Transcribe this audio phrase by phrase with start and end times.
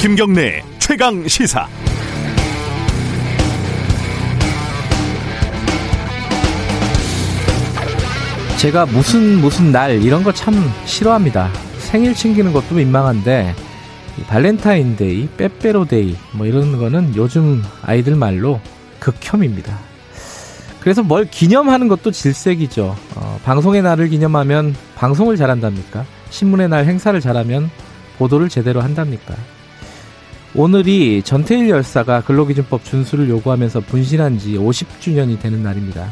[0.00, 1.66] 김경래 최강 시사.
[8.58, 10.54] 제가 무슨 무슨 날 이런 거 참
[10.86, 11.50] 싫어합니다.
[11.78, 13.54] 생일 챙기는 것도 민망한데
[14.28, 18.60] 발렌타인데이, 빼빼로데이 뭐 이런 거는 요즘 아이들 말로
[18.98, 19.78] 극혐입니다.
[20.80, 22.96] 그래서 뭘 기념하는 것도 질색이죠.
[23.16, 26.04] 어, 방송의 날을 기념하면 방송을 잘한답니까?
[26.30, 27.70] 신문의 날 행사를 잘하면
[28.18, 29.34] 보도를 제대로 한답니까?
[30.58, 36.10] 오늘이 전태일 열사가 근로기준법 준수를 요구하면서 분신한 지 50주년이 되는 날입니다.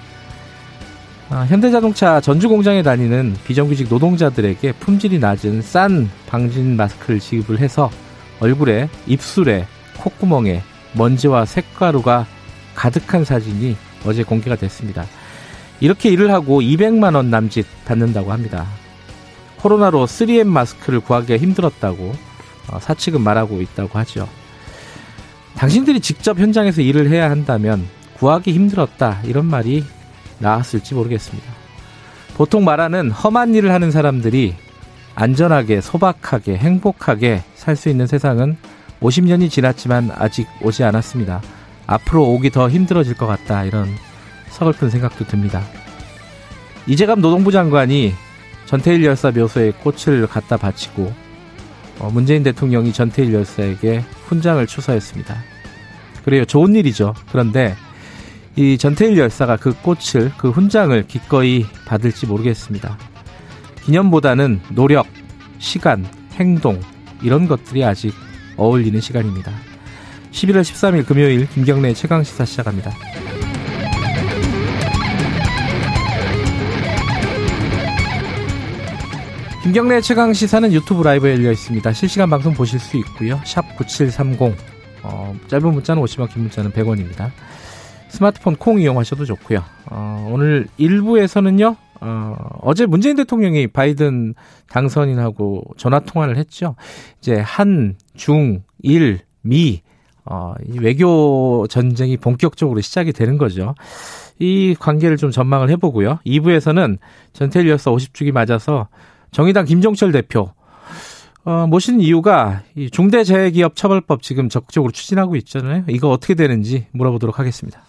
[1.31, 7.91] 아, 현대자동차 전주공장에 다니는 비정규직 노동자들에게 품질이 낮은 싼 방진 마스크를 지급을 해서
[8.39, 9.67] 얼굴에, 입술에,
[9.97, 10.61] 콧구멍에
[10.93, 12.27] 먼지와 색가루가
[12.75, 15.07] 가득한 사진이 어제 공개가 됐습니다.
[15.81, 18.67] 이렇게 일을 하고 200만 원 남짓 받는다고 합니다.
[19.57, 22.34] 코로나로 3M 마스크를 구하기가 힘들었다고 어,
[22.81, 24.29] 사측은 말하고 있다고 하죠.
[25.57, 29.85] 당신들이 직접 현장에서 일을 해야 한다면 구하기 힘들었다 이런 말이
[30.39, 31.49] 나왔을지 모르겠습니다.
[32.37, 34.57] 보통 말하는 험한 일을 하는 사람들이
[35.15, 38.57] 안전하게, 소박하게, 행복하게 살 수 있는 세상은
[39.01, 41.41] 50년이 지났지만 아직 오지 않았습니다.
[41.87, 43.65] 앞으로 오기 더 힘들어질 것 같다.
[43.65, 43.89] 이런
[44.51, 45.63] 서글픈 생각도 듭니다.
[46.87, 48.15] 이재갑 노동부 장관이
[48.67, 51.24] 전태일 열사 묘소에 꽃을 갖다 바치고 어,
[52.13, 55.37] 문재인 대통령이 전태일 열사에게 훈장을 추서했습니다.
[56.25, 56.45] 그래요.
[56.45, 57.15] 좋은 일이죠.
[57.31, 57.75] 그런데
[58.57, 62.97] 이 전태일 열사가 그 꽃을, 그 훈장을 기꺼이 받을지 모르겠습니다.
[63.85, 65.07] 기념보다는 노력,
[65.59, 66.81] 시간, 행동,
[67.23, 68.15] 이런 것들이 아직
[68.57, 69.53] 어울리는 시간입니다.
[70.31, 72.93] 11월 13일 금요일 김경래 최강시사 시작합니다.
[79.65, 81.91] 김경래 최강 시사는 유튜브 라이브에 열려 있습니다.
[81.95, 83.41] 실시간 방송 보실 수 있고요.
[83.47, 84.55] 샵 9730.
[85.03, 87.31] 어, 짧은 문자는 50원, 긴 문자는 100원입니다.
[88.11, 89.65] 스마트폰 콩 이용하셔도 좋고요.
[89.91, 91.79] 어, 오늘 1부에서는요.
[92.03, 94.35] 어, 어제 문재인 대통령이 바이든
[94.69, 96.77] 당선인하고 전화 통화를 했죠.
[97.21, 99.81] 이제 한, 중, 일, 미,
[100.27, 103.75] 어, 이 외교 전쟁이 본격적으로 시작이 되는 거죠.
[104.39, 106.19] 이 관계를 좀 전망을 해보고요.
[106.27, 106.99] 2부에서는
[107.33, 108.89] 전태일 여사 50주기 맞아서
[109.35, 110.53] 정의당 김종철 대표,
[111.45, 115.85] 어, 모시는 이유가 이 중대재해기업 처벌법 지금 적극적으로 추진하고 있잖아요.
[115.89, 117.83] 이거 어떻게 되는지 물어보도록 하겠습니다.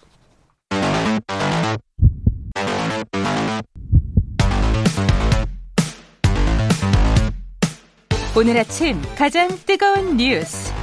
[8.36, 10.74] 오늘 아침 가장 뜨거운 뉴스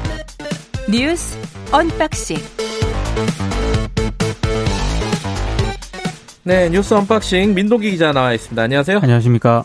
[0.89, 1.37] 뉴스
[1.73, 2.37] 언박싱
[6.45, 8.63] 네 뉴스 unboxing 민동기 기자 나와 있습니다.
[8.63, 9.01] 안녕하세요.
[9.03, 9.65] 안녕하십니까.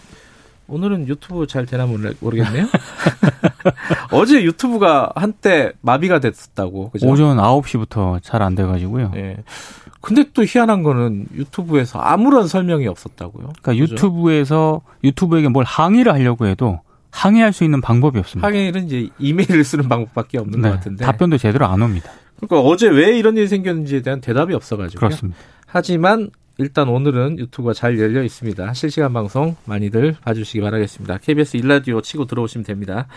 [0.68, 2.68] 오늘은 유튜브 잘 되나 모르겠네요.
[4.12, 6.92] 어제 유튜브가 한때 마비가 됐었다고.
[6.92, 7.08] 그죠?
[7.08, 9.12] 오전 9시부터 잘 안 돼가지고요.
[9.14, 9.38] 네.
[10.02, 13.50] 근데 또 희한한 거는 유튜브에서 아무런 설명이 없었다고요.
[13.62, 13.82] 그러니까 그죠?
[13.84, 18.48] 유튜브에서 유튜브에게 뭘 항의를 하려고 해도 항의할 수 있는 방법이 없습니다.
[18.48, 22.12] 항의는 이제 이메일을 쓰는 방법밖에 없는 네, 것 같은데 답변도 제대로 안 옵니다.
[22.40, 25.38] 그러니까 어제 왜 이런 일이 생겼는지에 대한 대답이 없어가지고 그렇습니다.
[25.66, 28.74] 하지만 일단 오늘은 유튜브가 잘 열려 있습니다.
[28.74, 31.20] 실시간 방송 많이들 봐주시기 바라겠습니다.
[31.20, 33.08] KBS 일라디오 치고 들어오시면 됩니다.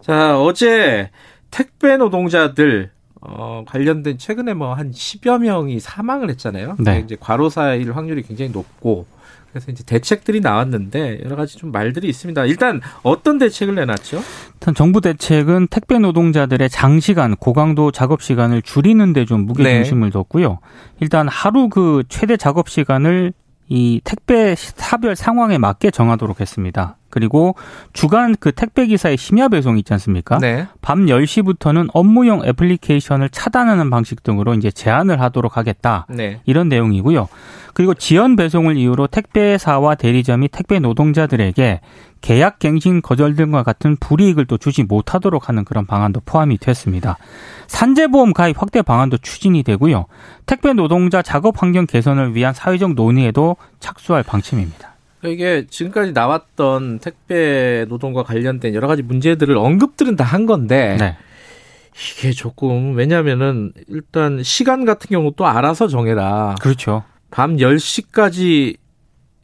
[0.00, 1.10] 자 어제
[1.50, 2.90] 택배 노동자들
[3.20, 6.76] 어, 관련된 최근에 뭐 한 10여 명이 사망을 했잖아요.
[6.78, 7.00] 네.
[7.04, 9.06] 이제 과로사일 확률이 굉장히 높고
[9.52, 12.44] 그래서 이제 대책들이 나왔는데 여러 가지 좀 말들이 있습니다.
[12.46, 14.22] 일단 어떤 대책을 내놨죠?
[14.54, 20.12] 일단 정부 대책은 택배 노동자들의 장시간 고강도 작업 시간을 줄이는 데 좀 무게 중심을 네.
[20.12, 20.58] 뒀고요.
[21.00, 23.32] 일단 하루 그 최대 작업 시간을
[23.70, 26.96] 이 택배 사별 상황에 맞게 정하도록 했습니다.
[27.08, 27.54] 그리고
[27.92, 30.38] 주간 그 택배 기사의 심야 배송 있지 않습니까?
[30.38, 30.66] 네.
[30.82, 36.06] 밤 10시부터는 업무용 애플리케이션을 차단하는 방식 등으로 이제 제한을 하도록 하겠다.
[36.08, 36.40] 네.
[36.46, 37.28] 이런 내용이고요.
[37.72, 41.80] 그리고 지연 배송을 이유로 택배사와 대리점이 택배 노동자들에게
[42.20, 47.16] 계약 갱신 거절 등과 같은 불이익을 또 주지 못하도록 하는 그런 방안도 포함이 됐습니다.
[47.66, 50.06] 산재보험 가입 확대 방안도 추진이 되고요.
[50.46, 54.90] 택배 노동자 작업 환경 개선을 위한 사회적 논의에도 착수할 방침입니다.
[55.24, 61.16] 이게 지금까지 나왔던 택배 노동과 관련된 여러 가지 문제들을 언급들은 다 한 건데 네.
[62.18, 66.54] 이게 조금 왜냐면은 일단 시간 같은 경우 또 알아서 정해라.
[66.60, 67.02] 그렇죠.
[67.30, 68.76] 밤 10시까지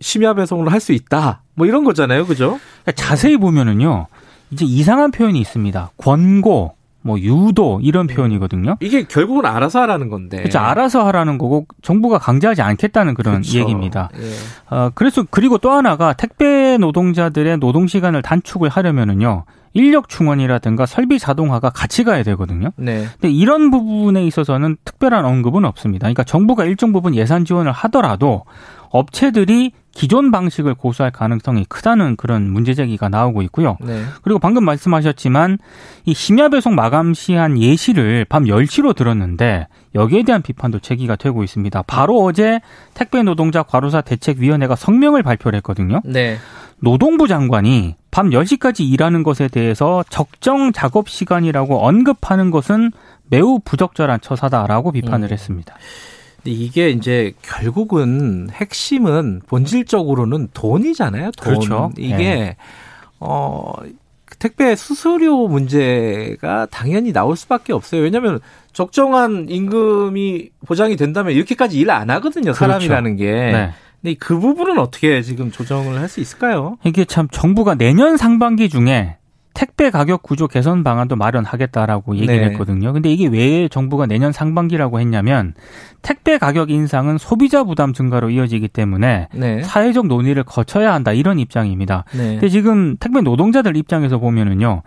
[0.00, 1.43] 심야 배송을 할 수 있다.
[1.56, 2.26] 뭐 이런 거잖아요.
[2.26, 2.61] 그죠?
[2.85, 4.06] 그러니까 자세히 보면은요.
[4.53, 5.91] 이제 이상한 표현이 있습니다.
[5.97, 8.76] 권고, 뭐 유도 이런 표현이거든요.
[8.81, 10.38] 이게 결국은 알아서 하라는 건데.
[10.38, 10.58] 그렇죠.
[10.58, 13.58] 알아서 하라는 거고 정부가 강제하지 않겠다는 그런 그렇죠.
[13.58, 14.11] 얘기입니다.
[14.19, 14.75] 예.
[14.75, 19.44] 어, 그래서 그리고 또 하나가 택배 노동자들의 노동 시간을 단축을 하려면은요.
[19.73, 22.70] 인력 충원이라든가 설비 자동화가 같이 가야 되거든요.
[22.76, 23.06] 네.
[23.20, 26.05] 근데 이런 부분에 있어서는 특별한 언급은 없습니다.
[26.05, 28.44] 그러니까 정부가 일정 부분 예산 지원을 하더라도
[28.90, 33.78] 업체들이 기존 방식을 고수할 가능성이 크다는 그런 문제 제기가 나오고 있고요.
[33.80, 34.02] 네.
[34.20, 35.56] 그리고 방금 말씀하셨지만
[36.04, 41.82] 이 심야 배송 마감 시한 예시를 밤 10시로 들었는데 여기에 대한 비판도 제기가 되고 있습니다.
[41.86, 42.60] 바로 어제
[42.92, 46.02] 택배 노동자 과로사 대책위원회가 성명을 발표를 했거든요.
[46.04, 46.36] 네.
[46.78, 52.92] 노동부 장관이 밤 10시까지 일하는 것에 대해서 적정 작업 시간이라고 언급하는 것은
[53.30, 55.32] 매우 부적절한 처사다라고 비판을 음.
[55.32, 55.74] 했습니다.
[56.52, 61.31] 이게 이제 결국은 핵심은 본질적으로는 돈이잖아요.
[61.32, 61.44] 돈.
[61.54, 61.93] 그렇죠.
[61.98, 62.56] 이게 네.
[63.20, 63.72] 어
[64.38, 68.02] 택배 수수료 문제가 당연히 나올 수밖에 없어요.
[68.02, 68.40] 왜냐하면
[68.72, 72.52] 적정한 임금이 보장이 된다면 이렇게까지 일 안 하거든요.
[72.52, 73.32] 사람이라는 게.
[73.32, 73.70] 네.
[74.02, 76.76] 근데 그 부분은 어떻게 지금 조정을 할 수 있을까요?
[76.84, 79.16] 이게 참 정부가 내년 상반기 중에
[79.56, 82.44] 택배 가격 구조 개선 방안도 마련하겠다라고 얘기를 네.
[82.50, 82.93] 했거든요.
[82.93, 85.55] 근데 이게 왜 정부가 내년 상반기라고 했냐면
[86.03, 89.62] 택배 가격 인상은 소비자 부담 증가로 이어지기 때문에 네.
[89.62, 92.05] 사회적 논의를 거쳐야 한다 이런 입장입니다.
[92.12, 92.32] 네.
[92.32, 94.82] 근데 지금 택배 노동자들 입장에서 보면은요.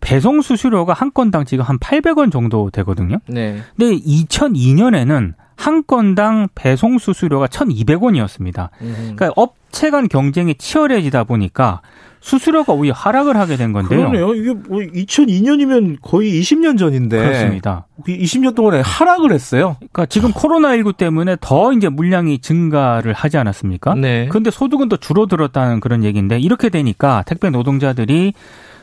[0.00, 3.18] 배송 수수료가 한 건당 지금 한 800원 정도 되거든요.
[3.28, 3.58] 네.
[3.76, 8.70] 근데 2002년에는 한 건당 배송 수수료가 1,200원이었습니다.
[8.80, 9.12] 음.
[9.16, 11.82] 그러니까 업체 간 경쟁이 치열해지다 보니까
[12.24, 13.98] 수수료가 오히려 하락을 하게 된 건데요.
[13.98, 14.32] 그러네요.
[14.34, 17.18] 이게 뭐 2002년이면 거의 20년 전인데.
[17.18, 17.86] 그렇습니다.
[18.06, 19.76] 20년 동안에 하락을 했어요.
[19.78, 23.94] 그러니까 지금 코로나19 때문에 더 이제 물량이 증가를 하지 않았습니까?
[23.96, 24.26] 네.
[24.30, 28.32] 그런데 소득은 더 줄어들었다는 그런 얘기인데 이렇게 되니까 택배 노동자들이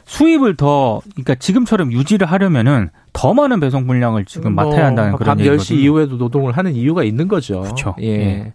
[0.06, 5.40] 수입을 더 그러니까 지금처럼 유지를 하려면은 더 많은 배송 물량을 지금 맡아야 한다는 그런 뭐밤
[5.40, 5.64] 얘기거든요.
[5.64, 7.62] 10시 이후에도 노동을 하는 이유가 있는 거죠.
[7.62, 7.96] 그렇죠.
[8.02, 8.08] 예.
[8.08, 8.54] 예.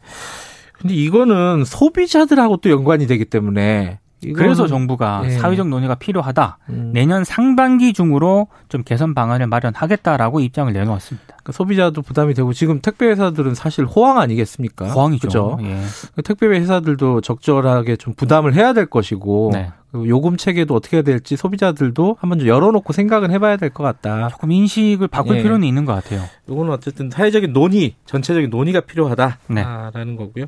[0.75, 3.99] 근데 이거는 소비자들하고 또 연관이 되기 때문에
[4.35, 5.31] 그래서 정부가 예.
[5.31, 6.59] 사회적 논의가 필요하다.
[6.71, 11.27] 음, 내년 상반기 중으로 좀 개선 방안을 마련하겠다라고 입장을 내놓았습니다.
[11.27, 14.89] 그러니까 소비자도 부담이 되고 지금 택배 회사들은 사실 호황 아니겠습니까?
[14.89, 15.59] 호황이죠.
[15.63, 15.83] 예.
[16.25, 19.71] 택배 회사들도 적절하게 좀 부담을 해야 될 것이고 네.
[19.93, 24.29] 그리고 요금 체계도 어떻게 해야 될지 소비자들도 한번 좀 열어놓고 생각은 해봐야 될 것 같다.
[24.31, 25.43] 조금 인식을 바꿀 예.
[25.43, 26.23] 필요는 있는 것 같아요.
[26.49, 28.87] 이거는 어쨌든 사회적인 논의, 전체적인 논의가 네.
[28.87, 30.47] 필요하다라는 거고요.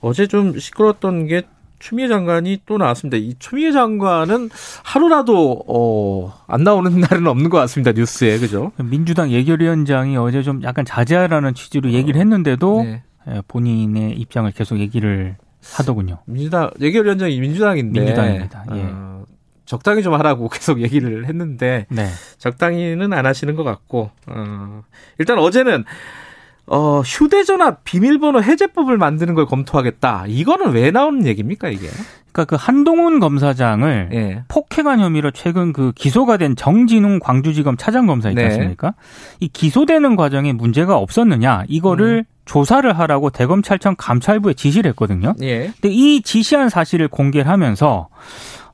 [0.00, 1.42] 어제 좀 시끄러웠던 게
[1.78, 3.16] 추미애 장관이 또 나왔습니다.
[3.16, 4.50] 이 추미애 장관은
[4.82, 7.92] 하루라도 어, 안 나오는 날은 없는 것 같습니다.
[7.92, 8.72] 뉴스에 그죠?
[8.82, 13.02] 민주당 예결위원장이 어제 좀 약간 자제하라는 취지로 얘기를 했는데도 네.
[13.28, 15.36] 예, 본인의 입장을 계속 얘기를
[15.74, 16.18] 하더군요.
[16.26, 18.64] 민주당 예결위원장이 민주당인데 민주당입니다.
[18.72, 18.82] 예.
[18.84, 19.24] 어,
[19.64, 22.06] 적당히 좀 하라고 계속 얘기를 했는데 네.
[22.38, 24.82] 적당히는 안 하시는 것 같고 어,
[25.18, 25.84] 일단 어제는
[26.66, 30.24] 어, 휴대전화 비밀번호 해제법을 만드는 걸 검토하겠다.
[30.28, 31.88] 이거는 왜 나오는 얘기입니까 이게?
[32.32, 34.44] 그러니까 그 한동훈 검사장을 예.
[34.48, 38.48] 폭행한 혐의로 최근 그 기소가 된 정진웅 광주지검 차장검사 있지 네.
[38.48, 38.94] 않습니까?
[39.40, 42.32] 이 기소되는 과정에 문제가 없었느냐 이거를 음.
[42.44, 45.34] 조사를 하라고 대검찰청 감찰부에 지시를 했거든요.
[45.40, 45.72] 예.
[45.80, 48.08] 근데 이 지시한 사실을 공개를 하면서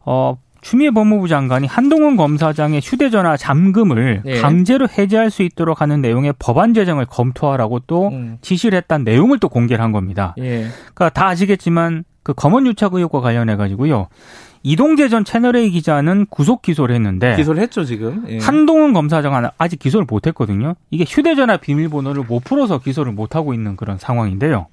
[0.05, 4.41] 어 추미애 법무부 장관이 한동훈 검사장의 휴대전화 잠금을 예.
[4.41, 8.39] 강제로 해제할 수 있도록 하는 내용의 법안 제정을 검토하라고 또 음.
[8.41, 10.35] 지시를 했다는 내용을 또 공개를 한 겁니다.
[10.39, 10.69] 예.
[10.95, 14.07] 그러니까 다 아시겠지만 그 검언 유착 의혹과 관련해 가지고요.
[14.63, 18.25] 이동재 전 채널A 기자는 구속 기소를 했는데 기소를 했죠 지금.
[18.29, 18.39] 예.
[18.39, 20.77] 한동훈 검사장은 아직 기소를 못 했거든요.
[20.93, 24.69] 이게 휴대전화 비밀번호를 못 풀어서 기소를 못 하고 있는 그런 상황인데요.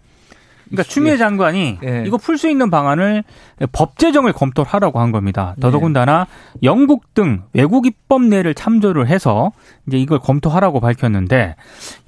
[0.70, 2.04] 그러니까 추미애 장관이 예.
[2.06, 3.24] 이거 풀 수 있는 방안을
[3.72, 5.56] 법 제정을 검토를 하라고 한 겁니다.
[5.60, 6.28] 더더군다나
[6.64, 9.52] 영국 등 외국 입법 내를 참조를 해서
[9.88, 11.56] 이제 이걸 검토하라고 밝혔는데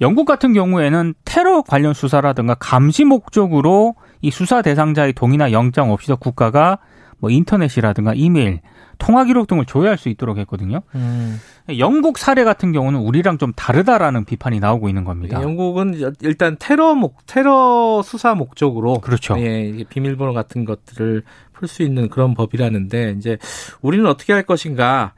[0.00, 6.78] 영국 같은 경우에는 테러 관련 수사라든가 감시 목적으로 이 수사 대상자의 동의나 영장 없이도 국가가
[7.22, 8.60] 뭐 인터넷이라든가 이메일,
[8.98, 10.80] 통화 기록 등을 조회할 수 있도록 했거든요.
[10.96, 11.40] 음.
[11.78, 15.40] 영국 사례 같은 경우는 우리랑 좀 다르다라는 비판이 나오고 있는 겁니다.
[15.40, 19.38] 영국은 일단 테러 목 테러 수사 목적으로 그렇죠.
[19.38, 23.38] 예, 비밀번호 같은 것들을 풀 수 있는 그런 법이라는데 이제
[23.82, 25.12] 우리는 어떻게 할 것인가?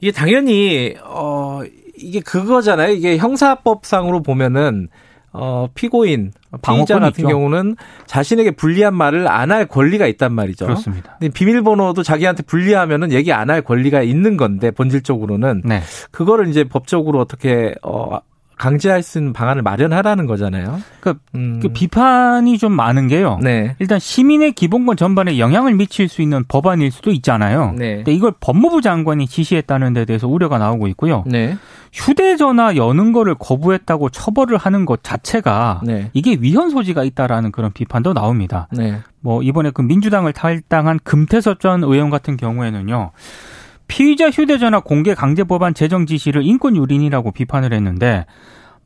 [0.00, 1.60] 이게 당연히 어
[1.96, 2.92] 이게 그거잖아요.
[2.94, 4.88] 이게 형사법상으로 보면은
[5.32, 7.28] 어 피고인 피의자 방어권이 같은 있죠.
[7.28, 10.66] 경우는 자신에게 불리한 말을 안 할 권리가 있단 말이죠.
[10.66, 11.16] 그렇습니다.
[11.18, 15.80] 근데 비밀번호도 자기한테 불리하면은 얘기 안 할 권리가 있는 건데 본질적으로는 네.
[16.10, 18.18] 그거를 이제 법적으로 어떻게 어
[18.58, 20.80] 강제할 수 있는 방안을 마련하라는 거잖아요.
[21.00, 21.60] 그러니까 음.
[21.62, 23.38] 그 비판이 좀 많은 게요.
[23.42, 23.76] 네.
[23.78, 27.74] 일단 시민의 기본권 전반에 영향을 미칠 수 있는 법안일 수도 있잖아요.
[27.76, 27.96] 네.
[27.96, 31.24] 근데 이걸 법무부 장관이 지시했다는 데 대해서 우려가 나오고 있고요.
[31.26, 31.56] 네.
[31.92, 36.10] 휴대전화 여는 거를 거부했다고 처벌을 하는 것 자체가 네.
[36.12, 38.68] 이게 위헌 소지가 있다라는 그런 비판도 나옵니다.
[38.72, 38.98] 네.
[39.20, 43.12] 뭐 이번에 그 민주당을 탈당한 금태섭 전 의원 같은 경우에는요.
[43.88, 48.26] 피의자 휴대전화 공개 강제 법안 제정 지시를 인권 유린이라고 비판을 했는데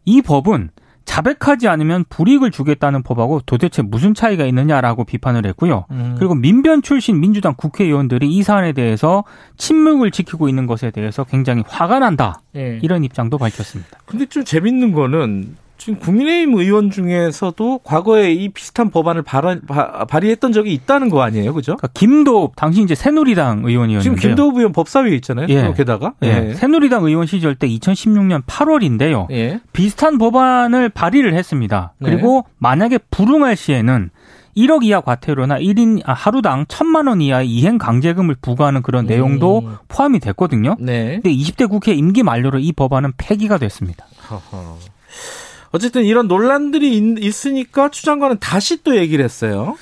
[0.04, 0.70] 이 법은
[1.04, 5.86] 자백하지 않으면 불이익을 주겠다는 법하고 도대체 무슨 차이가 있느냐라고 비판을 했고요.
[5.90, 6.14] 음.
[6.16, 9.24] 그리고 민변 출신 민주당 국회의원들이 이 사안에 대해서
[9.56, 12.40] 침묵을 지키고 있는 것에 대해서 굉장히 화가 난다.
[12.52, 12.78] 네.
[12.82, 13.98] 이런 입장도 밝혔습니다.
[14.06, 20.52] 근데 좀 재밌는 거는 지금 국민의힘 의원 중에서도 과거에 이 비슷한 법안을 발언, 바, 발의했던
[20.52, 21.76] 적이 있다는 거 아니에요, 그죠?
[21.76, 25.48] 그러니까 김도읍 당시 이제 새누리당 의원이었는데 지금 김도읍 의원 법사위에 있잖아요.
[25.48, 25.74] 예.
[25.76, 26.50] 게다가 예.
[26.50, 26.54] 예.
[26.54, 29.28] 새누리당 의원 시절 때 2016년 8월인데요.
[29.32, 29.60] 예.
[29.72, 31.94] 비슷한 법안을 발의를 했습니다.
[31.98, 32.10] 네.
[32.10, 32.54] 그리고 네.
[32.58, 34.10] 만약에 불응할 시에는
[34.56, 39.76] 1억 이하 과태료나 1인 아, 하루당 1천만 원 이하의 이행 강제금을 부과하는 그런 내용도 음.
[39.88, 40.76] 포함이 됐거든요.
[40.78, 41.14] 네.
[41.14, 44.06] 근데 20대 국회 임기 만료로 이 법안은 폐기가 됐습니다.
[44.30, 44.78] 허허.
[45.72, 49.76] 어쨌든 이런 논란들이 있, 으니까 추 장관은 다시 또 얘기를 했어요.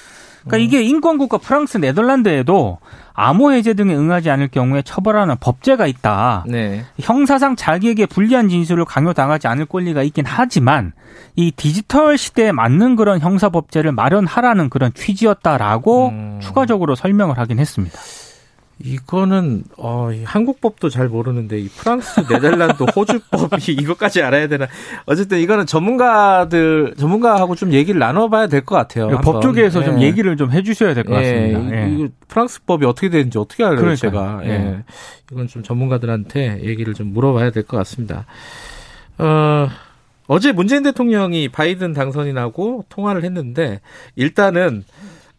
[0.45, 0.61] 그러니까 음.
[0.61, 2.79] 이게 인권국가 프랑스, 네덜란드에도
[3.13, 6.45] 암호 해제 등에 응하지 않을 경우에 처벌하는 법제가 있다.
[6.47, 6.87] 네.
[6.99, 10.93] 형사상 자기에게 불리한 진술을 강요당하지 않을 권리가 있긴 하지만
[11.37, 16.39] 이 디지털 시대에 맞는 그런 형사 법제를 마련하라는 그런 취지였다라고 음.
[16.41, 17.99] 추가적으로 설명을 하긴 했습니다.
[18.83, 24.67] 이거는 어, 한국법도 잘 모르는데 이 프랑스, 네덜란드, 호주법이 이것까지 알아야 되나?
[25.07, 29.09] 어쨌든 이거는 전문가들 전문가하고 좀 얘기를 나눠봐야 될 것 같아요.
[29.23, 29.85] 법 쪽에서 예.
[29.85, 31.33] 좀 얘기를 좀 해주셔야 될것 예.
[31.53, 31.77] 같습니다.
[31.77, 31.91] 예.
[31.91, 33.97] 이, 프랑스 법이 어떻게 되는지 어떻게 알아요, 그러니까요.
[34.11, 34.41] 제가?
[34.45, 34.51] 예.
[34.51, 34.85] 예.
[35.33, 38.25] 이건 좀 전문가들한테 얘기를 좀 물어봐야 될 것 같습니다.
[39.19, 39.69] 어.
[40.27, 43.81] 어제 문재인 대통령이 바이든 당선이 나고 통화를 했는데
[44.15, 44.85] 일단은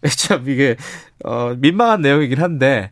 [0.18, 0.76] 참 이게
[1.24, 2.92] 어 민망한 내용이긴 한데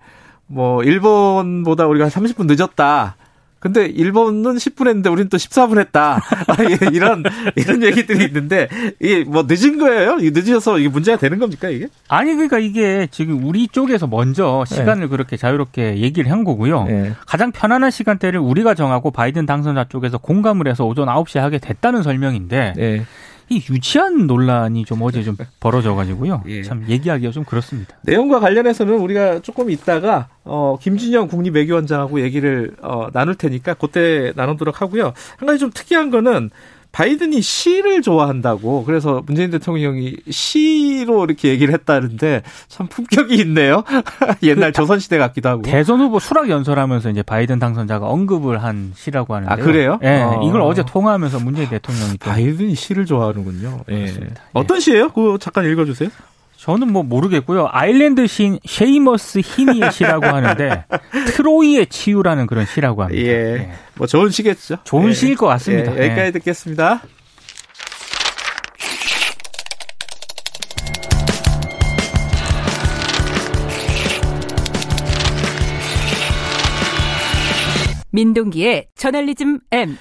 [0.50, 3.15] 뭐 일본보다 우리가 30분 늦었다.
[3.60, 6.22] 근데 일본은 10분 했는데 우리는 또 14분 했다.
[6.94, 7.24] 이런
[7.58, 8.70] 이런 얘기들이 있는데
[9.01, 10.15] 이게 뭐 늦은 거예요?
[10.22, 11.88] 늦어서 이게 문제가 되는 겁니까 이게?
[12.08, 15.08] 아니 그러니까 이게 지금 우리 쪽에서 먼저 시간을 네.
[15.08, 16.86] 그렇게 자유롭게 얘기를 한 거고요.
[16.86, 17.13] 네.
[17.27, 22.74] 가장 편안한 시간대를 우리가 정하고 바이든 당선자 쪽에서 공감을 해서 오전 9시에 하게 됐다는 설명인데
[22.77, 23.06] 네.
[23.50, 26.44] 이 유치한 논란이 좀 어제 좀 벌어져가지고요.
[26.48, 26.63] 예.
[26.63, 27.96] 참 얘기하기가 좀 그렇습니다.
[28.03, 35.13] 내용과 관련해서는 우리가 조금 있다가 어, 김진영 국립외교원장하고 얘기를 어, 나눌 테니까 그때 나누도록 하고요.
[35.38, 36.51] 한 가지 좀 특이한 거는
[36.91, 43.84] 바이든이 시를 좋아한다고 그래서 문재인 대통령이 시로 이렇게 얘기를 했다는데 참 품격이 있네요.
[44.43, 45.62] 옛날 그 조선 시대 같기도 하고.
[45.62, 49.53] 대선 후보 수락 연설하면서 이제 바이든 당선자가 언급을 한 시라고 하는데.
[49.53, 50.00] 아 그래요?
[50.01, 50.10] 예.
[50.10, 50.41] 네, 어.
[50.43, 53.96] 이걸 어제 통화하면서 문재인 대통령이 바이든이 시를 좋아하는군요 예.
[53.96, 54.43] 그렇습니다.
[54.53, 55.10] 어떤 시예요?
[55.10, 56.10] 그거 잠깐 읽어주세요.
[56.60, 57.70] 저는 뭐 모르겠고요.
[57.72, 60.84] 아일랜드 시인 셰이머스 히니의 시라고 하는데
[61.28, 63.22] 트로이의 치유라는 그런 시라고 합니다.
[63.22, 63.28] 예.
[63.28, 63.72] 예.
[63.96, 64.80] 뭐 좋은 시겠죠.
[64.84, 65.13] 좋은 예.
[65.13, 65.96] 시일 것 같습니다.
[65.96, 66.00] 예.
[66.00, 66.32] 여기까지 예.
[66.32, 67.01] 듣겠습니다.
[78.12, 79.98] 민동기의 저널리즘 M.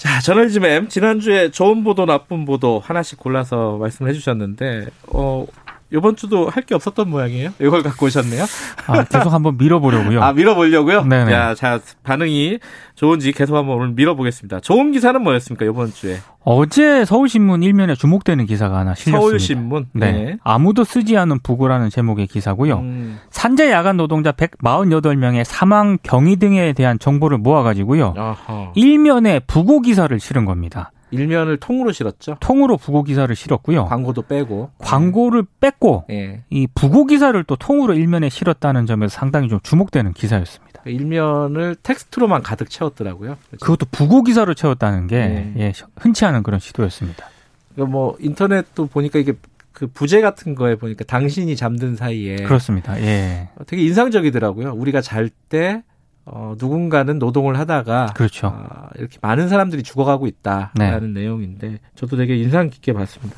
[0.00, 0.88] 자, 저널리즘 M.
[0.88, 5.44] 지난주에 좋은 보도, 나쁜 보도 하나씩 골라서 말씀을 해주셨는데, 어,
[5.92, 7.50] 이번 주도 할 게 없었던 모양이에요.
[7.60, 8.44] 이걸 갖고 오셨네요.
[8.86, 10.20] 아, 계속 한번 밀어보려고요.
[10.22, 11.04] 아, 밀어보려고요?
[11.04, 11.16] 네.
[11.32, 12.58] 야, 자, 반응이
[12.94, 14.60] 좋은지 계속 한번 오늘 밀어보겠습니다.
[14.60, 16.18] 좋은 기사는 뭐였습니까, 이번 주에?
[16.44, 19.20] 어제 서울신문 일면에 주목되는 기사가 하나 실렸습니다.
[19.20, 19.86] 서울신문?
[19.92, 20.12] 네.
[20.12, 20.36] 네.
[20.44, 22.78] 아무도 쓰지 않은 부고라는 제목의 기사고요.
[22.78, 23.18] 음.
[23.30, 28.14] 산재 야간 노동자 148명의 사망 경위 등에 대한 정보를 모아가지고요.
[28.16, 28.72] 아하.
[28.74, 30.92] 일면에 부고 기사를 실은 겁니다.
[31.10, 32.36] 일면을 통으로 실었죠.
[32.40, 33.86] 통으로 부고 기사를 실었고요.
[33.86, 34.70] 광고도 빼고.
[34.78, 36.42] 광고를 뺐고 네.
[36.50, 40.82] 이 부고 기사를 또 통으로 일면에 실었다는 점에서 상당히 좀 주목되는 기사였습니다.
[40.86, 43.36] 일면을 텍스트로만 가득 채웠더라고요.
[43.48, 43.64] 그렇죠?
[43.64, 45.54] 그것도 부고 기사로 채웠다는 게 네.
[45.58, 47.26] 예, 흔치 않은 그런 시도였습니다.
[47.74, 49.34] 그러니까 뭐 인터넷도 보니까 이게
[49.72, 53.00] 그 부재 같은 거에 보니까 당신이 잠든 사이에 그렇습니다.
[53.00, 53.48] 예.
[53.66, 54.72] 되게 인상적이더라고요.
[54.72, 55.82] 우리가 잘 때
[56.24, 58.48] 어, 누군가는 노동을 하다가 그렇죠.
[58.48, 61.20] 어, 이렇게 많은 사람들이 죽어가고 있다라는 네.
[61.20, 63.36] 내용인데 저도 되게 인상 깊게 봤습니다.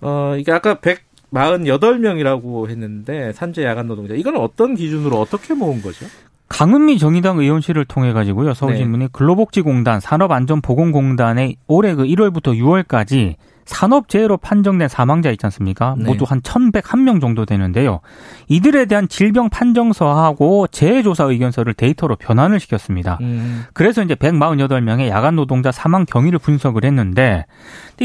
[0.00, 6.06] 어, 이게 아까 148명이라고 했는데 산재 야간 노동자 이건 어떤 기준으로 어떻게 모은 거죠?
[6.48, 8.52] 강은미 정의당 의원실을 통해 가지고요.
[8.52, 9.08] 서울신문이 네.
[9.10, 15.94] 근로복지공단 산업안전보건공단에 올해 그 1월부터 6월까지 산업재해로 판정된 사망자 있지 않습니까?
[15.98, 16.04] 네.
[16.04, 18.00] 모두 한 1,101명 정도 되는데요.
[18.48, 23.18] 이들에 대한 질병 판정서하고 재해조사 의견서를 데이터로 변환을 시켰습니다.
[23.20, 23.64] 음.
[23.72, 27.46] 그래서 이제 148명의 야간 노동자 사망 경위를 분석을 했는데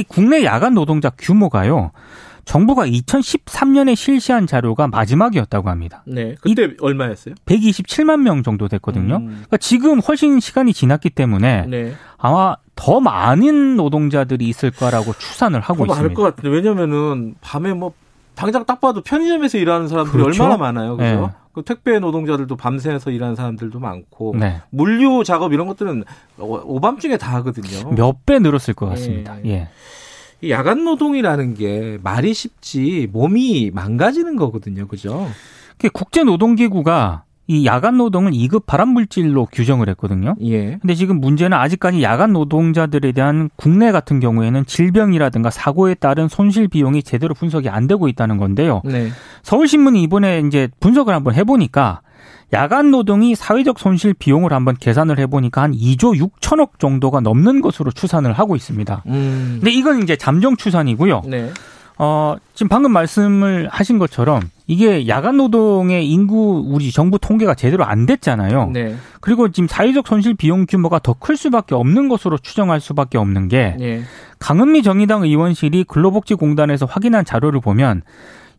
[0.07, 1.91] 국내 야간 노동자 규모가요.
[2.47, 6.01] 정부가 2013년에 실시한 자료가 마지막이었다고 합니다.
[6.07, 6.35] 네.
[6.41, 7.35] 그때 얼마였어요?
[7.45, 9.17] 127만 명 정도 됐거든요.
[9.17, 9.27] 음.
[9.27, 11.93] 그러니까 지금 훨씬 시간이 지났기 때문에 네.
[12.17, 15.95] 아마 더 많은 노동자들이 있을 거라고 추산을 하고 있습니다.
[15.95, 17.91] 많을 것 같은데 왜냐면은 밤에 뭐
[18.35, 20.43] 당장 딱 봐도 편의점에서 일하는 사람들이 그렇죠?
[20.43, 20.95] 얼마나 많아요.
[20.95, 21.21] 그죠?
[21.27, 21.27] 네.
[21.53, 24.61] 그 택배 노동자들도 밤새서 일하는 사람들도 많고 네.
[24.69, 26.03] 물류 작업 이런 것들은
[26.37, 27.89] 오밤중에 다 하거든요.
[27.95, 29.37] 몇 배 늘었을 것 같습니다.
[29.45, 29.49] 예.
[29.49, 29.69] 예.
[30.41, 34.87] 이 야간 노동이라는 게 말이 쉽지 몸이 망가지는 거거든요.
[34.87, 35.27] 그죠?
[35.93, 40.35] 국제 노동 기구가 이 야간 노동을 2급 발암 물질로 규정을 했거든요.
[40.41, 40.77] 예.
[40.81, 47.03] 근데 지금 문제는 아직까지 야간 노동자들에 대한 국내 같은 경우에는 질병이라든가 사고에 따른 손실 비용이
[47.03, 48.81] 제대로 분석이 안 되고 있다는 건데요.
[48.83, 49.09] 네.
[49.43, 52.01] 서울신문이 이번에 이제 분석을 한번 해보니까
[52.53, 58.33] 야간 노동이 사회적 손실 비용을 한번 계산을 해보니까 한 2조 6천억 정도가 넘는 것으로 추산을
[58.33, 59.03] 하고 있습니다.
[59.07, 59.57] 음.
[59.59, 61.23] 근데 이건 이제 잠정 추산이고요.
[61.27, 61.51] 네.
[61.99, 68.05] 어, 지금 방금 말씀을 하신 것처럼 이게 야간 노동의 인구 우리 정부 통계가 제대로 안
[68.05, 68.69] 됐잖아요.
[68.71, 68.95] 네.
[69.19, 73.75] 그리고 지금 사회적 손실 비용 규모가 더 클 수밖에 없는 것으로 추정할 수밖에 없는 게
[73.79, 74.03] 네.
[74.39, 78.03] 강은미 정의당 의원실이 근로복지공단에서 확인한 자료를 보면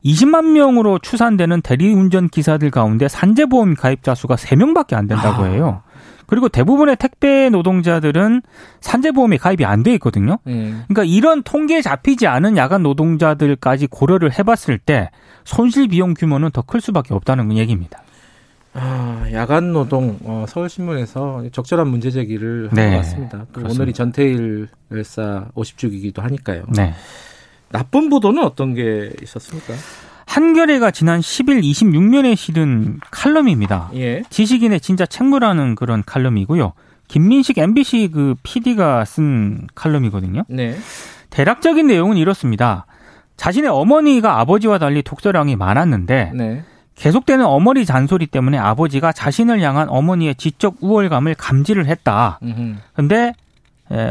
[0.04, 5.46] 20만 명으로 추산되는 대리운전 기사들 가운데 산재보험 가입자 수가 3명밖에 안 된다고 아.
[5.46, 5.82] 해요.
[6.26, 8.42] 그리고 대부분의 택배 노동자들은
[8.80, 10.38] 산재보험에 가입이 안 돼 있거든요.
[10.46, 10.84] 음.
[10.86, 15.10] 그러니까 이런 통계에 잡히지 않은 야간 노동자들까지 고려를 해봤을 때
[15.44, 18.02] 손실 비용 규모는 더 클 수밖에 없다는 얘기입니다.
[18.74, 23.46] 아, 야간 노동 어, 서울신문에서 적절한 문제 제기를 네, 한것 같습니다.
[23.64, 26.64] 오늘이 전태일 열사 50주기이기도 하니까요.
[26.76, 26.92] 네.
[27.70, 29.74] 나쁜 보도는 어떤 게 있었습니까?
[30.26, 33.90] 한겨레가 지난 10일 26년에 실은 칼럼입니다.
[33.94, 34.22] 예.
[34.28, 36.72] 지식인의 진짜 책무라는 그런 칼럼이고요.
[37.08, 40.44] 김민식 MBC 그 PD가 쓴 칼럼이거든요.
[40.48, 40.76] 네.
[41.30, 42.84] 대략적인 내용은 이렇습니다.
[43.38, 46.64] 자신의 어머니가 아버지와 달리 독서량이 많았는데 네.
[46.96, 52.40] 계속되는 어머니 잔소리 때문에 아버지가 자신을 향한 어머니의 지적 우월감을 감지를 했다.
[52.92, 53.32] 그런데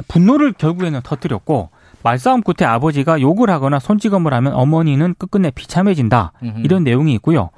[0.07, 1.69] 분노를 결국에는 터뜨렸고
[2.07, 6.31] 말싸움 끝에 아버지가 욕을 하거나 손찌검을 하면 어머니는 끝끝내 비참해진다.
[6.41, 6.61] 음흠.
[6.63, 7.49] 이런 내용이 있고요.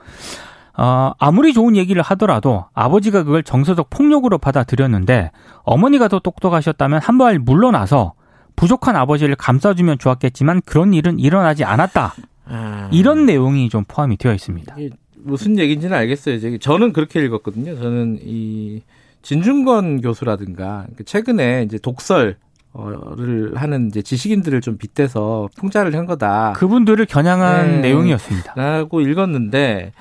[0.76, 5.30] 어, 아무리 좋은 얘기를 하더라도 아버지가 그걸 정서적 폭력으로 받아들였는데
[5.64, 8.14] 어머니가 더 똑똑하셨다면 한 발 물러나서
[8.56, 12.14] 부족한 아버지를 감싸주면 좋았겠지만 그런 일은 일어나지 않았다.
[12.46, 12.90] 아...
[12.92, 14.76] 이런 내용이 좀 포함이 되어 있습니다.
[15.18, 16.58] 무슨 얘기인지는 알겠어요.
[16.60, 17.76] 저는 그렇게 읽었거든요.
[17.76, 18.82] 저는 이
[19.22, 22.38] 진중권 교수라든가 최근에 이제 독설
[22.72, 26.54] 를 하는 이제 지식인들을 좀 빗대서 풍자를 한 거다.
[26.56, 28.54] 그분들을 겨냥한 네, 내용이었습니다.
[28.56, 29.92] 라고 읽었는데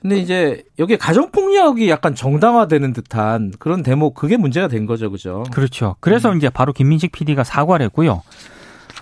[0.00, 5.44] 근데 이제 여기 가정 폭력이 약간 정당화되는 듯한 그런 대목 그게 문제가 된 거죠, 그죠?
[5.52, 5.96] 그렇죠.
[6.00, 6.38] 그래서 음.
[6.38, 8.22] 이제 바로 김민식 PD가 사과를 했고요.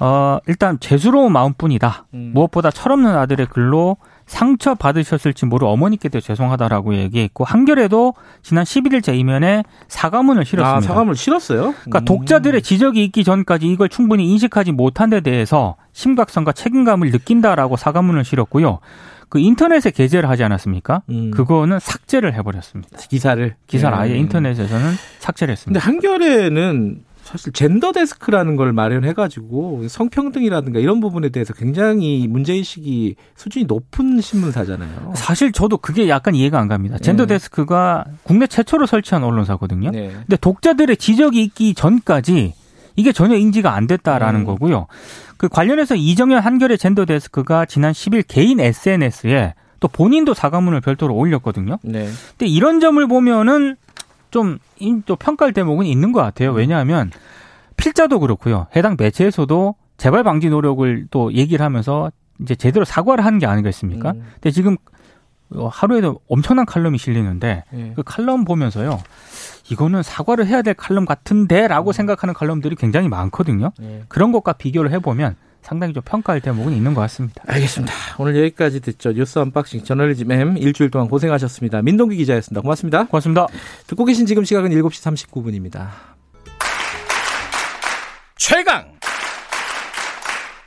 [0.01, 2.07] 어, 일단 재수로운 마음뿐이다.
[2.14, 2.33] 음.
[2.35, 10.45] 무엇보다 철없는 아들의 글로 상처 받으셨을지 모를 어머니께도 죄송하다라고 얘기했고 한겨레도 지난 11일째 이면에 사과문을
[10.45, 10.77] 실었습니다.
[10.77, 11.75] 아, 사과문을 실었어요?
[11.85, 12.05] 그러니까 음.
[12.05, 18.81] 독자들의 지적이 있기 전까지 이걸 충분히 인식하지 못한 데 대해서 심각성과 책임감을 느낀다라고 사과문을 실었고요.
[19.29, 21.03] 그 인터넷에 게재를 하지 않았습니까?
[21.11, 21.31] 음.
[21.31, 22.99] 그거는 삭제를 해버렸습니다.
[23.09, 24.19] 기사를 기사를 아예 음.
[24.19, 25.81] 인터넷에서는 삭제를 했습니다.
[25.81, 34.21] 근데 한겨레는 사실 젠더 데스크라는 걸 마련해가지고 성평등이라든가 이런 부분에 대해서 굉장히 문제의식이 수준이 높은
[34.21, 35.12] 신문사잖아요.
[35.17, 36.99] 사실 저도 그게 약간 이해가 안 갑니다.
[36.99, 37.35] 젠더 네.
[37.35, 39.91] 데스크가 국내 최초로 설치한 언론사거든요.
[39.91, 40.11] 네.
[40.12, 42.55] 근데 독자들의 지적이 있기 전까지
[42.95, 44.45] 이게 전혀 인지가 안 됐다라는 음.
[44.47, 44.87] 거고요.
[45.37, 51.79] 그 관련해서 이정현 한겨레 젠더 데스크가 지난 10일 개인 SNS에 또 본인도 사과문을 별도로 올렸거든요.
[51.83, 52.09] 네.
[52.39, 53.77] 근데 이런 점을 보면은
[54.31, 54.59] 좀
[55.07, 56.53] 또 평가할 대목은 있는 것 같아요.
[56.53, 57.11] 왜냐하면
[57.77, 58.67] 필자도 그렇고요.
[58.77, 62.11] 해당 매체에서도 재발 방지 노력을 또 얘기를 하면서
[62.41, 64.11] 이제 제대로 사과를 하는 게 아니겠습니까?
[64.12, 64.23] 음.
[64.35, 64.77] 근데 지금
[65.51, 67.93] 하루에도 엄청난 칼럼이 실리는데 예.
[67.95, 69.01] 그 칼럼 보면서요.
[69.71, 71.93] 이거는 사과를 해야 될 칼럼 같은데라고 음.
[71.93, 73.73] 생각하는 칼럼들이 굉장히 많거든요.
[73.81, 74.05] 예.
[74.09, 75.37] 그런 것과 비교를 해보면
[75.67, 77.43] 상당히 좀 평가할 대목은 있는 것 같습니다.
[77.45, 77.93] 알겠습니다.
[78.19, 79.13] 오늘 여기까지 듣죠.
[79.13, 81.83] 뉴스 unboxing 저널리즘 M 일주일 동안 고생하셨습니다.
[81.83, 82.61] 민동기 기자였습니다.
[82.61, 83.05] 고맙습니다.
[83.07, 83.49] 고맙습니다.
[83.89, 85.89] 듣고 계신 지금 시각은 7시 39분입니다.
[88.37, 88.93] 최강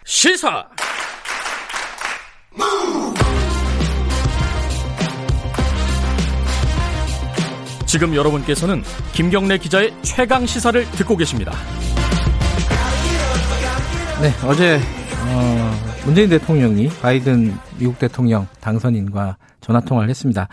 [0.04, 0.68] 시사
[7.86, 8.84] 지금 여러분께서는
[9.14, 11.54] 김경래 기자의 최강 시사를 듣고 계십니다.
[14.22, 15.72] 네, 어제 어,
[16.06, 20.50] 문재인 대통령이 바이든 미국 대통령 당선인과 전화 통화를 했습니다.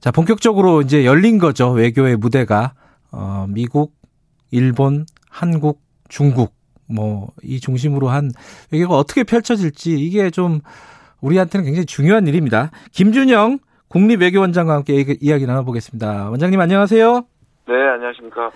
[0.00, 1.70] 자, 본격적으로 이제 열린 거죠.
[1.70, 2.72] 외교의 무대가
[3.10, 3.92] 어, 미국,
[4.50, 6.54] 일본, 한국, 중국
[6.88, 8.30] 뭐 이 중심으로 한
[8.70, 10.60] 외교가 어떻게 펼쳐질지 이게 좀
[11.20, 12.70] 우리한테는 굉장히 중요한 일입니다.
[12.92, 16.30] 김준영 국립외교원장과 함께 이야기 나눠보겠습니다.
[16.30, 17.24] 원장님 안녕하세요.
[17.68, 18.50] 네, 안녕하십니까.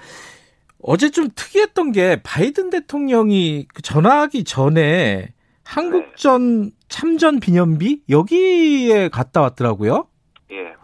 [0.82, 5.34] 어제 좀 특이했던 게 바이든 대통령이 그 전화하기 전에
[5.64, 6.70] 한국전 네.
[6.88, 10.06] 참전 기념비 여기에 갔다 왔더라고요.
[10.52, 10.74] 예,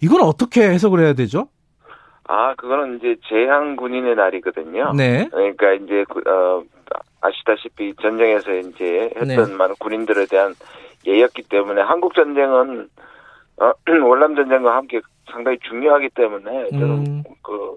[0.00, 1.48] 이건 어떻게 해석을 해야 되죠?
[2.28, 4.92] 아, 그거는 이제 재향 군인의 날이거든요.
[4.92, 5.28] 네.
[5.30, 6.62] 그러니까 이제 어
[7.20, 9.54] 아시다시피 전쟁에서 이제 했던 네.
[9.56, 10.54] 많은 군인들에 대한
[11.06, 12.88] 예였기 때문에 한국 전쟁은
[13.56, 13.72] 어,
[14.06, 17.22] 월남 전쟁과 함께 상당히 중요하기 때문에 저는 음.
[17.42, 17.76] 그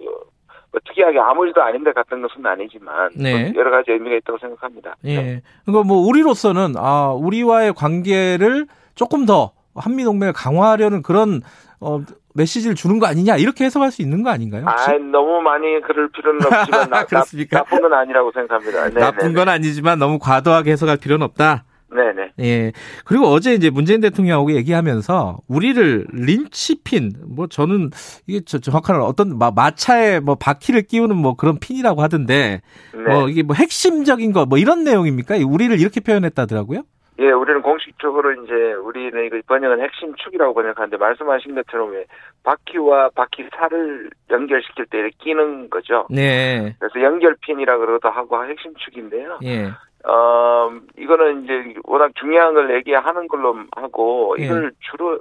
[0.71, 3.51] 뭐 특이하게 아무 일도 아닌데 갔던 것은 아니지만 네.
[3.55, 4.95] 여러 가지 의미가 있다고 생각합니다.
[5.05, 5.41] 예.
[5.65, 11.41] 그러니까 뭐 우리로서는 아 우리와의 관계를 조금 더 한미 동맹을 강화하려는 그런
[11.81, 12.01] 어
[12.33, 14.65] 메시지를 주는 거 아니냐 이렇게 해석할 수 있는 거 아닌가요?
[14.65, 17.57] 아, 너무 많이 그럴 필요는 없지만 나, 그렇습니까?
[17.57, 18.89] 나, 나쁜 건 아니라고 생각합니다.
[18.89, 21.65] 네, 나쁜 네, 건 아니지만 너무 과도하게 해석할 필요는 없다.
[21.93, 22.31] 네, 네.
[22.39, 22.71] 예.
[23.05, 27.89] 그리고 어제 이제 문재인 대통령하고 얘기하면서 우리를 린치핀, 뭐 저는
[28.27, 32.61] 이게 저 정확한 어떤 마, 마차에 뭐 바퀴를 끼우는 뭐 그런 핀이라고 하던데,
[32.93, 33.01] 네.
[33.01, 35.35] 뭐 이게 뭐 핵심적인 거 뭐 이런 내용입니까?
[35.45, 36.83] 우리를 이렇게 표현했다더라고요.
[37.19, 42.05] 예, 우리는 공식적으로 이제 우리는 이거 번역은 핵심 축이라고 번역하는데 말씀하신 것처럼 왜
[42.43, 46.07] 바퀴와 바퀴 살을 연결시킬 때 이렇게 끼는 거죠.
[46.09, 46.75] 네.
[46.79, 49.39] 그래서 연결핀이라 그러기도 하고 핵심 축인데요.
[49.43, 49.69] 예.
[50.07, 54.45] 어, 이거는 이제 워낙 중요한 걸 얘기하는 걸로 하고 예.
[54.45, 55.19] 이걸 주로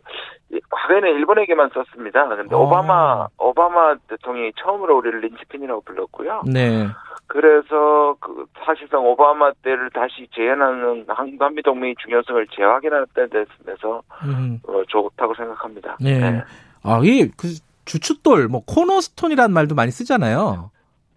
[0.70, 2.26] 과거에는 일본에게만 썼습니다.
[2.28, 2.60] 근데 어.
[2.60, 6.42] 오바마 오바마 대통령이 처음으로 우리를 린치핀이라고 불렀고요.
[6.46, 6.86] 네.
[7.26, 14.58] 그래서 그 사실상 오바마 때를 다시 재현하는 한- 한미 동맹의 중요성을 재확인하는 데서 음.
[14.66, 15.96] 어, 좋다고 생각합니다.
[16.00, 16.42] 네.
[16.82, 17.48] 아, 이 그
[17.84, 20.70] 주춧돌, 뭐 코너스톤이라는 말도 많이 쓰잖아요.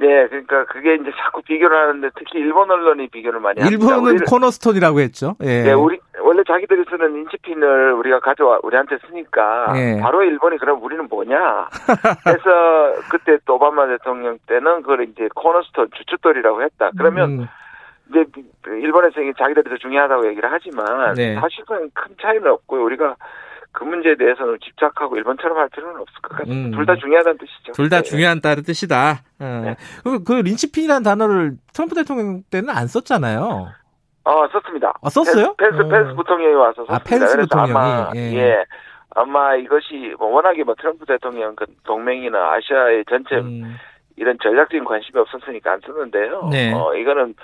[0.05, 3.69] 네, 그러니까 그게 이제 자꾸 비교를 하는데 특히 일본 언론이 비교를 많이 합니다.
[3.71, 5.35] 일본은 우리를- 코너스톤이라고 했죠.
[5.43, 5.63] 예.
[5.63, 9.99] 네, 우리 원래 자기들이 쓰는 인치핀을 우리가 가져와 우리한테 쓰니까 예.
[10.01, 11.67] 바로 일본이 그럼 우리는 뭐냐?
[12.23, 16.91] 그래서 그때 또 오바마 대통령 때는 그걸 이제 코너스톤 주춧돌이라고 했다.
[16.97, 17.47] 그러면 음,
[18.09, 18.25] 이제
[18.67, 21.35] 일본에서 자기들이 더 중요하다고 얘기를 하지만 네.
[21.35, 22.83] 사실상 큰 차이는 없고요.
[22.83, 23.15] 우리가
[23.73, 26.69] 그 문제에 대해서는 집착하고 일본처럼 할 필요는 없을 것 같습니다.
[26.69, 26.71] 음.
[26.77, 27.71] 둘다 중요하다는 뜻이죠.
[27.73, 28.03] 둘다 네.
[28.03, 29.23] 중요한다는 뜻이다.
[29.39, 29.61] 어.
[29.65, 29.75] 네.
[30.03, 33.67] 그, 그 린치핀이라는 단어를 트럼프 대통령 때는 안 썼잖아요.
[34.25, 34.93] 어, 썼습니다.
[35.01, 35.55] 아, 썼어요?
[35.57, 35.89] 펜스, 어.
[35.89, 36.95] 펜스 부통령이 와서 썼습니다.
[36.95, 37.71] 아, 펜스 부통령이?
[37.71, 38.19] 아마, 예.
[38.35, 38.65] 예.
[39.15, 43.75] 아마 이것이 뭐 워낙에 뭐 트럼프 대통령 그 동맹이나 아시아의 전체 음,
[44.15, 46.49] 이런 전략적인 관심이 없었으니까 안 쓰는데요.
[46.51, 46.71] 네.
[46.73, 47.35] 어, 이거는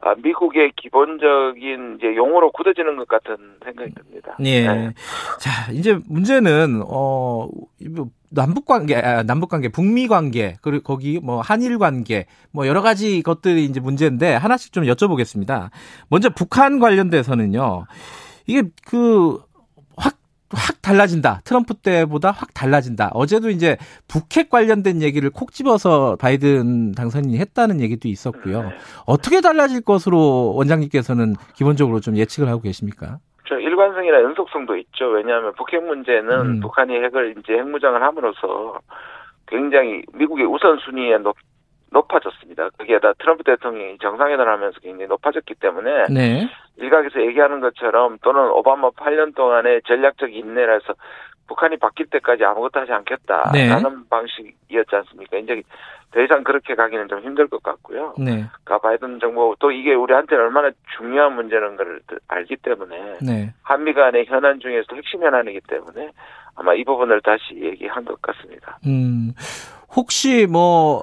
[0.00, 4.36] 아, 미국의 기본적인 이제 용어로 굳어지는 것 같은 생각이 듭니다.
[4.40, 4.66] 예.
[4.66, 4.94] 네.
[5.38, 7.48] 자, 이제 문제는, 어,
[7.80, 12.82] 이거 남북 관계, 아, 남북 관계, 북미 관계, 그리고 거기 뭐 한일 관계, 뭐 여러
[12.82, 15.70] 가지 것들이 이제 문제인데 하나씩 좀 여쭤보겠습니다.
[16.08, 17.86] 먼저 북한 관련돼서는요,
[18.46, 19.38] 이게 그,
[20.54, 21.40] 확, 확 달라진다.
[21.44, 23.10] 트럼프 때보다 확 달라진다.
[23.14, 23.76] 어제도 이제
[24.08, 28.62] 북핵 관련된 얘기를 콕 집어서 바이든 당선인이 했다는 얘기도 있었고요.
[28.62, 28.68] 네.
[29.06, 33.18] 어떻게 달라질 것으로 원장님께서는 기본적으로 좀 예측을 하고 계십니까?
[33.46, 35.06] 저 일관성이나 연속성도 있죠.
[35.08, 36.60] 왜냐하면 북핵 문제는 음.
[36.60, 38.80] 북한이 핵을 이제 핵무장을 함으로써
[39.46, 41.36] 굉장히 미국의 우선순위에 높,
[41.94, 42.70] 높아졌습니다.
[42.78, 46.48] 거기에다 트럼프 대통령이 정상회담을 하면서 굉장히 높아졌기 때문에 네.
[46.76, 50.94] 일각에서 얘기하는 것처럼 또는 오바마 8년 동안의 전략적 인내라서
[51.46, 54.08] 북한이 바뀔 때까지 아무것도 하지 않겠다라는 네.
[54.10, 55.36] 방식이었지 않습니까?
[55.38, 55.62] 이제
[56.10, 58.14] 더 이상 그렇게 가기는 좀 힘들 것 같고요.
[58.18, 58.44] 네.
[58.64, 63.52] 그러니까 바이든 정부 또 이게 우리한테는 얼마나 중요한 문제라는 걸 알기 때문에 네.
[63.62, 66.10] 한미 간의 현안 중에서 핵심 현안이기 때문에
[66.56, 68.78] 아마 이 부분을 다시 얘기한 것 같습니다.
[68.86, 69.32] 음,
[69.94, 71.02] 혹시 뭐,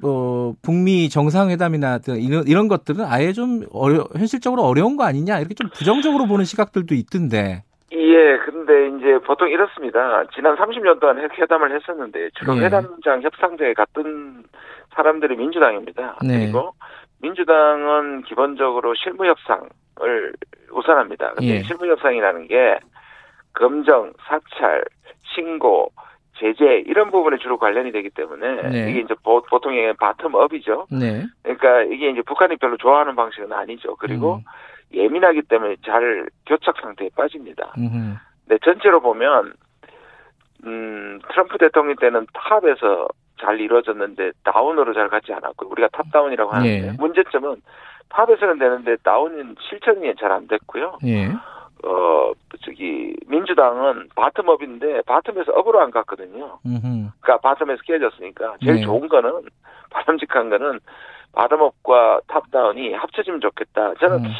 [0.00, 5.54] 뭐, 북미 정상회담이나 등 이런, 이런 것들은 아예 좀 어려, 현실적으로 어려운 거 아니냐, 이렇게
[5.54, 7.62] 좀 부정적으로 보는 시각들도 있던데.
[7.92, 10.24] 예, 근데 이제 보통 이렇습니다.
[10.34, 12.66] 지난 30년 동안 핵 회담을 했었는데 주로 예.
[12.66, 14.44] 회담장 협상장에 갔던
[14.94, 16.18] 사람들이 민주당입니다.
[16.22, 16.40] 네.
[16.40, 16.74] 그리고
[17.22, 20.34] 민주당은 기본적으로 실무 협상을
[20.70, 21.32] 우선합니다.
[21.34, 21.62] 근데 예.
[21.62, 22.78] 실무 협상이라는 게
[23.54, 24.84] 검정, 사찰,
[25.34, 25.90] 신고,
[26.38, 28.90] 제재 이런 부분에 주로 관련이 되기 때문에 네.
[28.90, 30.86] 이게 이제 보, 얘기하는 바텀업이죠.
[30.90, 31.26] 네.
[31.42, 33.96] 그러니까 이게 이제 북한이 별로 좋아하는 방식은 아니죠.
[33.96, 34.42] 그리고 음,
[34.92, 37.72] 예민하기 때문에 잘 교착 상태에 빠집니다.
[37.76, 38.14] 음흠.
[38.46, 39.52] 네, 전체로 보면
[40.64, 43.08] 음, 트럼프 대통령 때는 top에서
[43.40, 46.92] 잘 이루어졌는데 down으로 잘 가지 않았고 우리가 top-down이라고 하는데 예.
[46.98, 47.62] 문제점은
[48.08, 50.98] top에서는 되는데 down은 실천이 잘 안 됐고요.
[51.06, 51.28] 예.
[51.84, 52.32] 어
[52.64, 56.58] 저기 민주당은 bottom-up인데 bottom에서 up으로 안 갔거든요.
[56.66, 57.10] 음흠.
[57.20, 58.82] 그러니까 bottom에서 깨졌으니까 제일 네.
[58.82, 59.42] 좋은 거는
[59.90, 60.80] 바람직한 거는
[61.32, 63.94] bottom-up과 top-down이 합쳐지면 좋겠다.
[64.00, 64.30] 저는 음,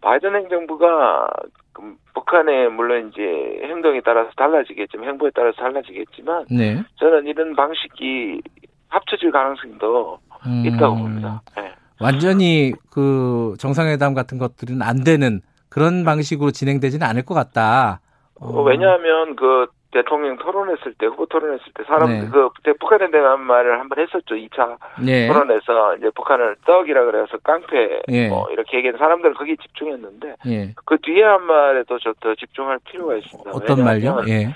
[0.00, 1.28] 바이든 행정부가
[1.72, 3.22] 그 북한의 물론 이제
[3.62, 6.82] 행동에 따라서 달라지겠지만 행보에 따라서 달라지겠지만 네.
[6.96, 8.42] 저는 이런 방식이
[8.88, 11.40] 합쳐질 가능성도 음, 있다고 봅니다.
[11.56, 11.72] 네.
[12.00, 15.40] 완전히 그 정상회담 같은 것들은 안 되는
[15.72, 18.00] 그런 방식으로 진행되지는 않을 것 같다.
[18.38, 22.28] 어, 왜냐하면 그 대통령 토론했을 때 후보 토론했을 때 사람 네.
[22.30, 24.34] 그 북한에 대한 말을 한번 했었죠.
[24.34, 25.28] 2차 예.
[25.28, 28.28] 토론에서 이제 북한을 떡이라 그래서 깡패 예.
[28.28, 30.74] 뭐 이렇게 얘기한 사람들은 거기에 집중했는데 예.
[30.84, 33.50] 그 뒤에 한 말에도 좀더 집중할 필요가 있습니다.
[33.50, 34.22] 어떤 말요?
[34.28, 34.54] 예.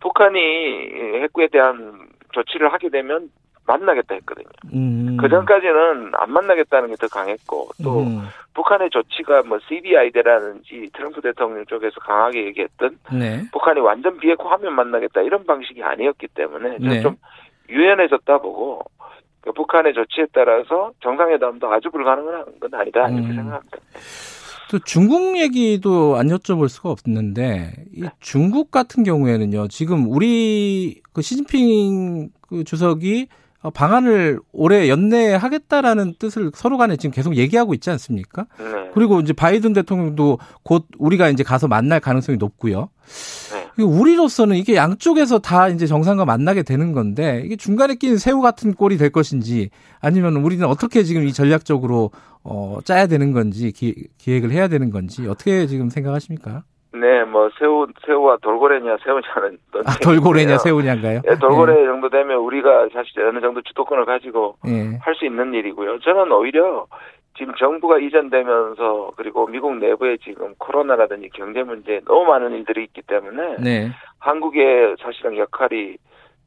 [0.00, 0.38] 북한이
[1.22, 3.30] 핵구에 대한 조치를 하게 되면
[3.68, 4.48] 만나겠다 했거든요.
[4.72, 5.16] 음.
[5.20, 8.22] 그 전까지는 안 만나겠다는 게 더 강했고 또 음.
[8.54, 13.42] 북한의 조치가 뭐 CBI대라든지 트럼프 대통령 쪽에서 강하게 얘기했던 네.
[13.52, 17.00] 북한이 완전 비핵화하면 만나겠다 이런 방식이 아니었기 때문에 네.
[17.02, 17.16] 좀
[17.68, 18.82] 유연해졌다 보고
[19.42, 23.34] 그 북한의 조치에 따라서 정상회담도 아주 불가능한 건 아니다 이렇게 음.
[23.36, 23.78] 생각합니다.
[24.70, 29.68] 또 중국 얘기도 안 여쭤볼 수가 없는데 이 중국 같은 경우에는요.
[29.68, 37.36] 지금 우리 그 시진핑 그 주석이 어, 방안을 올해 연내하겠다라는 뜻을 서로 간에 지금 계속
[37.36, 38.46] 얘기하고 있지 않습니까?
[38.58, 38.90] 네.
[38.94, 42.88] 그리고 이제 바이든 대통령도 곧 우리가 이제 가서 만날 가능성이 높고요.
[43.52, 43.82] 네.
[43.82, 48.96] 우리로서는 이게 양쪽에서 다 이제 정상과 만나게 되는 건데 이게 중간에 낀 새우 같은 꼴이
[48.96, 52.10] 될 것인지 아니면 우리는 어떻게 지금 이 전략적으로
[52.44, 56.64] 어 짜야 되는 건지 기, 기획을 해야 되는 건지 어떻게 지금 생각하십니까?
[56.92, 61.20] 네, 뭐 새우 새우와 돌고래냐 새우냐는 아 돌고래냐 새우냐인가요?
[61.28, 64.98] 예, 돌고래 정도 되면 우리가 사실 어느 정도 주도권을 가지고 예.
[65.02, 66.00] 할수 있는 일이고요.
[66.00, 66.86] 저는 오히려
[67.36, 73.56] 지금 정부가 이전되면서 그리고 미국 내부에 지금 코로나라든지 경제 문제 너무 많은 일들이 있기 때문에
[73.62, 73.90] 네.
[74.18, 75.96] 한국의 사실은 역할이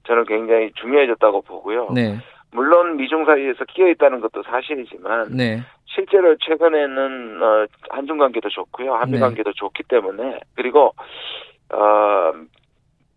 [0.08, 1.90] 저는 굉장히 중요해졌다고 보고요.
[1.94, 2.18] 네.
[2.52, 5.62] 물론 미중 사이에서 끼어 있다는 것도 사실이지만 네.
[5.86, 9.20] 실제로 최근에는 어, 한중 관계도 좋고요, 한미 네.
[9.20, 10.94] 관계도 좋기 때문에 그리고
[11.74, 12.34] 어,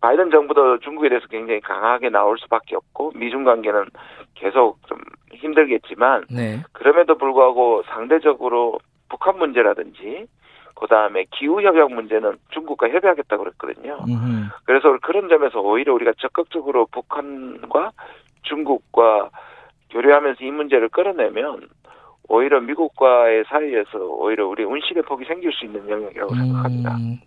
[0.01, 3.85] 바이든 정부도 중국에 대해서 굉장히 강하게 나올 수밖에 없고 미중 관계는
[4.35, 4.99] 계속 좀
[5.33, 6.61] 힘들겠지만 네.
[6.73, 10.27] 그럼에도 불구하고 상대적으로 북한 문제라든지
[10.75, 13.97] 그 다음에 기후 협약 문제는 중국과 협의하겠다고 그랬거든요.
[14.07, 14.49] 음흠.
[14.65, 17.91] 그래서 그런 점에서 오히려 우리가 적극적으로 북한과
[18.45, 19.29] 중국과
[19.91, 21.67] 교류하면서 이 문제를 끌어내면
[22.27, 26.95] 오히려 미국과의 사이에서 오히려 우리 운신의 폭이 생길 수 있는 영역이라고 생각합니다.
[26.95, 27.19] 음,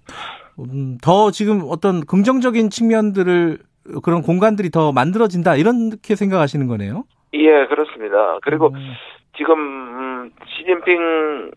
[0.58, 3.58] 음, 더 지금 어떤 긍정적인 측면들을
[4.02, 7.04] 그런 공간들이 더 만들어진다 이렇게 생각하시는 거네요.
[7.34, 8.38] 예, 그렇습니다.
[8.42, 8.92] 그리고 음,
[9.36, 11.50] 지금 음, 시진핑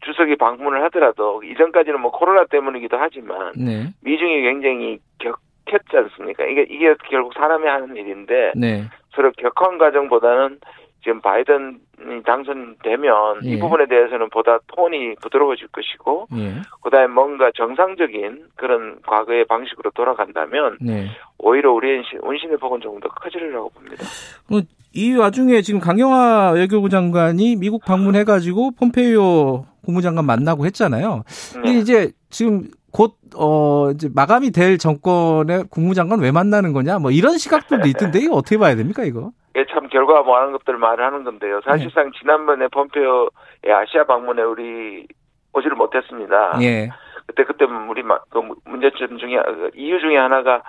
[0.00, 6.44] 주석이 방문을 하더라도 이전까지는 뭐 코로나 때문이기도 하지만 네, 미중이 굉장히 격했지 않습니까?
[6.44, 8.84] 이게 이게 결국 사람이 하는 일인데 네,
[9.18, 10.60] 서로 격한 과정보다는
[11.02, 13.48] 지금 바이든이 당선되면 예.
[13.50, 20.78] 이 부분에 대해서는 보다 톤이 부드러워질 것이고 예, 그다음에 뭔가 정상적인 그런 과거의 방식으로 돌아간다면
[20.80, 21.06] 네.
[21.38, 24.04] 오히려 우리의 신- 운신의 폭은 조금 더 커지리라고 봅니다.
[24.52, 24.60] 어,
[24.94, 31.22] 이 와중에 지금 강경화 외교부 장관이 미국 방문해가지고 폼페이오 국무장관 만나고 했잖아요.
[31.64, 31.70] 네.
[31.70, 36.98] 이게 이제 지금 곧, 어, 이제 마감이 될 정권의 국무장관 왜 만나는 거냐?
[36.98, 39.30] 뭐 이런 시각들도 있던데 이거 어떻게 봐야 됩니까, 이거?
[39.54, 41.60] 이게 참 결과 뭐 하는 것들을 말을 하는 건데요.
[41.64, 42.18] 사실상 네.
[42.20, 43.28] 지난번에 폼페오의
[43.74, 45.06] 아시아 방문에 우리
[45.52, 46.58] 오지를 못했습니다.
[46.62, 46.90] 예.
[47.26, 50.62] 그때 그때 우리 마- 그 문제점 중에 그 이유 중에 하나가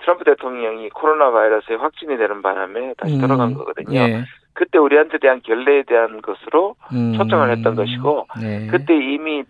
[0.00, 3.98] 트럼프 대통령이 코로나 바이러스에 확진이 되는 바람에 다시 음, 돌아간 거거든요.
[3.98, 4.24] 예.
[4.54, 8.66] 그때 우리한테 대한 결례에 대한 것으로 음, 초청을 했던 것이고 네.
[8.70, 9.44] 그때 이미 이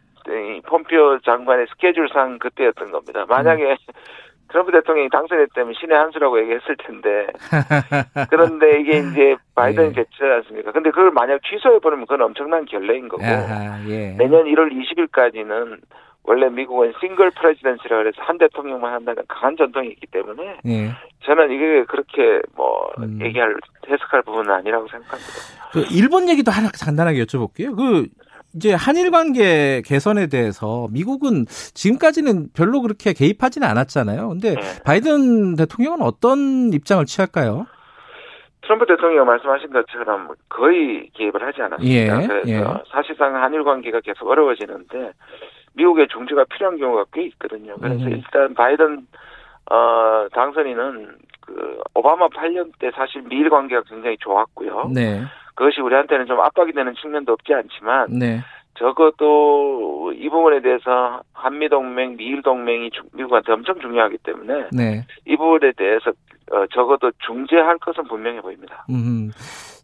[0.67, 3.25] 폼피오 장관의 스케줄상 그때였던 겁니다.
[3.29, 3.77] 만약에
[4.51, 7.27] 트럼프 대통령이 당선됐다면 신의 한 수라고 얘기했을 텐데
[8.31, 9.93] 그런데 이게 이제 바이든이 예.
[9.93, 10.73] 됐지 않습니까?
[10.73, 14.17] 근데 그걸 만약 취소해 버리면 그건 엄청난 결례인 거고 아하, 예.
[14.19, 15.79] 내년 1월 20일까지는
[16.25, 20.91] 원래 미국은 싱글 프레지던시라 그래서 한 대통령만 한다는 강한 전통이 있기 때문에 예.
[21.25, 23.21] 저는 이게 그렇게 뭐 음.
[23.23, 23.55] 얘기할
[23.89, 25.33] 해석할 부분은 아니라고 생각합니다.
[25.73, 27.77] 그 일본 얘기도 하나 간단하게 여쭤볼게요.
[27.77, 28.07] 그
[28.55, 34.29] 이제 한일 관계 개선에 대해서 미국은 지금까지는 별로 그렇게 개입하지는 않았잖아요.
[34.29, 34.61] 근데 네.
[34.85, 37.67] 바이든 대통령은 어떤 입장을 취할까요?
[38.63, 41.93] 트럼프 대통령 말씀하신 것처럼 거의 개입을 하지 않았습니다.
[41.93, 42.63] 예, 그래서 예.
[42.93, 45.13] 사실상 한일 관계가 계속 어려워지는데
[45.75, 47.77] 미국의 중재가 필요한 경우가 꽤 있거든요.
[47.81, 48.13] 그래서 음.
[48.13, 49.07] 일단 바이든
[49.71, 54.91] 어 당선인은 그 오바마 8년 때 사실 미일 관계가 굉장히 좋았고요.
[54.95, 55.23] 네,
[55.61, 58.41] 그것이 우리한테는 좀 압박이 되는 측면도 없지 않지만 네,
[58.79, 65.05] 적어도 이 부분에 대해서 한미 동맹, 미일 동맹이 주- 미국한테 엄청 중요하기 때문에 네.
[65.27, 66.13] 이 부분에 대해서
[66.51, 68.87] 어, 적어도 중재할 것은 분명해 보입니다.
[68.89, 69.31] 음,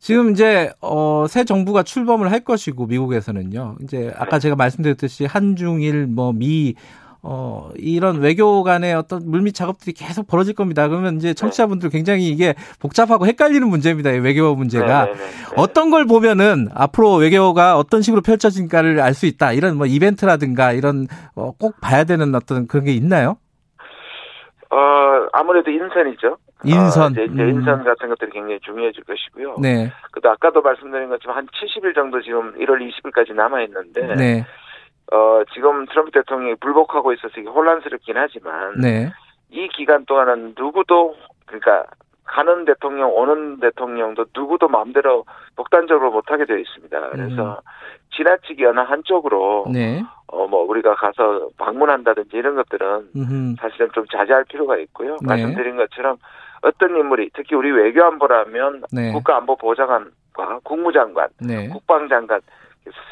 [0.01, 3.77] 지금 이제 어, 새 정부가 출범을 할 것이고 미국에서는요.
[3.83, 4.45] 이제 아까 네.
[4.45, 6.75] 제가 말씀드렸듯이 한중일 뭐미
[7.29, 10.87] 어, 이런 외교 간의 어떤 물밑 작업들이 계속 벌어질 겁니다.
[10.87, 14.13] 그러면 이제 청취자분들 굉장히 이게 복잡하고 헷갈리는 문제입니다.
[14.13, 15.07] 이 외교 문제가.
[15.07, 15.55] 네, 네, 네, 네.
[15.57, 19.53] 어떤 걸 보면은 앞으로 외교가 어떤 식으로 펼쳐진가를 알 수 있다.
[19.55, 23.39] 이런 뭐 이벤트라든가 이런 어, 꼭 봐야 되는 어떤 그런 게 있나요?
[24.71, 24.77] 어,
[25.33, 26.37] 아무래도 인선이죠.
[26.65, 27.03] 인선.
[27.03, 27.49] 어, 이제, 이제 음.
[27.49, 29.57] 인선 같은 것들이 굉장히 중요해질 것이고요.
[29.63, 29.91] 네.
[30.13, 34.45] 그도 아까도 말씀드린 것처럼 한 70일 정도 지금 1월 20일까지 남아 있는데 네.
[35.13, 39.11] 어, 지금 트럼프 대통령이 불복하고 있어서 이게 혼란스럽긴 하지만 네.
[39.51, 41.15] 이 기간 동안은 누구도
[41.47, 41.85] 그러니까
[42.25, 47.11] 가는 대통령 오는 대통령도 누구도 마음대로 독단적으로 못하게 되어 있습니다.
[47.11, 47.61] 그래서
[48.17, 50.03] 지나치게 어느 한쪽으로 네.
[50.27, 53.55] 어뭐 우리가 가서 방문한다든지 이런 것들은 음흠.
[53.61, 55.13] 사실은 좀 자제할 필요가 있고요.
[55.21, 55.27] 네.
[55.29, 56.17] 말씀드린 것처럼
[56.63, 59.13] 어떤 인물이 특히 우리 외교안보라면 네.
[59.13, 61.69] 국가안보 보좌관과 국무장관, 네.
[61.69, 62.41] 국방장관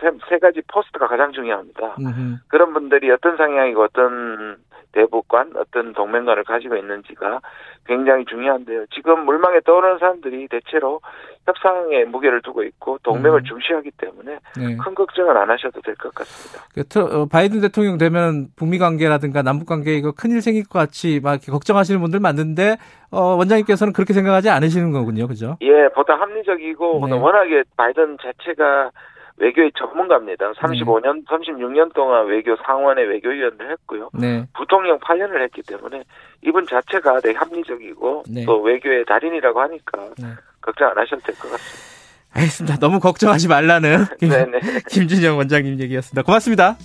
[0.00, 1.96] 세, 세 가지 포스트가 가장 중요합니다.
[1.98, 2.37] 음흠.
[2.48, 4.56] 그런 분들이 어떤 성향이고 어떤
[4.92, 7.40] 대북관, 어떤 동맹관을 가지고 있는지가
[7.84, 8.87] 굉장히 중요한데요.
[8.94, 11.00] 지금 물망에 떠오르는 사람들이 대체로
[11.46, 13.44] 협상에 무게를 두고 있고 동맹을 음.
[13.44, 14.76] 중시하기 때문에 네.
[14.76, 16.64] 큰 걱정은 안 하셔도 될 것 같습니다.
[16.72, 21.20] 그 트- 어, 바이든 대통령 되면 북미 관계라든가 남북 관계 이거 큰일 생길 것 같이
[21.22, 22.76] 막 이렇게 걱정하시는 분들 많은데
[23.10, 25.56] 어, 원장님께서는 그렇게 생각하지 않으시는 거군요, 그죠?
[25.60, 27.12] 예, 보다 합리적이고 네.
[27.18, 28.90] 워낙에 바이든 자체가
[29.37, 30.53] 외교의 전문가입니다.
[30.53, 34.11] 35년, 36년 동안 외교 상원의 외교위원을 했고요.
[34.14, 36.05] 네, 부통령 8년을 했기 때문에
[36.42, 38.44] 이분 자체가 되게 합리적이고 네.
[38.44, 40.29] 또 외교의 달인이라고 하니까 네.
[40.61, 41.94] 걱정 안 하셔도 될 것 같습니다.
[42.35, 42.79] 알겠습니다.
[42.79, 44.59] 너무 걱정하지 말라는 김, 네네.
[44.90, 46.23] 김준영 원장님 얘기였습니다.
[46.23, 46.77] 고맙습니다.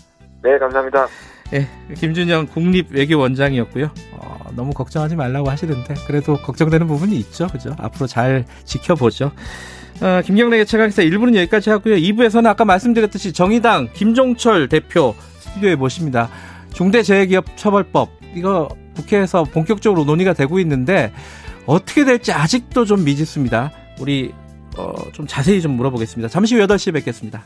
[0.44, 1.08] 네, 감사합니다.
[1.54, 3.90] 예, 김준영 국립외교원장이었고요.
[4.14, 7.72] 어, 너무 걱정하지 말라고 하시는데 그래도 걱정되는 부분이 있죠, 그죠?
[7.80, 9.32] 앞으로 잘 지켜보죠.
[10.02, 11.96] 어, 김경래의 최강기사 1부는 여기까지 하고요.
[11.96, 16.30] 2부에서는 아까 말씀드렸듯이 정의당 김종철 대표 스튜디오에 모십니다.
[16.74, 21.12] 중대재해기업처벌법 이거 국회에서 본격적으로 논의가 되고 있는데
[21.66, 23.72] 어떻게 될지 아직도 좀 미지수입니다.
[24.00, 24.34] 우리
[24.78, 26.30] 어, 좀 자세히 좀 물어보겠습니다.
[26.30, 27.44] 잠시 후 8시에 뵙겠습니다.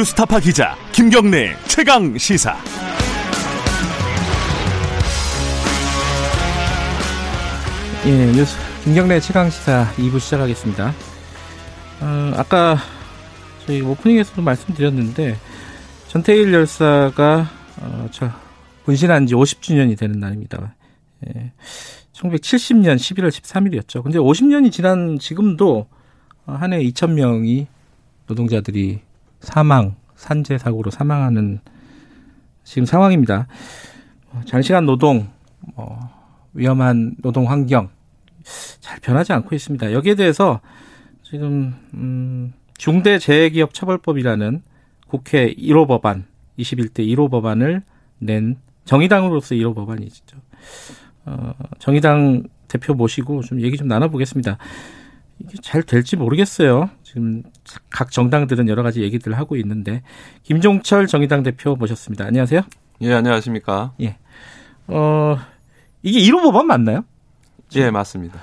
[0.00, 2.56] 뉴스타파 기자 김경래 최강 시사.
[8.06, 10.94] 예, 뉴스 김경래 최강 시사 2부 시작하겠습니다.
[12.00, 12.78] 어, 아까
[13.66, 15.36] 저희 오프닝에서도 말씀드렸는데
[16.08, 17.50] 전태일 열사가
[17.82, 18.30] 어, 저
[18.84, 20.76] 분신한 지 50주년이 되는 날입니다.
[21.28, 21.52] 예,
[22.14, 24.02] 1970년 11월 13일이었죠.
[24.02, 25.88] 근데 50년이 지난 지금도
[26.46, 27.66] 어, 한해 2천 명이
[28.28, 29.09] 노동자들이
[29.40, 31.60] 사망, 산재 사고로 사망하는
[32.64, 33.46] 지금 상황입니다.
[34.32, 35.28] 어, 장시간 노동,
[35.74, 35.98] 뭐
[36.52, 37.90] 위험한 노동 환경
[38.80, 39.92] 잘 변하지 않고 있습니다.
[39.92, 40.60] 여기에 대해서
[41.22, 44.62] 지금 음, 중대재해기업처벌법이라는
[45.06, 46.26] 국회 1호 법안
[46.58, 47.82] 21대 1호 법안을
[48.18, 50.36] 낸 정의당으로서 1호 법안이죠.
[51.26, 54.58] 어, 정의당 대표 모시고 좀 얘기 좀 나눠보겠습니다.
[55.40, 56.90] 이게 잘 될지 모르겠어요.
[57.10, 57.42] 지금
[57.90, 60.02] 각 정당들은 여러 가지 얘기들을 하고 있는데
[60.44, 62.24] 김종철 정의당 대표 모셨습니다.
[62.24, 62.60] 안녕하세요.
[63.00, 63.92] 예, 안녕하십니까.
[64.86, 65.36] 어,
[66.02, 67.04] 이게 1호 법안 맞나요?
[67.74, 68.38] 예, 맞습니다.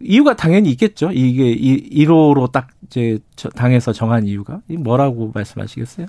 [0.00, 1.10] 이유가 당연히 있겠죠.
[1.12, 6.06] 이게 1호로 딱 이제 저- 당에서 정한 이유가 이 뭐라고 말씀하시겠어요?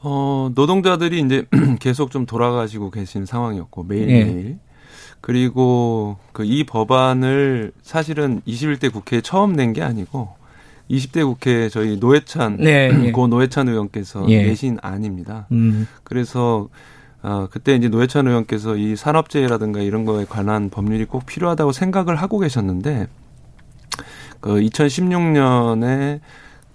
[0.00, 1.46] 어, 노동자들이 이제
[1.80, 4.58] 계속 좀 돌아가시고 계신 상황이었고, 매일매일.
[5.22, 10.34] 그리고 그 이 법안을 사실은 21대 국회에 처음 낸 게 아니고,
[10.90, 13.12] 20대 국회 저희 노회찬, 네, 예.
[13.12, 14.42] 고 노회찬 의원께서 예.
[14.44, 15.46] 내신 안입니다.
[15.52, 16.68] 음, 그래서
[17.22, 22.38] 어, 그때 이제 노회찬 의원께서 이 산업재해라든가 이런 거에 관한 법률이 꼭 필요하다고 생각을 하고
[22.38, 23.06] 계셨는데,
[24.40, 26.20] 그 2016년에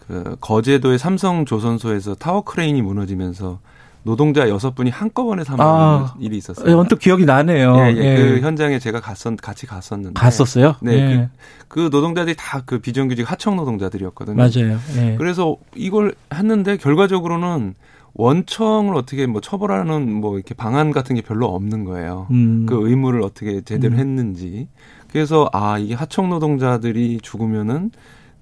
[0.08, 3.60] 그 거제도의 삼성 조선소에서 타워 크레인이 무너지면서
[4.04, 6.16] 노동자 여섯 분이 한꺼번에 사망하는 아.
[6.20, 6.70] 일이 있었어요.
[6.70, 7.76] 예, 언뜻 기억이 나네요.
[7.78, 7.98] 예, 예.
[7.98, 8.16] 예.
[8.16, 10.76] 그 현장에 제가 갔었 같이 갔었는데 갔었어요?
[10.82, 11.30] 네, 예.
[11.68, 14.36] 그 노동자들이 다 그 비정규직 하청 노동자들이었거든요.
[14.36, 14.78] 맞아요.
[14.98, 15.16] 예.
[15.18, 17.76] 그래서 이걸 했는데 결과적으로는
[18.14, 22.28] 원청을 어떻게 뭐 처벌하는 뭐 이렇게 방안 같은 게 별로 없는 거예요.
[22.32, 24.00] 음, 그 의무를 어떻게 제대로 음.
[24.00, 24.68] 했는지.
[25.12, 27.92] 그래서 아 이게 하청 노동자들이 죽으면은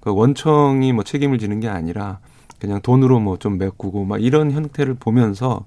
[0.00, 2.20] 그 원청이 뭐 책임을 지는 게 아니라
[2.60, 5.64] 그냥 돈으로 뭐 좀 메꾸고 막 이런 형태를 보면서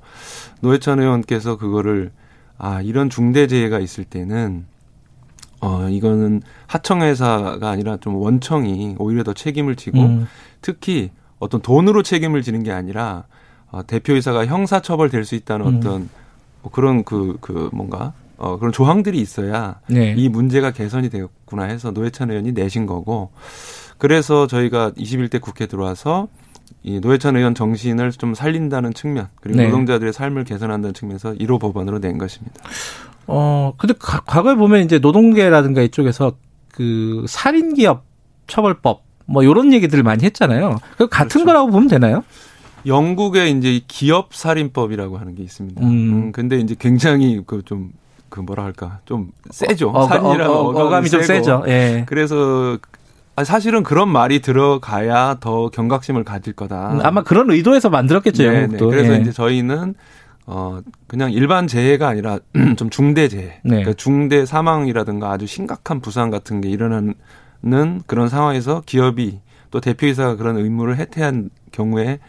[0.61, 2.11] 노회찬 의원께서 그거를
[2.57, 4.65] 아 이런 중대 재해가 있을 때는
[5.61, 10.27] 어 이거는 하청 회사가 아니라 좀 원청이 오히려 더 책임을 지고 음,
[10.61, 13.25] 특히 어떤 돈으로 책임을 지는 게 아니라
[13.71, 15.77] 어, 대표이사가 형사처벌 될 수 있다는 음.
[15.77, 16.09] 어떤
[16.61, 20.15] 뭐 그런 그, 그 뭔가 어, 그런 조항들이 있어야 네.
[20.17, 23.31] 이 문제가 개선이 되었구나 해서 노회찬 의원이 내신 거고
[23.97, 26.29] 그래서 저희가 21대 국회 들어와서
[26.83, 29.65] 이 노회찬 의원 정신을 좀 살린다는 측면 그리고 네.
[29.65, 32.55] 노동자들의 삶을 개선한다는 측면에서 1호 법안으로 낸 것입니다.
[33.27, 36.33] 어, 근데 가- 과거에 보면 이제 노동계라든가 이쪽에서
[36.71, 38.05] 그 살인 기업
[38.47, 40.77] 처벌법 뭐 이런 얘기들을 많이 했잖아요.
[40.97, 41.45] 그 같은 그렇죠.
[41.45, 42.23] 거라고 보면 되나요?
[42.85, 45.81] 영국의 이제 기업 살인법이라고 하는 게 있습니다.
[45.81, 45.87] 음.
[45.87, 49.89] 음 근데 이제 굉장히 그좀그 뭐라 할까 좀 세죠.
[49.89, 51.65] 어, 살인이라는 어, 어, 어 감이 좀 세죠.
[51.67, 52.05] 예.
[52.07, 52.77] 그래서
[53.43, 56.93] 사실은 그런 말이 들어가야 더 경각심을 가질 거다.
[56.93, 58.43] 음, 아마 그런 의도에서 만들었겠죠.
[58.43, 58.77] 네, 네.
[58.77, 59.17] 그래서 예.
[59.19, 59.95] 이제 저희는
[60.45, 62.39] 어 그냥 일반 재해가 아니라
[62.77, 63.69] 좀 중대 재해, 네.
[63.69, 67.13] 그러니까 중대 사망이라든가 아주 심각한 부상 같은 게 일어나는
[68.07, 69.39] 그런 상황에서 기업이
[69.71, 72.19] 또 대표이사가 그런 의무를 해태한 경우에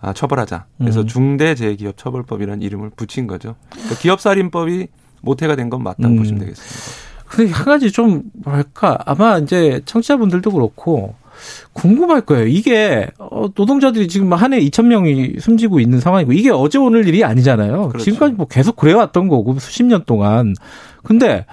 [0.00, 0.66] 아, 처벌하자.
[0.78, 1.06] 그래서 음.
[1.06, 3.56] 중대재해기업 처벌법이라는 이름을 붙인 거죠.
[3.72, 4.88] 그러니까 기업살인법이
[5.22, 6.16] 모태가 된 건 맞다고 음.
[6.18, 7.15] 보시면 되겠습니다.
[7.36, 11.14] 근데 한 가지 좀 뭐랄까 아마 이제 청취자분들도 그렇고
[11.74, 12.46] 궁금할 거예요.
[12.46, 17.22] 이게 어, 노동자들이 지금 한 해 2천 명이 숨지고 있는 상황이고 이게 어제 오늘 일이
[17.24, 17.88] 아니잖아요.
[17.88, 18.04] 그렇죠.
[18.04, 20.54] 지금까지 뭐 계속 그래왔던 거고 수십 년 동안.
[21.02, 21.44] 근데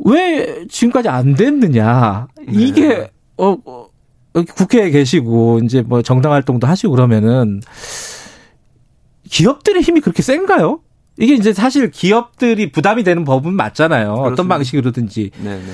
[0.00, 2.26] 왜 지금까지 안 됐느냐?
[2.50, 3.10] 이게 네.
[3.36, 3.86] 어, 어
[4.56, 7.60] 국회에 계시고 이제 뭐 정당 활동도 하시고 그러면은
[9.28, 10.80] 기업들의 힘이 그렇게 센가요?
[11.20, 14.06] 이게 이제 사실 기업들이 부담이 되는 법은 맞잖아요.
[14.06, 14.32] 그렇습니다.
[14.32, 15.30] 어떤 방식으로든지.
[15.36, 15.56] 네네.
[15.58, 15.72] 네.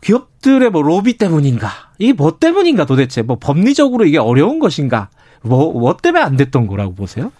[0.00, 1.70] 기업들의 뭐 로비 때문인가?
[1.98, 3.22] 이게 뭐 때문인가 도대체?
[3.22, 5.10] 뭐 법리적으로 이게 어려운 것인가?
[5.42, 7.30] 뭐, 뭐 때문에 안 됐던 거라고 보세요?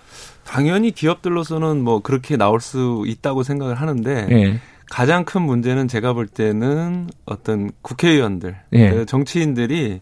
[0.45, 4.61] 당연히 기업들로서는 뭐 그렇게 나올 수 있다고 생각을 하는데 네.
[4.91, 8.91] 가장 큰 문제는 제가 볼 때는 어떤 국회의원들, 예.
[8.91, 10.01] 그 정치인들이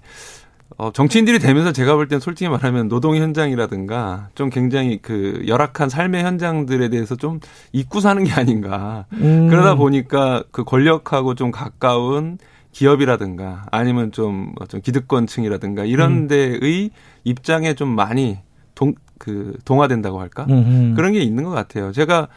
[0.79, 6.25] 어, 정치인들이 되면서 제가 볼 땐 솔직히 말하면 노동 현장이라든가 좀 굉장히 그 열악한 삶의
[6.25, 7.41] 현장들에 대해서 좀
[7.73, 9.07] 잊고 사는 게 아닌가.
[9.13, 9.49] 음.
[9.49, 12.39] 그러다 보니까 그 권력하고 좀 가까운
[12.73, 16.29] 기업이라든가 아니면 좀, 좀 기득권층이라든가 이런 음.
[16.29, 16.91] 데의
[17.25, 18.39] 입장에 좀 많이
[18.75, 20.47] 동, 그, 동화된다고 할까?
[20.49, 20.95] 음흠.
[20.97, 21.93] 그런 게 있는 것 같아요.
[21.93, 22.29] 제가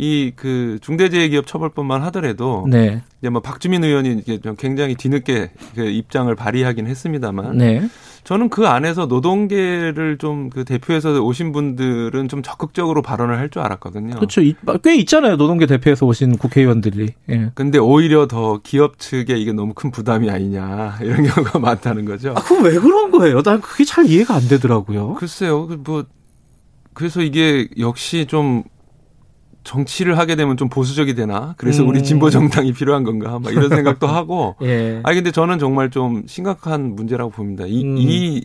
[0.00, 3.02] 이 그 중대재해기업 처벌법만 하더라도 네.
[3.20, 7.88] 이제 뭐 박주민 의원이 이제 좀 굉장히 뒤늦게 그 입장을 발의하긴 했습니다만 네.
[8.24, 14.14] 저는 그 안에서 노동계를 좀 그 대표해서 오신 분들은 좀 적극적으로 발언을 할 줄 알았거든요.
[14.16, 14.40] 그렇죠.
[14.82, 15.36] 꽤 있잖아요.
[15.36, 17.08] 노동계 대표해서 오신 국회의원들이.
[17.30, 17.50] 예.
[17.54, 22.30] 근데 오히려 더 기업 측에 이게 너무 큰 부담이 아니냐 이런 경우가 많다는 거죠.
[22.36, 23.42] 아, 그럼 왜 그런 거예요?
[23.42, 25.14] 난 그게 잘 이해가 안 되더라고요.
[25.14, 25.66] 글쎄요.
[25.66, 26.04] 그뭐
[26.94, 28.62] 그래서 이게 역시 좀
[29.64, 31.54] 정치를 하게 되면 좀 보수적이 되나?
[31.56, 31.88] 그래서 음.
[31.88, 33.38] 우리 진보 정당이 필요한 건가?
[33.38, 34.56] 막 이런 생각도 하고.
[34.62, 35.00] 예.
[35.02, 37.64] 아니 근데 저는 정말 좀 심각한 문제라고 봅니다.
[37.66, 37.96] 이, 음.
[37.98, 38.44] 이,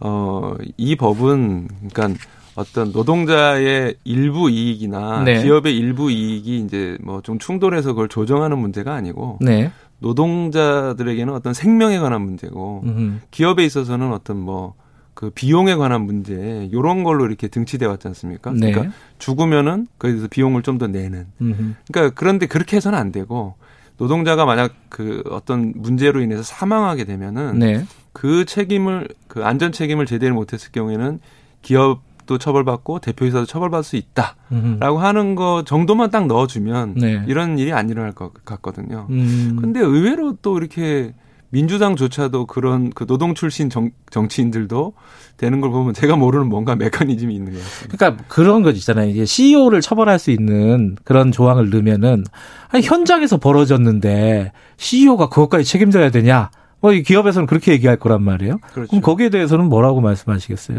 [0.00, 2.22] 어, 이 법은 그러니까
[2.56, 5.42] 어떤 노동자의 일부 이익이나 네.
[5.42, 9.70] 기업의 일부 이익이 이제 뭐 좀 충돌해서 그걸 조정하는 문제가 아니고 네.
[10.00, 13.18] 노동자들에게는 어떤 생명에 관한 문제고 음흠.
[13.30, 14.74] 기업에 있어서는 어떤 뭐
[15.20, 18.52] 그 비용에 관한 문제 요런 걸로 이렇게 등치돼 왔지 않습니까?
[18.52, 18.72] 네.
[18.72, 21.26] 그러니까 죽으면은 거기서 비용을 좀 더 내는.
[21.42, 21.74] 음흠.
[21.92, 23.54] 그러니까 그런데 그렇게 해서는 안 되고
[23.98, 27.84] 노동자가 만약 그 어떤 문제로 인해서 사망하게 되면은 네.
[28.14, 31.20] 그 책임을 그 안전 책임을 제대로 못했을 경우에는
[31.60, 34.96] 기업도 처벌받고 대표이사도 처벌받을 수 있다라고 음흠.
[35.04, 37.22] 하는 거 정도만 딱 넣어주면 네.
[37.28, 39.06] 이런 일이 안 일어날 것 같거든요.
[39.10, 39.58] 음.
[39.60, 41.12] 근데 의외로 또 이렇게
[41.50, 44.94] 민주당조차도 그런 그 노동 출신 정, 정치인들도
[45.36, 47.96] 되는 걸 보면 제가 모르는 뭔가 메커니즘이 있는 것 같습니다.
[47.96, 49.08] 그러니까 그런 거 있잖아요.
[49.10, 52.24] 이게 CEO를 처벌할 수 있는 그런 조항을 넣으면은
[52.68, 56.50] 아니 현장에서 벌어졌는데 CEO가 그것까지 책임져야 되냐?
[56.80, 58.58] 뭐 기업에서는 그렇게 얘기할 거란 말이에요.
[58.72, 58.88] 그렇죠.
[58.88, 60.78] 그럼 거기에 대해서는 뭐라고 말씀하시겠어요?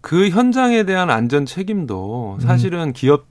[0.00, 2.92] 그 현장에 대한 안전 책임도 사실은 음.
[2.94, 3.29] 기업 의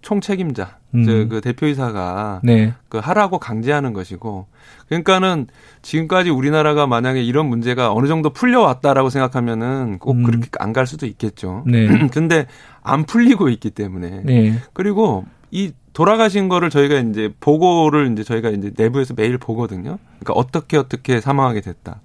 [0.00, 1.28] 총책임자, 음.
[1.28, 2.74] 그 대표이사가 네.
[2.88, 4.46] 그 하라고 강제하는 것이고,
[4.88, 5.48] 그러니까는
[5.82, 10.22] 지금까지 우리나라가 만약에 이런 문제가 어느 정도 풀려왔다라고 생각하면은 꼭 음.
[10.22, 11.64] 그렇게 안 갈 수도 있겠죠.
[11.66, 11.86] 네.
[12.12, 12.46] 근데
[12.82, 14.22] 안 풀리고 있기 때문에.
[14.24, 14.58] 네.
[14.72, 19.98] 그리고 이 돌아가신 거를 저희가 이제 보고를 이제 저희가 이제 내부에서 매일 보거든요.
[20.20, 22.00] 그러니까 어떻게 어떻게 사망하게 됐다.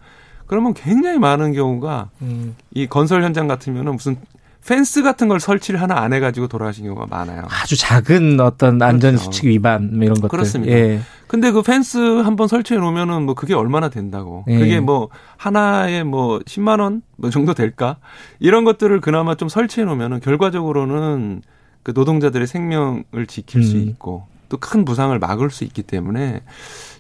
[0.48, 2.56] 그러면 굉장히 많은 경우가 음.
[2.74, 4.18] 이 건설 현장 같으면은 무슨
[4.66, 7.44] 펜스 같은 걸 설치를 하나 안 해가지고 돌아가신 경우가 많아요.
[7.50, 8.86] 아주 작은 어떤 그렇죠.
[8.86, 10.30] 안전 수칙 위반 뭐 이런 것들.
[10.30, 10.74] 그렇습니다.
[10.74, 11.00] 예.
[11.28, 14.46] 근데 그 펜스 한번 설치해 놓으면은 뭐 그게 얼마나 된다고.
[14.50, 14.58] 예.
[14.60, 17.98] 그게 뭐 하나에 뭐 10만 원 뭐 정도 될까?
[18.40, 21.42] 이런 것들을 그나마 좀 설치해 놓으면은 결과적으로는
[21.84, 23.64] 그 노동자들의 생명을 지킬 음.
[23.64, 26.42] 수 있고 또 큰 부상을 막을 수 있기 때문에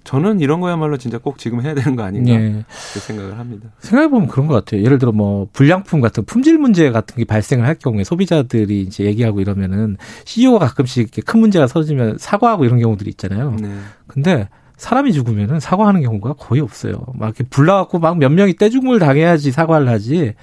[0.05, 2.65] 저는 이런 거야말로 진짜 꼭 지금 해야 되는 거 아닌가 네.
[2.69, 3.69] 생각을 합니다.
[3.79, 4.81] 생각해 보면 그런 것 같아요.
[4.83, 9.41] 예를 들어 뭐 불량품 같은 품질 문제 같은 게 발생을 할 경우에 소비자들이 이제 얘기하고
[9.41, 13.55] 이러면은 CEO가 가끔씩 이렇게 큰 문제가 터지면 사과하고 이런 경우들이 있잖아요.
[13.59, 13.69] 네.
[14.07, 14.47] 근데
[14.77, 17.05] 사람이 죽으면은 사과하는 경우가 거의 없어요.
[17.13, 20.33] 막 이렇게 불나갖고 막 몇 명이 떼죽음을 당해야지 사과를 하지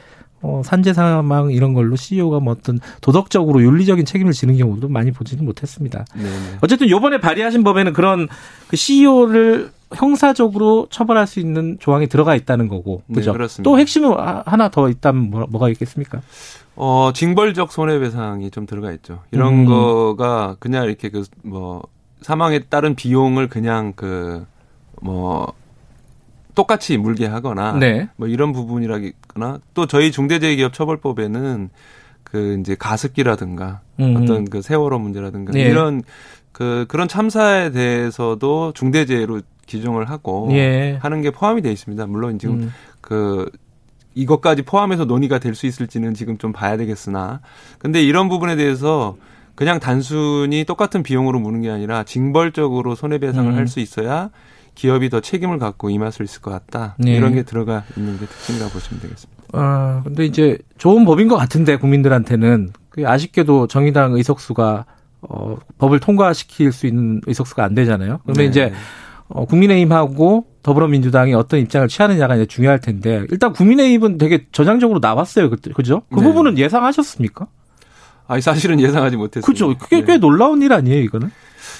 [0.43, 5.45] 어, 산재 사망 이런 걸로 CEO가 뭐 어떤 도덕적으로 윤리적인 책임을 지는 경우도 많이 보지는
[5.45, 6.05] 못했습니다.
[6.14, 6.59] 네네.
[6.61, 8.28] 어쨌든 요번에 발의하신 법에는 그런
[8.68, 13.03] 그 CEO를 형사적으로 처벌할 수 있는 조항이 들어가 있다는 거고.
[13.07, 13.32] 네, 그죠?
[13.36, 13.62] 네.
[13.62, 14.14] 또 핵심은
[14.45, 16.20] 하나 더 있다면 뭐, 뭐가 있겠습니까?
[16.76, 19.22] 어, 징벌적 손해배상이 좀 들어가 있죠.
[19.32, 19.66] 이런 음.
[19.66, 21.82] 거가 그냥 이렇게 그 뭐
[22.20, 24.45] 사망에 따른 비용을 그냥 그
[25.01, 25.53] 뭐
[26.59, 28.09] 똑같이 물게 하거나 네.
[28.16, 31.70] 뭐 이런 부분이라거나 또 저희 중대재해기업 처벌법에는
[32.24, 34.16] 그 이제 가습기라든가 음.
[34.16, 35.61] 어떤 그 세월호 문제라든가 네.
[35.61, 36.02] 이런
[36.50, 40.98] 그 그런 참사에 대해서도 중대재해로 기종을 하고 예.
[41.00, 42.06] 하는 게 포함이 돼 있습니다.
[42.06, 42.72] 물론 지금 음.
[43.00, 43.48] 그
[44.16, 47.40] 이것까지 포함해서 논의가 될 수 있을지는 지금 좀 봐야 되겠으나
[47.78, 49.16] 근데 이런 부분에 대해서
[49.54, 53.56] 그냥 단순히 똑같은 비용으로 무는 게 아니라 징벌적으로 손해배상을 음.
[53.56, 54.30] 할수 있어야
[54.79, 56.95] 기업이 더 책임을 갖고 임할 수 있을 것 같다.
[56.99, 57.16] 네.
[57.16, 59.43] 이런 게 들어가 있는 게 특징이라고 보시면 되겠습니다.
[59.53, 64.85] 아, 근데 이제 좋은 법인 것 같은데 국민들한테는 그 아쉽게도 정의당 의석수가
[65.22, 68.20] 어, 법을 통과시킬 수 있는 의석수가 안 되잖아요.
[68.22, 68.45] 그러면 네.
[68.45, 68.72] 이제
[69.26, 75.51] 어, 국민의힘하고 더불어민주당이 어떤 입장을 취하느냐가 이제 중요할 텐데 일단 국민의힘은 되게 전향적으로 나왔어요.
[75.51, 76.03] 그때 그죠?
[76.14, 76.22] 그 네.
[76.22, 77.49] 부분은 예상하셨습니까?
[78.29, 79.45] 아니 사실은 예상하지 못했어요.
[79.45, 79.76] 그죠.
[79.76, 80.05] 그게 네.
[80.05, 81.33] 꽤 놀라운 일 아니에요, 이거는?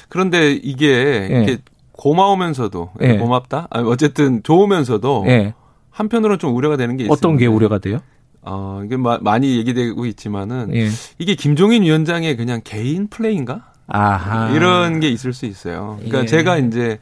[0.09, 1.59] 그런데 이게 네.
[1.99, 3.18] 고마우면서도 네.
[3.18, 3.66] 고맙다.
[3.70, 5.55] 아니, 어쨌든 좋으면서도 네.
[5.90, 7.12] 한편으로는 좀 우려가 되는 게 있어요.
[7.12, 7.99] 어떤 게 우려가 돼요?
[8.40, 10.88] 어, 이게 마, 많이 얘기되고 있지만은 예.
[11.18, 13.72] 이게 김종인 위원장의 그냥 개인 플레이인가?
[13.88, 14.51] 아하.
[14.51, 15.96] 이런 게 있을 수 있어요.
[15.99, 16.26] 그러니까 예.
[16.26, 16.99] 제가 이제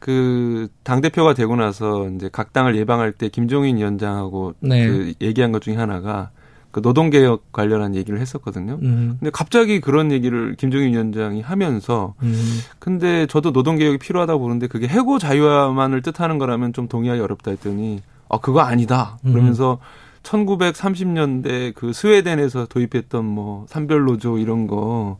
[0.00, 4.86] 그 당 대표가 되고 나서 이제 각 당을 예방할 때 김종인 위원장하고 네.
[4.86, 6.30] 그 얘기한 것 중에 하나가
[6.72, 8.78] 그 노동개혁 관련한 얘기를 했었거든요.
[8.82, 9.16] 음.
[9.20, 12.34] 근데 갑자기 그런 얘기를 김종인 위원장이 하면서 음.
[12.78, 18.38] 근데 저도 노동개혁이 필요하다고 보는데 그게 해고 자유화만을 뜻하는 거라면 좀 동의하기 어렵다 했더니 아,
[18.38, 19.18] 그거 아니다.
[19.24, 19.32] 음.
[19.32, 20.22] 그러면서 음.
[20.22, 25.18] 1930년대 그 스웨덴에서 도입했던 뭐 산별노조 이런 거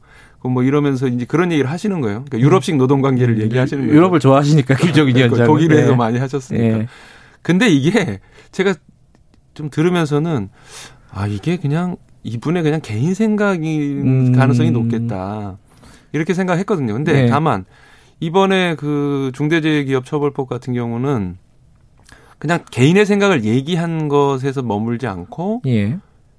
[0.49, 2.25] 뭐 이러면서 이제 그런 얘기를 하시는 거예요.
[2.25, 3.43] 그러니까 유럽식 노동 관계를 음.
[3.43, 3.97] 얘기하시는 거예요.
[3.97, 5.97] 유럽을 좋아하시니까 김정인 위원장 그 독일에서 네.
[5.97, 6.79] 많이 하셨으니까.
[6.79, 6.87] 네.
[7.43, 8.75] 근데 이게 제가
[9.55, 10.49] 좀 들으면서는
[11.13, 14.33] 아 이게 그냥 이분의 그냥 개인 생각인 음.
[14.33, 15.59] 가능성이 높겠다
[16.13, 16.93] 이렇게 생각했거든요.
[16.93, 17.27] 근데 네.
[17.27, 17.65] 다만
[18.21, 21.37] 이번에 그 중대재해기업처벌법 같은 경우는
[22.39, 25.99] 그냥 개인의 생각을 얘기한 것에서 머물지 않고 예.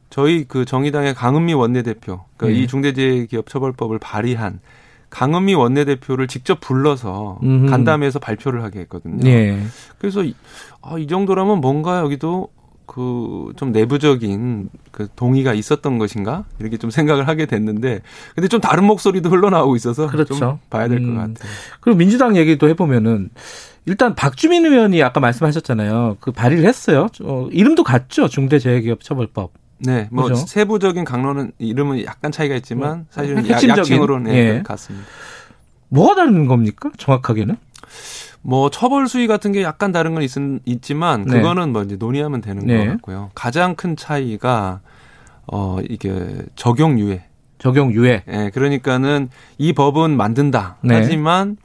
[0.09, 2.63] 저희 그 정의당의 강은미 원내대표, 그러니까 네.
[2.63, 4.59] 이 중대재해기업처벌법을 발의한
[5.09, 7.69] 강은미 원내대표를 직접 불러서 음흠.
[7.69, 9.23] 간담회에서 발표를 하게 했거든요.
[9.23, 9.63] 네.
[9.97, 10.23] 그래서
[10.81, 12.49] 아, 이 정도라면 뭔가 여기도
[12.93, 18.01] 그 좀 내부적인 그 동의가 있었던 것인가 이렇게 좀 생각을 하게 됐는데
[18.35, 20.35] 근데 좀 다른 목소리도 흘러나오고 있어서 그렇죠.
[20.35, 21.15] 좀 봐야 될것 음.
[21.15, 21.51] 같아요.
[21.79, 23.29] 그리고 민주당 얘기도 해보면은
[23.85, 26.17] 일단 박주민 의원이 아까 말씀하셨잖아요.
[26.19, 27.07] 그 발의를 했어요.
[27.23, 28.27] 어, 이름도 같죠.
[28.27, 29.51] 중대재해기업처벌법.
[29.79, 30.35] 네, 뭐 그죠?
[30.35, 34.63] 세부적인 강론은 이름은 약간 차이가 있지만 뭐, 사실은 핵심적인, 약칭으로는 네, 예.
[34.63, 35.05] 같습니다.
[35.89, 36.91] 뭐가 다른 겁니까?
[36.97, 37.57] 정확하게는?
[38.43, 40.31] 뭐 처벌 수위 같은 게 약간 다른 건 있,
[40.65, 41.37] 있지만 네.
[41.37, 42.85] 그거는 뭐 이제 논의하면 되는 네.
[42.85, 43.31] 것 같고요.
[43.33, 44.81] 가장 큰 차이가
[45.47, 47.23] 어 이게 적용 유예.
[47.57, 48.23] 적용 유예.
[48.27, 50.77] 예, 네, 그러니까는 이 법은 만든다.
[50.83, 50.95] 네.
[50.95, 51.55] 하지만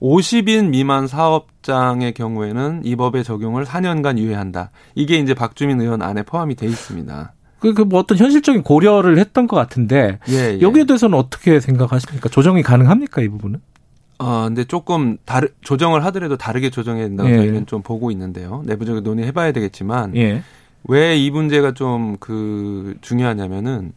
[0.00, 4.70] 50인 미만 사업장의 경우에는 이 법의 적용을 4년간 유예한다.
[4.94, 7.32] 이게 이제 박주민 의원 안에 포함이 돼 있습니다.
[7.60, 10.60] 그, 그, 뭐 어떤 현실적인 고려를 했던 것 같은데, 예, 예.
[10.60, 12.28] 여기에 대해서는 어떻게 생각하십니까?
[12.28, 13.60] 조정이 가능합니까, 이 부분은?
[14.18, 17.36] 아, 근데 조금 다르, 조정을 하더라도 다르게 조정해야 된다고 예.
[17.36, 18.62] 저희는 좀 보고 있는데요.
[18.64, 20.42] 내부적으로 논의해 봐야 되겠지만, 예.
[20.84, 23.92] 왜이 문제가 좀 그 중요하냐면은,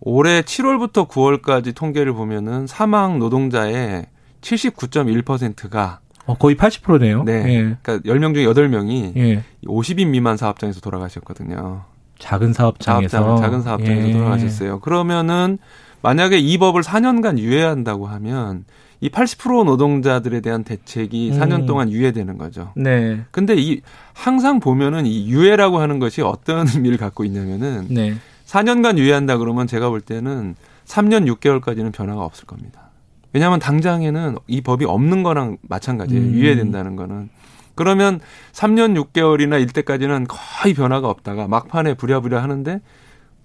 [0.00, 4.06] 올해 7월부터 9월까지 통계를 보면은 사망 노동자의
[4.40, 7.24] 79.1%가 어, 거의 80%네요.
[7.24, 7.32] 네.
[7.48, 7.76] 예.
[7.82, 9.42] 그러니까 10명 중에 8명이 예.
[9.64, 11.82] 50인 미만 사업장에서 돌아가셨거든요.
[12.18, 14.12] 작은 사업장에서 사업장, 작은 사업장에서 예.
[14.12, 14.80] 돌아가셨어요.
[14.80, 15.58] 그러면은
[16.02, 18.64] 만약에 이 법을 4년간 유예한다고 하면
[19.00, 21.38] 이 80% 노동자들에 대한 대책이 음.
[21.38, 22.72] 4년 동안 유예되는 거죠.
[22.74, 23.20] 네.
[23.30, 23.80] 근데 이
[24.12, 28.14] 항상 보면은 이 유예라고 하는 것이 어떤 의미를 갖고 있냐면은 네.
[28.46, 32.90] 4년간 유예한다 그러면 제가 볼 때는 3년 6개월까지는 변화가 없을 겁니다.
[33.32, 36.24] 왜냐하면 당장에는 이 법이 없는 거랑 마찬가지예요.
[36.24, 36.32] 음.
[36.32, 37.28] 유예된다는 거는.
[37.74, 38.18] 그러면
[38.52, 42.80] 3년 6개월이나 일 때까지는 거의 변화가 없다가 막판에 부랴부랴 하는데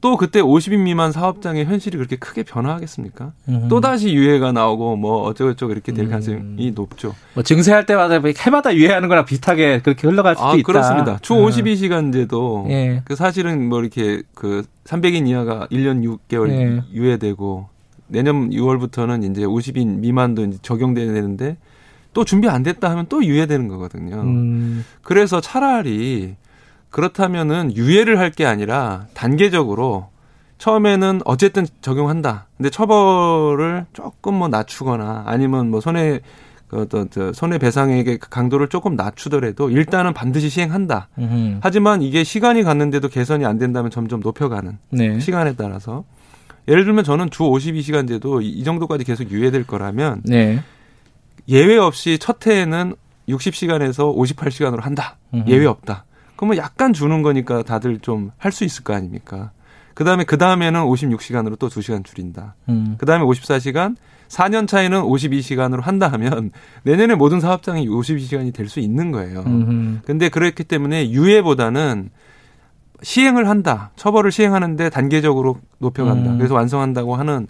[0.03, 3.31] 또 그때 50인 미만 사업장의 현실이 그렇게 크게 변화하겠습니까?
[3.47, 3.67] 음.
[3.69, 6.09] 또 다시 유예가 나오고 뭐 어쩌고저쩌고 이렇게 될 음.
[6.09, 6.71] 가능성이 음.
[6.75, 7.15] 높죠.
[7.33, 10.63] 뭐 증세할 때마다 해마다 유예하는 거랑 비슷하게 그렇게 흘러갈 수도 아, 있다.
[10.65, 11.19] 그렇습니다.
[11.21, 13.01] 주 52시간제도 예.
[13.05, 16.83] 그 사실은 뭐 이렇게 그 300인 이하가 1년 6개월 예.
[16.91, 17.69] 유예되고
[18.07, 21.55] 내년 6월부터는 이제 50인 미만도 이제 적용되는데
[22.11, 24.17] 또 준비 안 됐다 하면 또 유예되는 거거든요.
[24.17, 24.83] 음.
[25.01, 26.35] 그래서 차라리
[26.93, 30.09] 그렇다면은 유예를 할 게 아니라 단계적으로
[30.59, 32.47] 처음에는 어쨌든 적용한다.
[32.55, 36.21] 근데 처벌을 조금 뭐 낮추거나 아니면 뭐 손해
[36.67, 41.09] 그 어떤 저 손해 배상액의 강도를 조금 낮추더라도 일단은 반드시 시행한다.
[41.19, 41.57] 음흠.
[41.61, 45.19] 하지만 이게 시간이 갔는데도 개선이 안 된다면 점점 높여가는 네.
[45.19, 46.05] 시간에 따라서
[46.67, 50.61] 예를 들면 저는 주 52시간제도 이 정도까지 계속 유예될 거라면 네.
[51.49, 52.95] 예외 없이 첫 해에는
[53.29, 55.17] 60시간에서 58시간으로 한다.
[55.33, 55.49] 음흠.
[55.49, 56.05] 예외 없다.
[56.36, 59.51] 그러면 약간 주는 거니까 다들 좀 할 수 있을 거 아닙니까?
[59.93, 62.55] 그 다음에 그 다음에는 56시간으로 또 2시간 줄인다.
[62.69, 62.95] 음.
[62.97, 63.95] 그 다음에 54시간,
[64.27, 66.49] 4년 차에는 52시간으로 한다 하면
[66.84, 69.43] 내년에 모든 사업장이 52시간이 될 수 있는 거예요.
[69.45, 69.99] 음흠.
[70.05, 72.09] 근데 그렇기 때문에 유예보다는
[73.03, 73.91] 시행을 한다.
[73.95, 76.31] 처벌을 시행하는데 단계적으로 높여간다.
[76.31, 76.38] 음.
[76.38, 77.47] 그래서 완성한다고 하는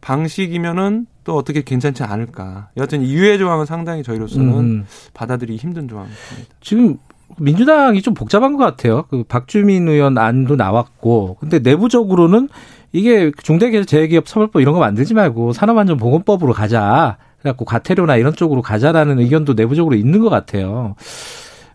[0.00, 2.70] 방식이면은 또 어떻게 괜찮지 않을까.
[2.76, 4.86] 여하튼 이 유예 조항은 상당히 저희로서는 음.
[5.14, 6.20] 받아들이기 힘든 조항입니다.
[6.60, 6.98] 지금
[7.38, 9.04] 민주당이 좀 복잡한 것 같아요.
[9.08, 12.48] 그 박주민 의원 안도 나왔고, 근데 내부적으로는
[12.92, 17.16] 이게 중대재해기업 처벌법 이런 거 만들지 말고 산업안전보건법으로 가자.
[17.40, 20.94] 그래갖고 과태료나 이런 쪽으로 가자라는 의견도 내부적으로 있는 것 같아요.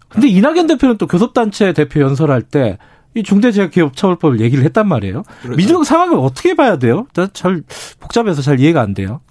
[0.07, 2.77] 근데 이낙연 대표는 또 교섭단체 대표 연설할 때
[3.15, 5.23] 이 중대재해기업처벌법을 얘기를 했단 말이에요.
[5.41, 5.57] 그렇죠.
[5.57, 7.07] 민주당 상황을 어떻게 봐야 돼요?
[7.15, 7.63] 난잘
[7.99, 9.21] 복잡해서 잘 이해가 안 돼요.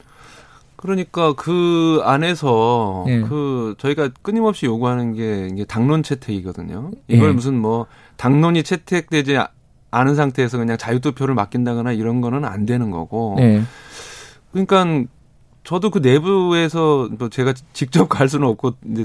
[0.79, 3.20] 그러니까 그 안에서 예.
[3.22, 6.93] 그 저희가 끊임없이 요구하는 게 이게 당론 채택이거든요.
[7.09, 7.33] 이걸 예.
[7.33, 9.39] 무슨 뭐 당론이 채택되지
[9.91, 13.35] 않은 상태에서 그냥 자유투표를 맡긴다거나 이런 거는 안 되는 거고.
[13.39, 13.62] 네.
[14.53, 15.05] 그러니까
[15.64, 19.05] 저도 그 내부에서 뭐 제가 직접 갈 수는 없고 이제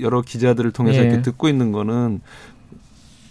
[0.00, 1.04] 여러 기자들을 통해서 예.
[1.04, 2.20] 이렇게 듣고 있는 거는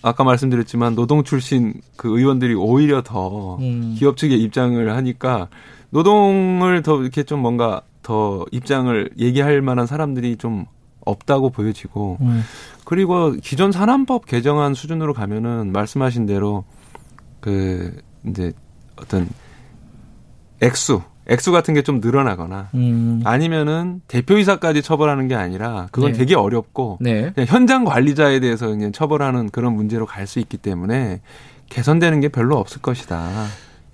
[0.02, 3.96] 아까 말씀드렸지만 노동 출신 그 의원들이 오히려 더 음.
[3.98, 5.50] 기업 측의 입장을 하니까
[5.96, 10.66] 노동을 더 이렇게 좀 뭔가 더 입장을 얘기할 만한 사람들이 좀
[11.06, 12.44] 없다고 보여지고 음.
[12.84, 16.66] 그리고 기존 산안법 개정안 수준으로 가면은 말씀하신 대로
[17.40, 17.96] 그
[18.28, 18.52] 이제
[18.98, 19.30] 어떤
[20.62, 23.22] 액수 액수 같은 게 좀 늘어나거나 음.
[23.24, 26.18] 아니면은 대표이사까지 처벌하는 게 아니라 그건 네.
[26.18, 27.32] 되게 어렵고 네.
[27.34, 31.22] 그냥 현장 관리자에 대해서 그냥 처벌하는 그런 문제로 갈 수 있기 때문에
[31.70, 33.30] 개선되는 게 별로 없을 것이다.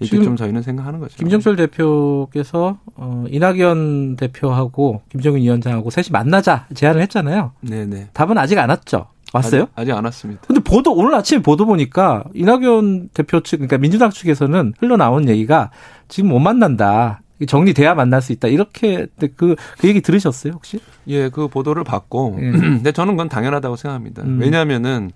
[0.01, 1.15] 이렇게 지금 좀 저희는 생각하는 거죠.
[1.17, 7.51] 김정철 대표께서 어, 이낙연 대표하고 김정은 위원장하고 셋이 만나자 제안을 했잖아요.
[7.61, 8.09] 네네.
[8.13, 9.07] 답은 아직 안 왔죠.
[9.33, 9.63] 왔어요?
[9.63, 10.41] 아직, 아직 안 왔습니다.
[10.47, 15.71] 근데 보도 오늘 아침에 보도 보니까 이낙연 대표 측 그러니까 민주당 측에서는 흘러나온 얘기가
[16.07, 17.21] 지금 못 만난다.
[17.47, 18.47] 정리돼야 만날 수 있다.
[18.49, 20.79] 이렇게 그, 그 얘기 들으셨어요 혹시?
[21.07, 22.51] 예, 그 보도를 받고, 예.
[22.53, 24.21] 근데 저는 그건 당연하다고 생각합니다.
[24.21, 24.39] 음.
[24.39, 25.09] 왜냐하면은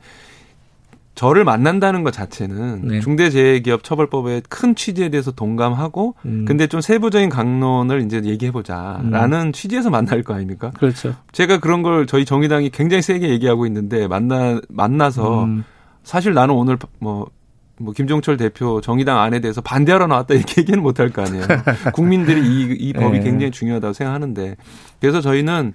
[1.15, 2.99] 저를 만난다는 것 자체는 네.
[2.99, 6.45] 중대재해기업처벌법의 큰 취지에 대해서 동감하고, 음.
[6.45, 10.71] 근데 좀 세부적인 강론을 이제 얘기해 보자라는 취지에서 만날 거 아닙니까?
[10.77, 11.15] 그렇죠.
[11.31, 15.63] 제가 그런 걸 저희 정의당이 굉장히 세게 얘기하고 있는데 만나 만나서 음.
[16.03, 17.27] 사실 나는 오늘 뭐.
[17.77, 21.43] 뭐 김종철 대표 정의당 안에 대해서 반대하러 나왔다 이렇게 얘기는 못할 거 아니에요.
[21.93, 23.23] 국민들이 이, 이 법이 네.
[23.25, 24.55] 굉장히 중요하다고 생각하는데
[25.01, 25.73] 그래서 저희는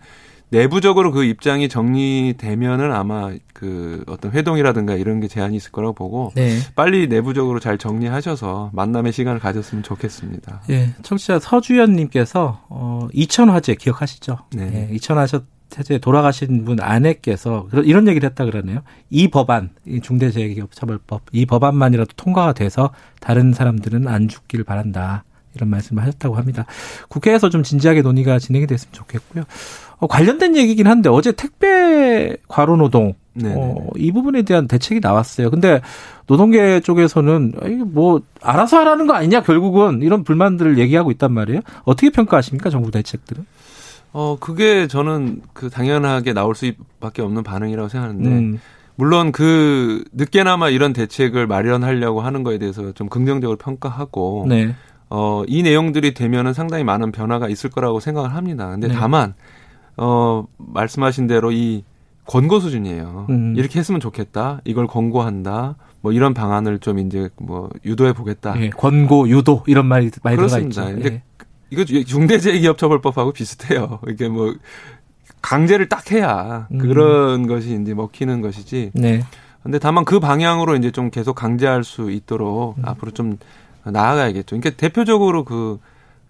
[0.50, 6.58] 내부적으로 그 입장이 정리되면은 아마 그 어떤 회동이라든가 이런 게 제한이 있을 거라고 보고 네.
[6.74, 10.62] 빨리 내부적으로 잘 정리하셔서 만남의 시간을 가졌으면 좋겠습니다.
[10.70, 14.38] 예, 청취자 서주연 님께서 어, 이천 화재 기억하시죠?
[14.54, 14.88] 네.
[14.90, 15.40] 예, 이천 화재
[16.00, 18.80] 돌아가신 분 아내께서 이런 얘기를 했다 그러네요.
[19.08, 22.90] 이 법안, 이 중대재해기업처벌법, 이 법안만이라도 통과가 돼서
[23.20, 25.24] 다른 사람들은 안 죽기를 바란다.
[25.60, 26.64] 이런 말씀을 하셨다고 합니다.
[27.08, 29.44] 국회에서 좀 진지하게 논의가 진행이 됐으면 좋겠고요.
[29.98, 33.52] 어, 관련된 얘기긴 한데 어제 택배 과로 노동 네.
[33.54, 35.50] 어, 이 부분에 대한 대책이 나왔어요.
[35.50, 35.80] 근데
[36.26, 37.54] 노동계 쪽에서는
[37.86, 41.60] 뭐 알아서 하라는 거 아니냐 결국은 이런 불만들을 얘기하고 있단 말이에요.
[41.84, 43.44] 어떻게 평가하십니까 정부 대책들은?
[44.12, 48.60] 어 그게 저는 그 당연하게 나올 수밖에 없는 반응이라고 생각하는데 음,
[48.96, 54.74] 물론 그 늦게나마 이런 대책을 마련하려고 하는 거에 대해서 좀 긍정적으로 평가하고 네,
[55.10, 58.70] 어, 이 내용들이 되면은 상당히 많은 변화가 있을 거라고 생각을 합니다.
[58.70, 58.94] 근데 네.
[58.94, 59.34] 다만
[59.96, 61.84] 어, 말씀하신 대로 이
[62.26, 63.26] 권고 수준이에요.
[63.28, 63.54] 음.
[63.56, 64.60] 이렇게 했으면 좋겠다.
[64.64, 65.74] 이걸 권고한다.
[66.00, 68.54] 뭐 이런 방안을 좀 이제 뭐 유도해 보겠다.
[68.60, 70.80] 예, 권고 유도 이런 말이 많이 들어가 있죠.
[70.80, 71.10] 그렇습니다.
[71.10, 71.22] 예.
[71.70, 74.00] 이거 중대재해기업처벌법하고 비슷해요.
[74.08, 74.54] 이게 뭐
[75.42, 76.78] 강제를 딱 해야 음.
[76.78, 78.92] 그런 것이 이제 먹히는 것이지.
[78.94, 79.22] 네,
[79.62, 82.82] 근데 다만 그 방향으로 이제 좀 계속 강제할 수 있도록 음.
[82.84, 83.38] 앞으로 좀
[83.90, 84.56] 나아가야겠죠.
[84.58, 85.78] 그러니까 대표적으로 그,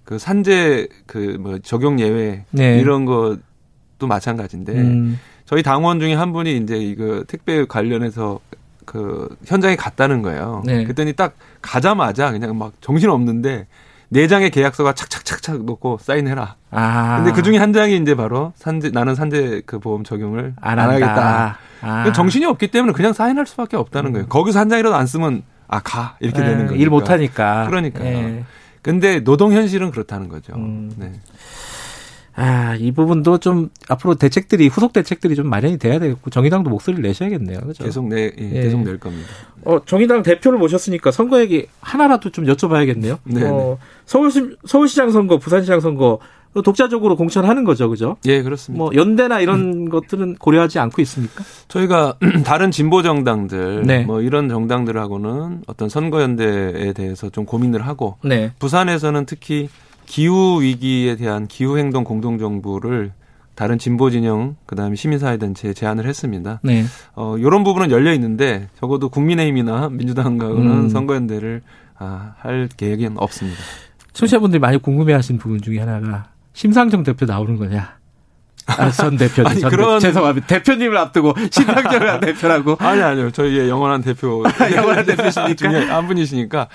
[0.04, 2.78] 그 산재 그 뭐 적용 예외 네.
[2.80, 8.40] 이런 것도 마찬가지인데 음, 저희 당원 중에 한 분이 이제 이거 택배 관련해서
[8.86, 10.62] 그 현장에 갔다는 거예요.
[10.64, 10.82] 네.
[10.84, 13.66] 그랬더니 딱 가자마자 그냥 막 정신 없는데
[14.08, 16.56] 네 장의 계약서가 착착착착 놓고 사인해라.
[16.72, 17.16] 아.
[17.18, 20.90] 근데 그 중에 한 장이 이제 바로 산재 나는 산재 그 보험 적용을 안, 안.
[20.90, 21.58] 하겠다.
[21.82, 22.12] 아.
[22.12, 24.26] 정신이 없기 때문에 그냥 사인할 수밖에 없다는 거예요.
[24.26, 25.42] 거기서 한 장이라도 안 쓰면
[25.72, 26.80] 아 가 이렇게 예, 되는 거예요.
[26.80, 27.66] 일 못하니까.
[27.68, 28.06] 그러니까요.
[28.06, 28.44] 예.
[28.82, 30.52] 근데 노동 현실은 그렇다는 거죠.
[30.56, 30.90] 음.
[30.96, 31.12] 네.
[32.34, 37.60] 아, 이 부분도 좀 앞으로 대책들이 후속 대책들이 좀 마련이 돼야 되겠고 정의당도 목소리를 내셔야겠네요.
[37.60, 37.84] 그죠?
[37.84, 38.62] 계속 내 예, 예.
[38.62, 39.28] 계속 낼 겁니다.
[39.64, 43.18] 어, 정의당 대표를 모셨으니까 선거 얘기 하나라도 좀 여쭤봐야겠네요.
[43.24, 46.18] 네, 어, 서울시, 서울시장 선거, 부산시장 선거
[46.52, 48.16] 독자적으로 공천하는 거죠, 그죠?
[48.26, 48.82] 예, 그렇습니다.
[48.82, 51.44] 뭐 연대나 이런 것들은 고려하지 않고 있습니까?
[51.68, 54.04] 저희가 다른 진보 정당들 네.
[54.04, 58.52] 뭐 이런 정당들하고는 어떤 선거 연대에 대해서 좀 고민을 하고 네.
[58.58, 59.68] 부산에서는 특히
[60.06, 63.12] 기후 위기에 대한 기후 행동 공동 정부를
[63.54, 66.60] 다른 진보 진영 그다음에 시민사회 단체에 제안을 했습니다.
[66.64, 66.84] 네.
[67.14, 70.88] 어 이런 부분은 열려 있는데 적어도 국민의힘이나 민주당과는 음.
[70.88, 71.62] 선거 연대를
[71.98, 73.58] 아, 할 계획은 없습니다.
[74.14, 77.98] 청취자분들이 많이 궁금해하시는 부분 중에 하나가 심상정 대표 나오는 거냐?
[78.66, 80.00] 아, 전 대표님, 아니, 전 그런- 대표.
[80.00, 80.46] 죄송합니다.
[80.46, 82.76] 대표님을 앞두고 심상정 대표라고.
[82.78, 83.30] 아니 아니요.
[83.30, 84.44] 저희의 영원한 대표
[84.76, 85.96] 영원한 대표시니까.
[85.96, 86.68] 한 분이시니까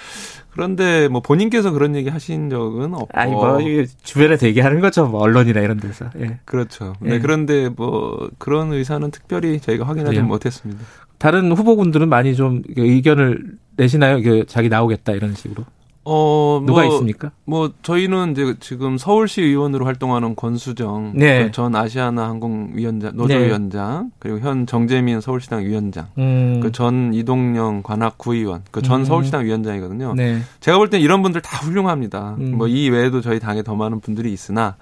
[0.51, 5.21] 그런데 뭐 본인께서 그런 얘기 하신 적은 없고 아니 뭐 이게 주변에 대기하는 거죠, 뭐
[5.21, 6.09] 언론이나 이런 데서.
[6.19, 6.39] 예.
[6.45, 6.95] 그렇죠.
[7.05, 7.09] 예.
[7.11, 10.19] 네, 그런데 뭐 그런 의사는 특별히 저희가 확인하지?
[10.21, 10.81] 못했습니다.
[11.17, 13.41] 다른 후보군들은 많이 좀 의견을
[13.77, 14.17] 내시나요?
[14.17, 15.63] 이게 자기 나오겠다 이런 식으로.
[16.07, 17.31] 어, 누가 뭐, 있습니까?
[17.45, 21.45] 뭐 저희는 이제 지금 서울시 의원으로 활동하는 권수정 네.
[21.45, 23.17] 그전 아시아나 항공 위원장 네.
[23.17, 26.59] 노조위원장 그리고 현 정재민 서울시당 위원장 음.
[26.61, 29.05] 그전 이동영 관악 구의원 그전 음.
[29.05, 30.13] 서울시당 위원장이거든요.
[30.15, 30.41] 네.
[30.59, 32.35] 제가 볼 땐 이런 분들 다 훌륭합니다.
[32.39, 32.57] 음.
[32.57, 34.75] 뭐이 외에도 저희 당에 더 많은 분들이 있으나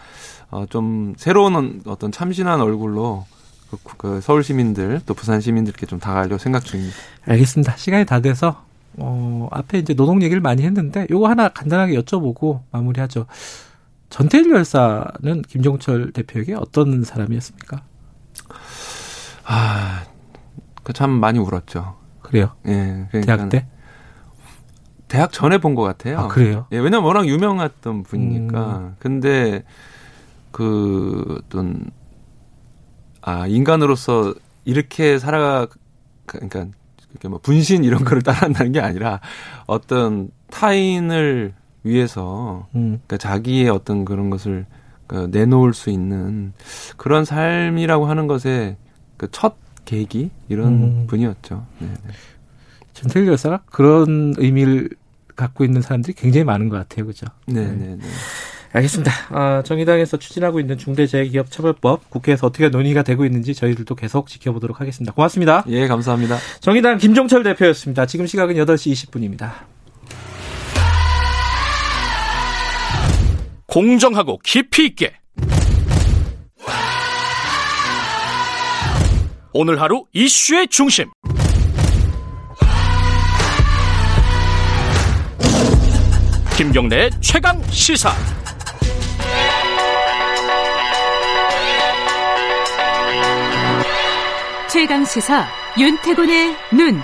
[0.52, 3.26] 어, 좀 새로운 어떤 참신한 얼굴로
[3.72, 6.96] 그, 그 서울 시민들 또 부산 시민들께 좀 다가가려고 생각 중입니다.
[7.26, 7.78] 알겠습니다.
[7.78, 8.62] 시간이 다 돼서
[8.98, 13.26] 어, 앞에 이제 노동 얘기를 많이 했는데 요거 하나 간단하게 여쭤보고 마무리하죠.
[14.10, 17.82] 전태일 열사는 김종철 대표에게 어떤 사람이었습니까?
[19.46, 20.04] 아,
[20.84, 21.96] 그 참 많이 울었죠.
[22.22, 22.52] 그래요.
[22.68, 23.68] 예, 그러니까 대학 때?
[25.08, 26.20] 대학 전에 본 것 같아요.
[26.20, 26.66] 아, 그래요?
[26.72, 28.78] 예, 왜냐면 워낙 유명했던 분이니까.
[28.78, 28.96] 음.
[29.00, 29.64] 근데
[30.52, 31.90] 그 어떤
[33.22, 34.34] 아 인간으로서
[34.66, 35.68] 이렇게 살아
[36.26, 36.68] 그러니까
[37.14, 39.22] 이렇게 뭐 분신 이런 거를 따라한다는 게 아니라
[39.66, 41.54] 어떤 타인을
[41.84, 43.00] 위해서 음.
[43.06, 44.66] 그러니까 자기의 어떤 그런 것을
[45.08, 46.54] 그 내놓을 수 있는
[46.98, 48.78] 그런 삶이라고 하는 것의
[49.18, 49.56] 그첫
[49.86, 51.08] 계기 이런 음.
[51.08, 51.66] 분이었죠.
[51.80, 51.88] 네.
[51.88, 52.14] 네.
[52.94, 54.90] 전태일 열사가 그런 의미를
[55.36, 57.06] 갖고 있는 사람들이 굉장히 많은 것 같아요.
[57.06, 57.26] 그죠?
[57.48, 58.04] 네, 네, 네.
[58.74, 59.12] 알겠습니다.
[59.30, 65.14] 아, 정의당에서 추진하고 있는 중대재해기업처벌법 국회에서 어떻게 논의가 되고 있는지 저희들도 계속 지켜보도록 하겠습니다.
[65.14, 65.64] 고맙습니다.
[65.68, 66.38] 예, 감사합니다.
[66.60, 68.08] 정의당 김종철 대표였습니다.
[68.08, 69.52] 지금 시각은 8시 20분입니다.
[73.68, 75.14] 공정하고 깊이 있게
[79.54, 81.10] 오늘 하루 이슈의 중심
[86.58, 88.12] 김경래의 최강 시사
[94.74, 95.46] 최강 시사
[95.80, 97.00] 윤태곤의 눈.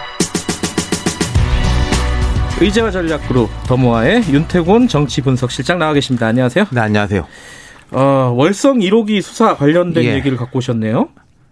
[2.59, 6.26] 의제와 전략그룹 더모아의 윤태곤 정치분석실장 나와 계십니다.
[6.26, 6.65] 안녕하세요.
[6.72, 7.28] 네, 안녕하세요.
[7.91, 10.15] 어, 월성 1호기 수사 관련된 예.
[10.15, 11.09] 얘기를 갖고 오셨네요.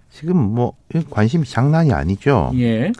[0.09, 0.73] 지금 뭐
[1.11, 2.51] 관심이 장난이 아니죠.
[2.55, 2.91] 예.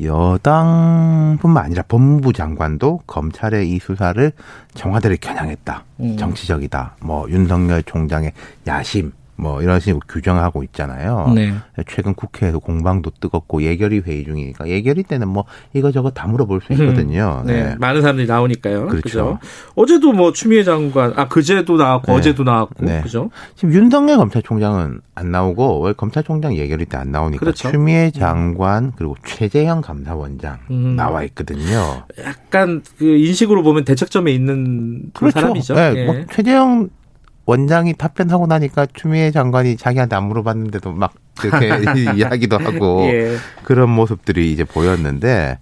[0.00, 4.32] 여당뿐만 아니라 법무부 장관도 검찰의 이 수사를
[4.72, 5.84] 청와대를 겨냥했다.
[6.00, 6.16] 음.
[6.16, 6.96] 정치적이다.
[7.02, 8.32] 뭐 윤석열 총장의
[8.66, 9.12] 야심
[9.42, 11.32] 뭐 이런 식으로 규정하고 있잖아요.
[11.34, 11.52] 네.
[11.88, 17.42] 최근 국회에서 공방도 뜨겁고 예결위 회의 중이니까 예결위 때는 뭐 이거저거 다 물어볼 수 있거든요.
[17.44, 17.64] 네.
[17.64, 17.74] 네.
[17.78, 18.86] 많은 사람들이 나오니까요.
[18.86, 19.02] 그렇죠.
[19.02, 19.38] 그죠?
[19.74, 22.18] 어제도 뭐 추미애 장관, 아, 그제도 나왔고, 네.
[22.18, 23.00] 어제도 나왔고, 네.
[23.02, 23.30] 그죠?
[23.56, 27.70] 지금 윤석열 검찰총장은 안 나오고 왜 검찰총장 예결위 때 안 나오니까 그렇죠.
[27.70, 30.94] 추미애 장관 그리고 최재형 감사원장 음.
[30.94, 32.04] 나와 있거든요.
[32.24, 35.74] 약간 그 인식으로 보면 대책점에 있는 그 사람이죠.
[35.74, 36.04] 네, 예.
[36.04, 36.90] 뭐 최재형
[37.44, 41.68] 원장이 답변하고 나니까 추미애 장관이 자기한테 안 물어봤는데도 막 그렇게
[42.16, 43.36] 이야기도 하고 예.
[43.64, 45.58] 그런 모습들이 이제 보였는데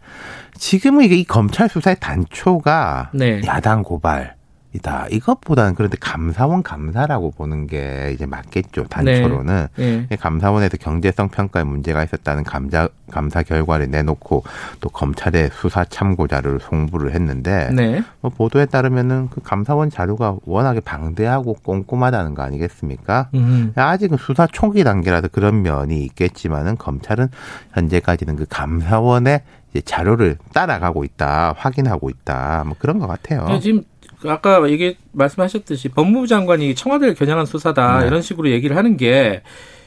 [0.55, 3.41] 지금은 이게 이 검찰 수사의 단초가 네.
[3.47, 4.35] 야당 고발
[4.73, 5.09] 이다.
[5.11, 8.85] 이것보다는 그런데 감사원 감사라고 보는 게 이제 맞겠죠.
[8.85, 9.67] 단초로는.
[9.81, 10.07] 예.
[10.19, 14.45] 감사원에서 경제성 평가에 문제가 있었다는 감자, 감사 결과를 내놓고
[14.81, 18.05] 또 검찰의 수사 참고 자료를 송부를 했는데 네.
[18.21, 23.29] 뭐 보도에 따르면은 그 감사원 자료가 워낙에 방대하고 꼼꼼하다는 거 아니겠습니까?
[23.35, 23.73] 음.
[23.75, 27.29] 아직은 수사 초기 단계라도 그런 면이 있겠지만은 검찰은
[27.73, 29.41] 현재까지는 그 감사원의
[29.85, 33.47] 자료를 따라가고 있다, 확인하고 있다, 뭐 그런 것 같아요.
[33.47, 33.83] 네, 지금
[34.27, 38.07] 아까 얘기 말씀하셨듯이 법무부 장관이 청와대를 겨냥한 수사다 네.
[38.09, 39.43] 이런 식으로 얘기를 하는 게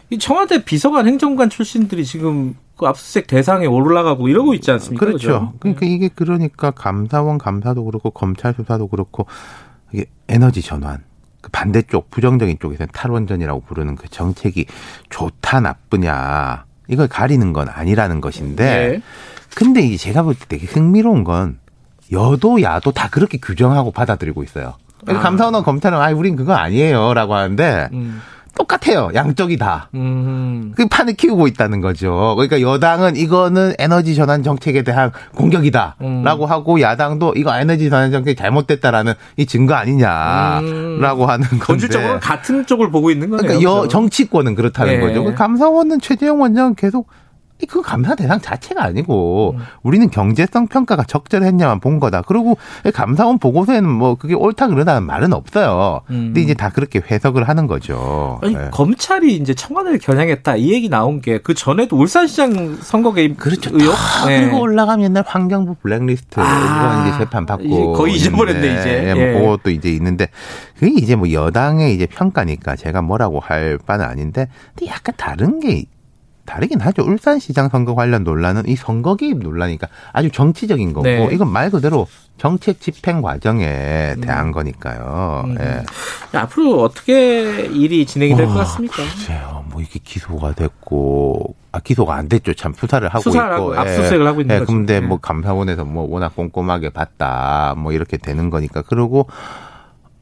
[0.10, 5.06] 이 청와대 비서관 행정관 출신들이 지금 그 압수수색 대상에 올라가고 이러고 있지 않습니까?
[5.06, 5.28] 그렇죠.
[5.28, 5.54] 그죠?
[5.60, 9.26] 그러니까 이게 그러니까 감사원 감사도 그렇고 검찰 수사도 그렇고
[9.92, 11.04] 이게 에너지 전환.
[11.42, 14.66] 그 반대쪽 부정적인 쪽에서는 탈원전이라고 부르는 그 정책이
[15.10, 19.02] 좋다 나쁘냐 이걸 가리는 건 아니라는 것인데 네.
[19.56, 21.60] 근데 이게 제가 볼 때 되게 흥미로운 건
[22.12, 24.74] 여도 야도 다 그렇게 규정하고 받아들이고 있어요.
[25.08, 25.14] 아.
[25.14, 28.22] 감사원은 검찰은 아 우린 그거 아니에요라고 하는데 음.
[28.56, 29.10] 똑같아요.
[29.16, 29.90] 양쪽이 다.
[29.96, 30.74] 음.
[30.76, 32.36] 그 판을 키우고 있다는 거죠.
[32.38, 36.52] 그러니까 여당은 이거는 에너지 전환 정책에 대한 공격이다라고 음.
[36.52, 41.30] 하고 야당도 이거 에너지 전환 정책이 잘못됐다라는 이 증거 아니냐라고 음.
[41.30, 41.66] 하는 건데.
[41.66, 43.60] 본질적으로 같은 쪽을 보고 있는 거네요.
[43.60, 43.88] 그러니까 여?
[43.88, 45.00] 정치권은 그렇다는 예.
[45.00, 45.24] 거죠.
[45.24, 47.08] 그 감사원은 최재형 원장은 계속
[47.64, 49.64] 이그 감사 대상 자체가 아니고 음.
[49.84, 52.22] 우리는 경제성 평가가 적절했냐만 본 거다.
[52.28, 52.58] 그리고
[52.94, 56.02] 감사원 보고서에는 뭐 그게 옳다 그러다는 말은 없어요.
[56.10, 56.28] 음.
[56.34, 58.40] 근데 이제 다 그렇게 해석을 하는 거죠.
[58.42, 58.70] 아니 예.
[58.72, 63.70] 검찰이 이제 청와대를 겨냥했다 이 얘기 나온 게 그 전에도 울산시장 선거 개입 그렇죠.
[63.74, 64.42] 의혹 다 네.
[64.42, 69.08] 그리고 올라가면 옛날 환경부 블랙리스트 아, 이거 이제 재판 받고 거의 잊어버렸네, 있는데, 이제.
[69.10, 69.34] 예, 뭐 예.
[69.34, 70.28] 그것도 이제 있는데
[70.80, 75.84] 그게 이제 뭐 여당의 이제 평가니까 제가 뭐라고 할 바는 아닌데 근데 약간 다른 게
[76.46, 77.04] 다르긴 하죠.
[77.04, 81.30] 울산시장 선거 관련 논란은 이 선거 개입 논란이니까 아주 정치적인 거고 네.
[81.32, 85.44] 이건 말 그대로 정책 집행 과정에 대한 거니까요.
[85.46, 85.58] 음.
[85.60, 86.38] 예.
[86.38, 88.98] 앞으로 어떻게 일이 진행이 될것 와, 같습니까?
[88.98, 89.66] 글쎄요.
[89.70, 92.54] 뭐 이게 기소가 됐고 아 기소가 안 됐죠.
[92.54, 94.72] 참 수사를 하고 수사를 있고 하고 압수수색을 하고 있는 예, 거죠.
[94.74, 95.00] 근데 예.
[95.00, 99.28] 뭐 감사원에서 뭐 워낙 꼼꼼하게 봤다 뭐 이렇게 되는 거니까 그러고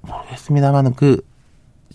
[0.02, 1.22] 모르겠습니다만은 그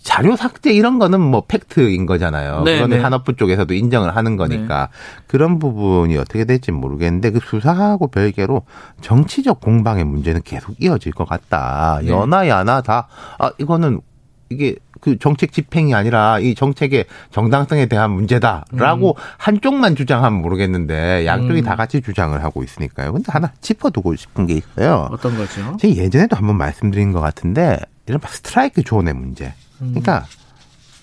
[0.03, 2.63] 자료 삭제 이런 거는 뭐 팩트인 거잖아요.
[2.63, 3.01] 네, 그거는 네.
[3.01, 4.89] 산업부 쪽에서도 인정을 하는 거니까
[5.27, 8.63] 그런 부분이 어떻게 될지 모르겠는데 그 수사하고 별개로
[9.01, 11.99] 정치적 공방의 문제는 계속 이어질 것 같다.
[12.03, 12.09] 네.
[12.09, 13.07] 여나 야나 다
[13.39, 14.01] 아 이거는
[14.49, 21.65] 이게 그 정책 집행이 아니라 이 정책의 정당성에 대한 문제다라고 한쪽만 주장하면 모르겠는데 양쪽이 음.
[21.65, 23.11] 다 같이 주장을 하고 있으니까요.
[23.11, 25.09] 근데 하나 짚어두고 싶은 게 있어요.
[25.11, 25.75] 어떤 거죠?
[25.77, 27.77] 제가 예전에도 한번 말씀드린 것 같은데
[28.07, 29.53] 이런 스트라이크 존의 문제.
[29.79, 30.25] 그러니까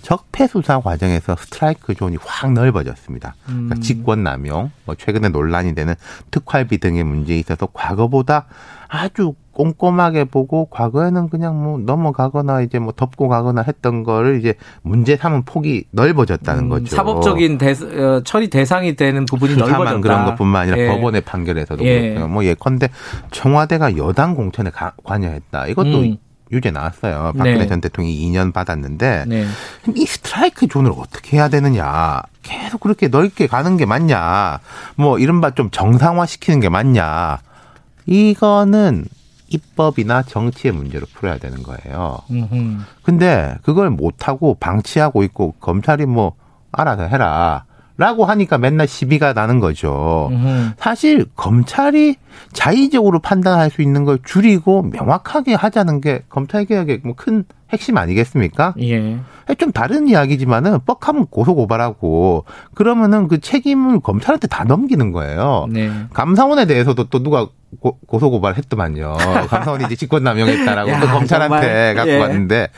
[0.03, 3.35] 적폐 수사 과정에서 스트라이크 존이 확 넓어졌습니다.
[3.47, 3.81] 그러니까 음.
[3.81, 5.95] 직권 남용, 뭐 최근에 논란이 되는
[6.31, 8.45] 특활비 등의 문제에 있어서 과거보다
[8.89, 15.17] 아주 꼼꼼하게 보고 과거에는 그냥 뭐 넘어가거나 이제 뭐 덮고 가거나 했던 거를 이제 문제
[15.17, 16.95] 삼은 폭이 넓어졌다는 음, 거죠.
[16.95, 20.01] 사법적인 대, 어, 처리 대상이 되는 부분이 넓어졌다.
[20.01, 20.89] 그런 것뿐만 아니라 예.
[20.89, 22.01] 법원의 판결에서도 예.
[22.11, 22.29] 그렇고요.
[22.29, 22.91] 뭐 예컨대
[23.31, 25.69] 청와대가 여당 공천에 가- 관여했다.
[25.69, 26.17] 이것도 음.
[26.53, 27.33] 유죄 나왔어요.
[27.37, 27.67] 박근혜 네.
[27.67, 29.47] 전 대통령이 2년 받았는데 네.
[29.97, 32.23] 이 스트라이크 존을 어떻게 해야 되느냐.
[32.43, 34.61] 계속 그렇게 넓게 가는 게 맞냐.
[34.97, 37.39] 뭐 이른바 좀 정상화 시키는 게 맞냐.
[38.07, 39.07] 이거는
[39.49, 42.19] 입법이나 정치의 문제로 풀어야 되는 거예요.
[42.31, 42.79] 음흠.
[43.03, 46.35] 근데 그걸 못하고 방치하고 있고 검찰이 뭐
[46.73, 47.65] 알아서 해라.
[47.97, 50.29] 라고 하니까 맨날 시비가 나는 거죠.
[50.33, 50.71] 음흠.
[50.79, 52.17] 사실 검찰이
[52.53, 58.75] 자의적으로 판단할 수 있는 걸 줄이고 명확하게 하자는 게 검찰 개혁의 뭐 큰 핵심 아니겠습니까?
[58.81, 59.19] 예.
[59.59, 65.67] 좀 다른 이야기지만은 뻑하면 고소 고발하고 그러면은 그 책임을 검찰한테 다 넘기는 거예요.
[65.71, 65.91] 네.
[66.13, 67.49] 감사원에 대해서도 또 누가
[67.81, 69.17] 고, 소 고발했더만요.
[69.51, 71.95] 감사원이 이제 직권남용했다라고 야, 또 검찰한테 정말.
[71.95, 72.19] 갖고 예.
[72.21, 72.69] 왔는데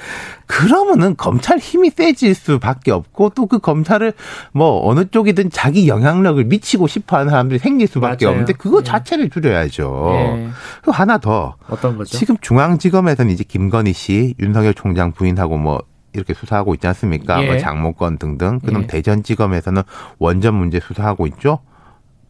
[0.46, 4.12] 그러면은 검찰 힘이 세질 수밖에 없고 또 그 검찰을
[4.52, 8.32] 뭐 어느 쪽이든 자기 영향력을 미치고 싶어하는 사람들이 생길 수밖에 맞아요.
[8.32, 8.82] 없는데 그거 예.
[8.82, 10.10] 자체를 줄여야죠.
[10.14, 10.48] 예.
[10.80, 12.16] 그리고 하나 더 어떤 거죠?
[12.16, 15.82] 지금 중앙지검에서는 이제 김건희 씨, 윤석열 총장 부인하고 뭐
[16.16, 17.42] 이렇게 수사하고 있지 않습니까?
[17.42, 17.46] 예.
[17.46, 18.58] 뭐 장모건 등등.
[18.60, 18.86] 그럼 예.
[18.86, 19.82] 대전지검에서는
[20.18, 21.60] 원전 문제 수사하고 있죠.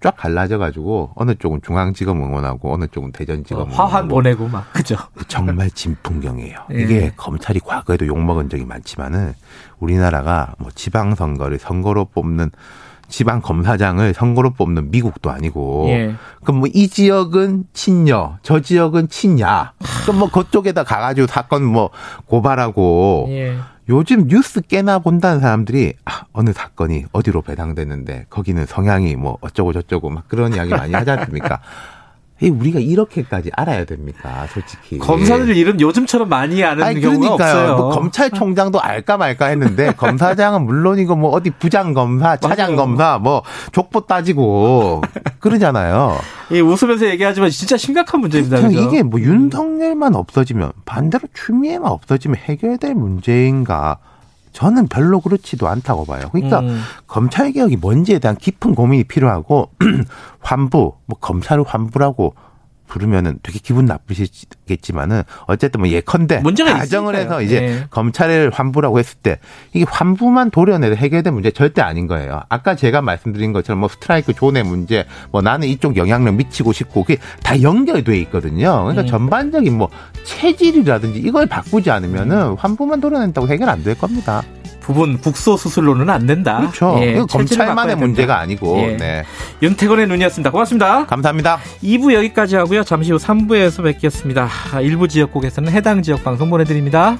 [0.02, 4.70] 쫙 갈라져 가지고 어느 쪽은 중앙지검 응원하고 어느 쪽은 대전지검 어, 응원하고 화환 보내고 막
[4.72, 4.96] 그죠?
[5.26, 6.58] 정말 진풍경이에요.
[6.74, 6.80] 예.
[6.82, 9.32] 이게 검찰이 과거에도 욕 먹은 적이 많지만은
[9.78, 12.50] 우리나라가 뭐 지방 선거를 선거로 뽑는
[13.08, 16.14] 지방 검사장을 선거로 뽑는 미국도 아니고 예.
[16.42, 19.72] 그럼 뭐 이 지역은 친여, 저 지역은 친야.
[20.02, 21.90] 그럼 뭐 그쪽에다 가가지고 사건 뭐
[22.26, 23.56] 고발하고 예.
[23.88, 30.10] 요즘 뉴스 깨나 본다는 사람들이 아, 어느 사건이 어디로 배당됐는데 거기는 성향이 뭐 어쩌고 저쩌고
[30.10, 31.60] 막 그런 이야기 많이 하지 않습니까?
[32.42, 34.98] 이 우리가 이렇게까지 알아야 됩니까, 솔직히.
[34.98, 37.56] 검사들 이름 요즘처럼 많이 아는 아니, 경우가 그러니까요.
[37.62, 37.76] 없어요.
[37.78, 44.02] 뭐 검찰총장도 알까 말까 했는데 검사장은 물론이고 뭐 어디 부장 검사, 차장 검사 뭐 족보
[44.02, 45.00] 따지고
[45.40, 46.18] 그러잖아요.
[46.52, 48.56] 예, 웃으면서 얘기하지만 진짜 심각한 문제입니다.
[48.58, 48.82] 그냥 그죠?
[48.86, 53.96] 이게 뭐 윤석열만 없어지면 반대로 추미애만 없어지면 해결될 문제인가?
[54.56, 56.30] 저는 별로 그렇지도 않다고 봐요.
[56.32, 56.80] 그러니까 음.
[57.06, 59.68] 검찰 개혁이 뭔지에 대한 깊은 고민이 필요하고
[60.40, 62.34] 환부, 뭐 검찰을 환부라고
[62.86, 67.40] 부르면은 되게 기분 나쁘시겠지만은 어쨌든 뭐 예컨대 문제가 가정을 있으니까요.
[67.40, 67.86] 해서 이제 예.
[67.90, 69.38] 검찰을 환부라고 했을 때
[69.72, 72.42] 이게 환부만 도려내서 해결된 문제 절대 아닌 거예요.
[72.48, 77.18] 아까 제가 말씀드린 것처럼 뭐 스트라이크 존의 문제, 뭐 나는 이쪽 영향력 미치고 싶고 그게
[77.42, 78.82] 다 연결돼 있거든요.
[78.82, 79.06] 그러니까 음.
[79.06, 79.88] 전반적인 뭐
[80.24, 84.42] 체질이라든지 이걸 바꾸지 않으면은 환부만 도려낸다고 해결 안 될 겁니다.
[84.86, 86.58] 부분 국소 수술로는 안 된다.
[86.60, 86.96] 그렇죠.
[87.02, 87.96] 예, 검찰만의.
[87.96, 88.78] 문제가 아니고.
[88.78, 88.96] 예.
[88.96, 89.24] 네.
[89.60, 90.52] 윤태곤의 눈이었습니다.
[90.52, 91.06] 고맙습니다.
[91.06, 91.58] 감사합니다.
[91.82, 92.84] 2부 여기까지 하고요.
[92.84, 94.48] 잠시 후 3부에서 뵙겠습니다.
[94.82, 97.18] 일부 지역국에서는 해당 지역 방송 보내드립니다.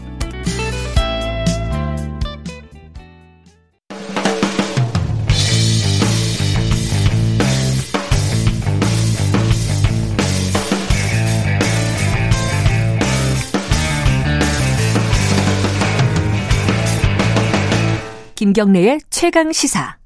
[18.47, 19.97] 김경래의 최강 시사.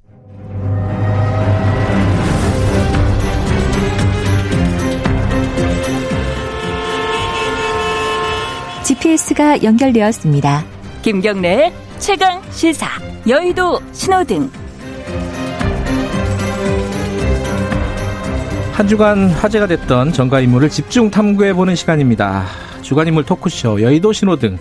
[8.82, 10.64] GPS가 연결되었습니다.
[11.02, 12.86] 김경래의 최강 시사.
[13.28, 14.50] 여의도 신호등.
[18.72, 22.46] 한 주간 화제가 됐던 정가 인물을 집중 탐구해보는 시간입니다.
[22.80, 24.58] 주간 인물 토크쇼 여의도 신호등.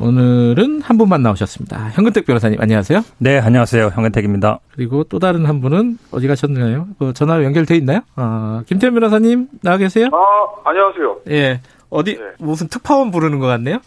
[0.00, 1.90] 오늘은 한 분만 나오셨습니다.
[1.90, 3.00] 현근택 변호사님 안녕하세요.
[3.18, 3.90] 네, 안녕하세요.
[3.94, 4.60] 현근택입니다.
[4.72, 6.86] 그리고 또 다른 한 분은 어디 가셨나요?
[7.00, 8.00] 그 전화 연결돼 있나요?
[8.14, 10.08] 아, 김태현 변호사님 나와 계세요?
[10.12, 11.20] 아, 안녕하세요.
[11.30, 11.60] 예.
[11.90, 12.24] 어디 네.
[12.38, 13.78] 무슨 특파원 부르는 것 같네요.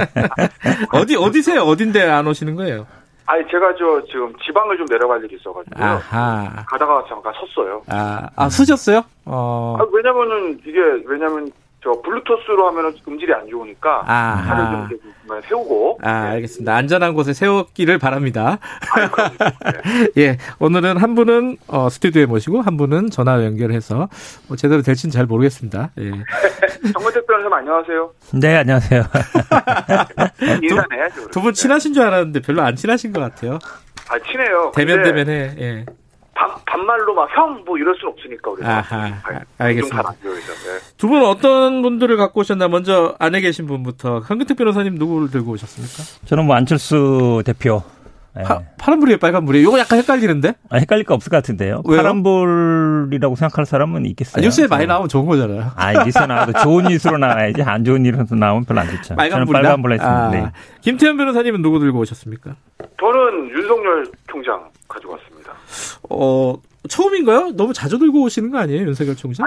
[0.94, 1.62] 어디 어디세요?
[1.62, 2.86] 어딘데 안 오시는 거예요?
[3.26, 5.84] 아니, 제가 저 지금 지방을 좀 내려갈 일이 있어가지고요.
[5.84, 6.64] 아하.
[6.66, 7.82] 가다가 잠깐 섰어요.
[7.88, 9.02] 아, 아 쓰셨어요?
[9.26, 9.76] 어.
[9.78, 11.50] 아, 왜냐면은 이게 왜냐면
[11.82, 14.44] 저 블루투스로 하면은 음질이 안 좋으니까 아하.
[14.46, 16.28] 차를 좀 이렇게 중간에 세우고 아, 네.
[16.32, 16.74] 알겠습니다.
[16.76, 18.58] 안전한 곳에 세웠기를 바랍니다.
[20.14, 20.22] 네.
[20.22, 24.08] 예, 오늘은 한 분은 어, 스튜디오에 모시고 한 분은 전화 연결해서
[24.48, 25.90] 뭐 제대로 될지는 잘 모르겠습니다.
[25.98, 26.10] 예.
[26.92, 28.10] 정근택 변호사님 안녕하세요.
[28.34, 29.02] 네, 안녕하세요.
[30.62, 31.28] 인사는 해야죠.
[31.30, 33.58] 두분 친하신 줄 알았는데 별로 안 친하신 것 같아요.
[34.10, 34.72] 아, 친해요.
[34.74, 35.54] 대면 대면해.
[35.58, 35.86] 예.
[36.40, 38.78] 반, 반말로 막 형 뭐 이럴 순 없으니까 우리가.
[38.78, 39.96] 아하, 아, 알겠습니다.
[40.02, 40.94] 좀잘안 보여요, 네.
[40.96, 46.24] 두분 어떤 분들을 갖고 오셨나 먼저 안에 계신 분부터 현근택 변호사님 누구를 들고 오셨습니까?
[46.26, 47.82] 저는 뭐 안철수 대표.
[48.38, 48.44] 예.
[48.44, 49.68] 파, 파란불이에요, 빨간불이에요?
[49.68, 50.54] 이거 약간 헷갈리는데?
[50.70, 51.82] 아, 헷갈릴 거 없을 것 같은데요.
[51.84, 51.96] 왜요?
[52.00, 54.40] 파란불이라고 생각할 사람은 있겠어요.
[54.40, 54.86] 아, 뉴스에 많이 저는.
[54.88, 55.72] 나오면 좋은 거잖아요.
[55.74, 59.02] 아, 뉴스에 나와도 좋은 뉴스로 나와야지 안 좋은 일로 나오면 별로 안 좋죠.
[59.02, 59.62] 저는 빨간불이다.
[59.62, 60.24] 빨간불로 했습니다.
[60.26, 60.46] 아, 네.
[60.80, 62.54] 김태현 변호사님은 누구 들고 오셨습니까?
[63.00, 65.29] 저는 윤석열 총장 가지고 왔습니다.
[66.10, 66.54] 어,
[66.88, 67.50] 처음인가요?
[67.56, 69.46] 너무 자주 들고 오시는 거 아니에요, 윤석열 총장?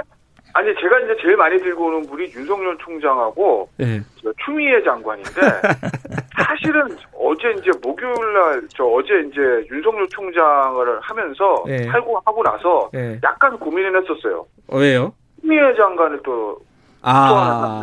[0.56, 4.02] 아니 제가 이제 제일 많이 들고 오는 분이 윤석열 총장하고 예.
[4.22, 5.32] 저 추미애 장관인데
[6.38, 11.86] 사실은 어제 이제 목요일 날 저 어제 이제 윤석열 총장을 하면서 네.
[11.88, 13.20] 살고 하고 나서 예.
[13.24, 14.46] 약간 고민을 했었어요.
[14.68, 15.12] 어, 왜요?
[15.42, 16.60] 추미애 장관을 또
[17.02, 17.82] 아,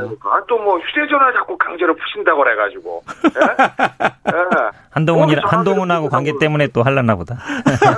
[0.48, 3.64] 또뭐 휴대전화 자꾸 강제로 푸신다고 그래가지고 예?
[4.32, 4.49] 예.
[4.90, 7.38] 한동훈이 어, 한동훈하고 관계 때문에 또 할랐나 보다.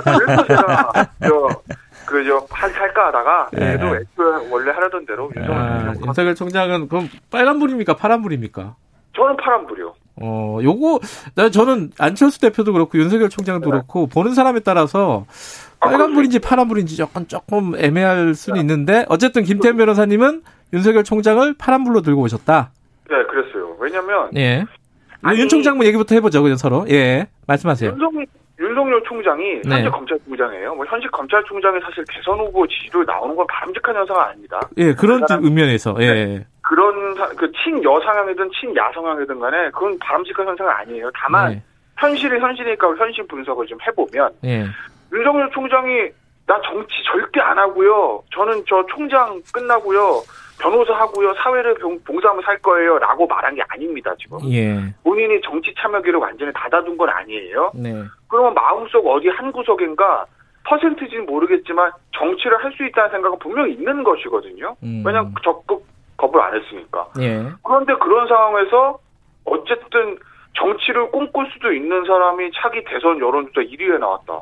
[0.03, 0.91] 그래서 제가
[2.13, 3.77] 저그저한 살까 하다가 네.
[3.77, 7.95] 그래도 애초에 원래 하려던 대로 윤석열 아, 총장 윤석열 총장은 그럼 빨간불입니까?
[7.95, 8.75] 파란불입니까?
[9.15, 9.93] 저는 파란불이요.
[10.21, 10.99] 어, 요거,
[11.35, 13.71] 나 저는 안철수 대표도 그렇고 윤석열 총장도 네.
[13.71, 15.25] 그렇고 보는 사람에 따라서
[15.79, 22.21] 아, 빨간불인지 파란불인지 조금 조금 애매할 수는 있는데 어쨌든 김태현 변호사님은 윤석열 총장을 파란불로 들고
[22.21, 22.71] 오셨다.
[23.09, 23.75] 네, 그랬어요.
[23.79, 24.65] 왜냐면 예.
[25.23, 26.85] 아니- 윤 총장 뭐 얘기부터 해보죠, 그냥 서로.
[26.89, 27.27] 예.
[27.47, 27.91] 말씀하세요.
[27.91, 28.25] 윤석열,
[28.59, 29.89] 윤석열 총장이 현재 네.
[29.89, 30.75] 검찰총장이에요.
[30.75, 34.59] 뭐 현직 검찰총장이 사실 대선 후보 지지율 나오는 건 바람직한 현상은 아닙니다.
[34.77, 35.93] 예, 그런 그 사람- 의면에서.
[35.93, 36.05] 네.
[36.05, 36.45] 예.
[36.61, 41.09] 그런 사- 그 친여 성향이든 친야 성향이든 간에 그건 바람직한 현상은 아니에요.
[41.15, 41.63] 다만 네.
[41.97, 44.65] 현실이 현실이니까 현실 분석을 좀 해보면 예.
[45.13, 46.09] 윤석열 총장이
[46.45, 48.21] 나 정치 절대 안 하고요.
[48.33, 50.21] 저는 저 총장 끝나고요.
[50.61, 51.33] 변호사 하고요.
[51.35, 52.97] 사회를 봉- 봉사하며 살 거예요.
[52.99, 54.37] 라고 말한 게 아닙니다, 지금.
[54.51, 54.77] 예.
[55.03, 57.71] 본인이 정치 참여기를 완전히 닫아둔 건 아니에요.
[57.75, 57.91] 네.
[58.27, 60.25] 그러면 마음속 어디 한 구석인가
[60.65, 64.75] 퍼센트지는 모르겠지만 정치를 할 수 있다는 생각은 분명히 있는 것이거든요.
[64.83, 65.03] 음.
[65.05, 65.83] 왜냐하면 적극
[66.17, 67.07] 거부를 안 했으니까.
[67.19, 67.43] 예.
[67.63, 68.97] 그런데 그런 상황에서
[69.45, 70.17] 어쨌든
[70.57, 74.41] 정치를 꿈꿀 수도 있는 사람이 차기 대선 여론조사 1위에 나왔다.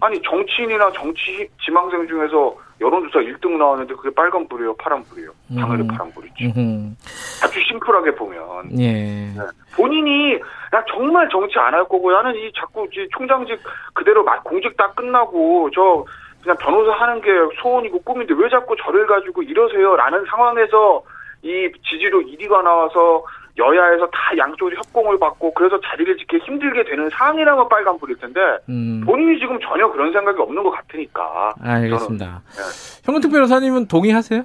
[0.00, 5.30] 아니 정치인이나 정치 지망생 중에서 여론조사 1등 나왔는데 그게 빨간불이에요, 파란불이에요.
[5.58, 5.86] 당연히 음.
[5.88, 6.44] 파란불이지.
[6.46, 6.94] 음흠.
[7.42, 9.28] 아주 심플하게 보면 예.
[9.76, 10.38] 본인이
[10.70, 13.58] 나 정말 정치 안 할 거고 나는 이 자꾸 이 총장직
[13.94, 16.04] 그대로 막 공직 다 끝나고 저
[16.42, 17.30] 그냥 변호사 하는 게
[17.62, 21.02] 소원이고 꿈인데 왜 자꾸 저를 가지고 이러세요 라는 상황에서
[21.42, 23.24] 이 지지로 1위가 나와서
[23.58, 29.02] 여야에서 다 양쪽이 협공을 받고 그래서 자리를 지키기 힘들게 되는 상황이라면 빨간불일 텐데 음.
[29.06, 32.42] 본인이 지금 전혀 그런 생각이 없는 것 같으니까 알겠습니다.
[32.54, 32.62] 네.
[33.04, 34.44] 현근택 변호사님은 동의하세요?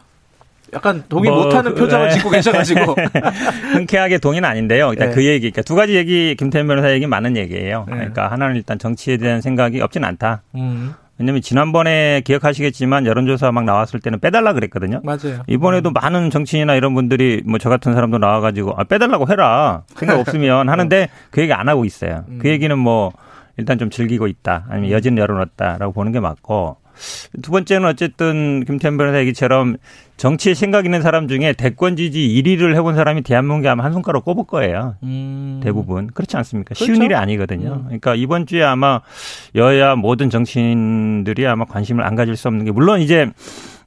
[0.74, 2.14] 약간 동의 뭐, 못하는 표정을 네.
[2.16, 2.96] 짓고 계셔가지고.
[3.76, 4.92] 흔쾌하게 동의는 아닌데요.
[4.92, 5.16] 일단 네.
[5.16, 7.86] 그 얘기, 그러니까 두 가지 얘기, 김태현 변호사 얘기 많은 얘기예요.
[7.90, 7.96] 네.
[7.96, 10.44] 그러니까 하나는 일단 정치에 대한 생각이 없진 않다.
[10.56, 15.02] 음, 왜냐면 지난번에 기억하시겠지만 여론조사 막 나왔을 때는 빼달라 그랬거든요.
[15.04, 15.44] 맞아요.
[15.48, 19.84] 이번에도 많은 정치인이나 이런 분들이 뭐 저 같은 사람도 나와가지고 아, 빼달라고 해라.
[19.96, 22.26] 생각 없으면 하는데 그 얘기 안 하고 있어요.
[22.40, 23.12] 그 얘기는 뭐
[23.58, 24.66] 일단 좀 즐기고 있다.
[24.70, 26.78] 아니면 여지는 열어놨다라고 보는 게 맞고.
[27.42, 29.78] 두 번째는 어쨌든 김태현 변호사 얘기처럼
[30.22, 34.44] 정치에 생각 있는 사람 중에 대권 지지 1위를 해본 사람이 대한민국에 아마 한 손가락 꼽을
[34.46, 34.94] 거예요.
[35.02, 35.62] 음.
[35.64, 36.76] 대부분 그렇지 않습니까?
[36.76, 37.06] 쉬운 그렇죠.
[37.06, 37.74] 일이 아니거든요.
[37.74, 37.84] 음.
[37.86, 39.02] 그러니까 이번 주에 아마
[39.56, 43.32] 여야 모든 정치인들이 아마 관심을 안 가질 수 없는 게 물론 이제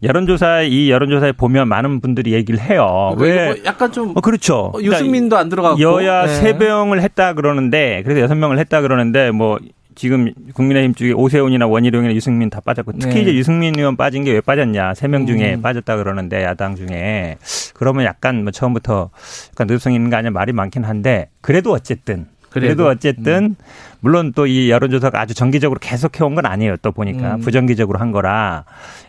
[0.02, 3.12] 여론조사에 이 여론조사에 보면 많은 분들이 얘기를 해요.
[3.14, 3.46] 이거 왜?
[3.46, 4.72] 뭐 약간 좀 어, 그렇죠.
[4.74, 6.34] 어, 유승민도 안 들어가고 여야 네.
[6.34, 9.60] 세 명을 했다 그러는데 그래서 여섯 명을 했다 그러는데 뭐
[9.94, 13.20] 지금 국민의힘 쪽에 오세훈이나 원희룡이나 유승민 다 빠졌고 특히 네.
[13.22, 15.62] 이제 유승민 의원 빠진 게 왜 빠졌냐 세 명 중에 음.
[15.62, 17.36] 빠졌다 그러는데 야당 중에
[17.74, 19.10] 그러면 약간 뭐 처음부터
[19.52, 22.84] 약간 느성 있는 거 아니야 말이 많긴 한데 그래도 어쨌든 그래도, 그래도.
[22.84, 22.94] 음.
[22.94, 23.56] 어쨌든
[24.00, 26.76] 물론 또 이 여론조사가 아주 정기적으로 계속 해 온 건 아니에요.
[26.82, 27.40] 또 보니까 음.
[27.40, 28.64] 부정기적으로 한 거라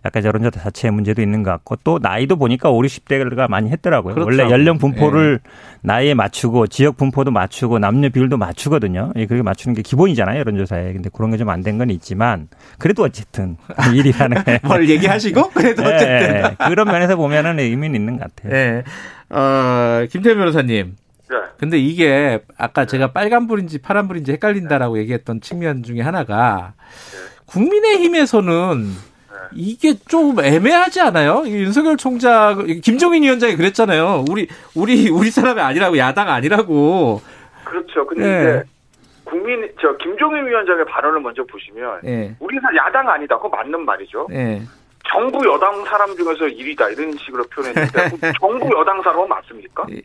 [0.06, 4.14] 약간 여론조사 자체의 문제도 있는 것 같고 또 나이도 보니까 5, 60대가 많이 했더라고요.
[4.14, 4.54] 원래 그렇더라고요.
[4.54, 5.40] 연령 분포를
[5.82, 9.12] 나이에 맞추고 지역 분포도 맞추고 남녀 비율도 맞추거든요.
[9.18, 10.40] 예, 그렇게 맞추는 게 기본이잖아요.
[10.40, 10.94] 여론조사에.
[10.94, 12.48] 근데 그런 게 좀 안 된 건 있지만
[12.80, 13.58] 그래도 어쨌든
[13.94, 14.60] 일이라는 게.
[14.64, 16.36] 뭘 얘기하시고 그래도 예, 어쨌든.
[16.36, 16.56] 예.
[16.70, 18.54] 그런 면에서 보면은 의미는 있는 것 같아요.
[18.54, 18.84] 네.
[19.30, 20.96] 어, 김태현 변호사님.
[21.30, 21.38] 네.
[21.58, 26.74] 근데 이게 아까 제가 빨간불인지 파란불인지 het갈린다라고 얘기했던 측면 중에 하나가
[27.48, 28.86] 국민의힘에서는
[29.54, 31.44] 이게 좀 애매하지 않아요?
[31.46, 34.26] 이 윤석열 총장, 김종인 위원장이 그랬잖아요.
[34.30, 37.22] 우리, 우리, 우리 사람이 아니라고, 야당 아니라고.
[37.64, 38.06] 그렇죠.
[38.08, 38.42] 근데 네.
[38.42, 38.64] 이제
[39.24, 43.36] 국민 저 김종인 위원장의 발언을 먼저 보시면 예, 우리는 야당 아니다.
[43.36, 44.28] 그거 맞는 말이죠.
[44.32, 44.62] 예.
[45.08, 49.86] 정부 여당 사람 중에서 1위다 이런 식으로 표현했는데 정부 여당 사람은 맞습니까?
[49.92, 50.02] 예.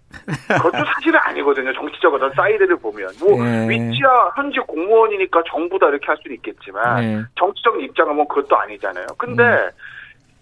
[0.48, 1.72] 그것도 사실은 아니거든요.
[1.72, 3.68] 정치적 어떤 사이드를 보면 뭐 예.
[3.68, 7.22] 위치야 현직 공무원이니까 정부다 이렇게 할 수는 있겠지만 예.
[7.36, 9.07] 정치적 입장은 뭐 그것도 아니잖아요.
[9.16, 9.70] 근데 음.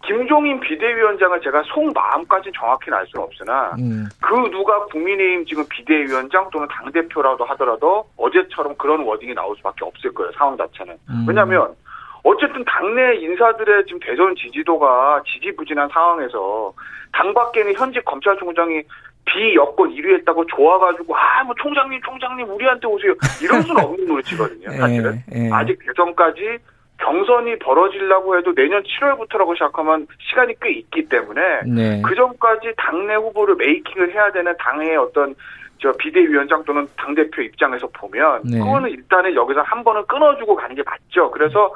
[0.05, 6.69] 김종인 비대위원장을 제가 속마음까지 정확히는 알 수는 없으나 음, 그 누가 국민의힘 지금 비대위원장 또는
[6.69, 10.31] 당대표라도 하더라도 어제처럼 그런 wording이 나올 수밖에 없을 거예요.
[10.33, 10.97] 상황 자체는.
[11.11, 11.25] 음.
[11.29, 11.75] 왜냐하면
[12.23, 16.73] 어쨌든 당내 인사들의 지금 대선 지지도가 지지부진한 상황에서
[17.13, 18.83] 당 밖에는 현직 검찰총장이
[19.25, 25.23] 비여권 1위 했다고 좋아가지고 아 뭐 총장님 총장님 우리한테 오세요 이럴 수는 없는 노릇이거든요 사실은
[25.35, 25.51] 예, 예.
[25.53, 26.59] 아직 대선까지
[26.99, 32.03] 경선이 벌어지려고 해도 내년 7월부터라고 시작하면 시간이 꽤 있기 때문에 네.
[32.05, 35.35] 그 전까지 당내 후보를 메이킹을 해야 되는 당의 어떤
[35.81, 38.59] 저 비대위원장 또는 당 대표 입장에서 보면 네.
[38.59, 41.31] 그거는 일단은 여기서 한 번은 끊어주고 가는 게 맞죠.
[41.31, 41.73] 그래서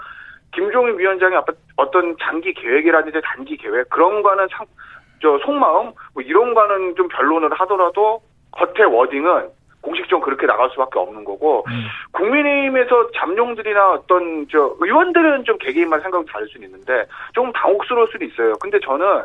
[0.52, 1.38] 김종인 위원장의
[1.76, 4.66] 어떤- 장기 계획이라든지 단기 계획 그런 거는 상,
[5.20, 8.20] 저 속마음 뭐 이런 거는 좀 변론을 하더라도
[8.52, 9.48] 겉의 워딩은
[9.80, 11.86] 공식적으로 그렇게 나갈 수밖에 없는 거고 음.
[12.12, 18.52] 국민의힘에서 잠룡들이나 어떤 저 의원들은 좀 개개인만 생각이 다를 수는 있는데 조금 당혹스러울 수도 있어요.
[18.60, 19.24] 근데 저는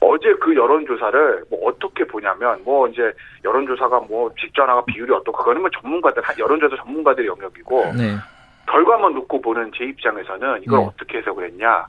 [0.00, 3.12] 어제 그 여론조사를 뭐 어떻게 보냐면 뭐 이제
[3.44, 8.16] 여론조사가 뭐 직전화가 비율이 어떻고 그거는 뭐 전문가들 여론조사 전문가들의 영역이고 네.
[8.68, 10.86] 결과만 놓고 보는 제 입장에서는 이걸 네.
[10.86, 11.86] 어떻게 해석을 했냐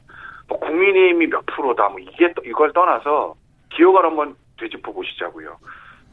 [0.48, 3.36] 뭐 국민의힘이 몇 프로다 뭐 이게 또- 이걸 떠나서
[3.70, 5.58] 기억을 한번 되짚어 보시자고요.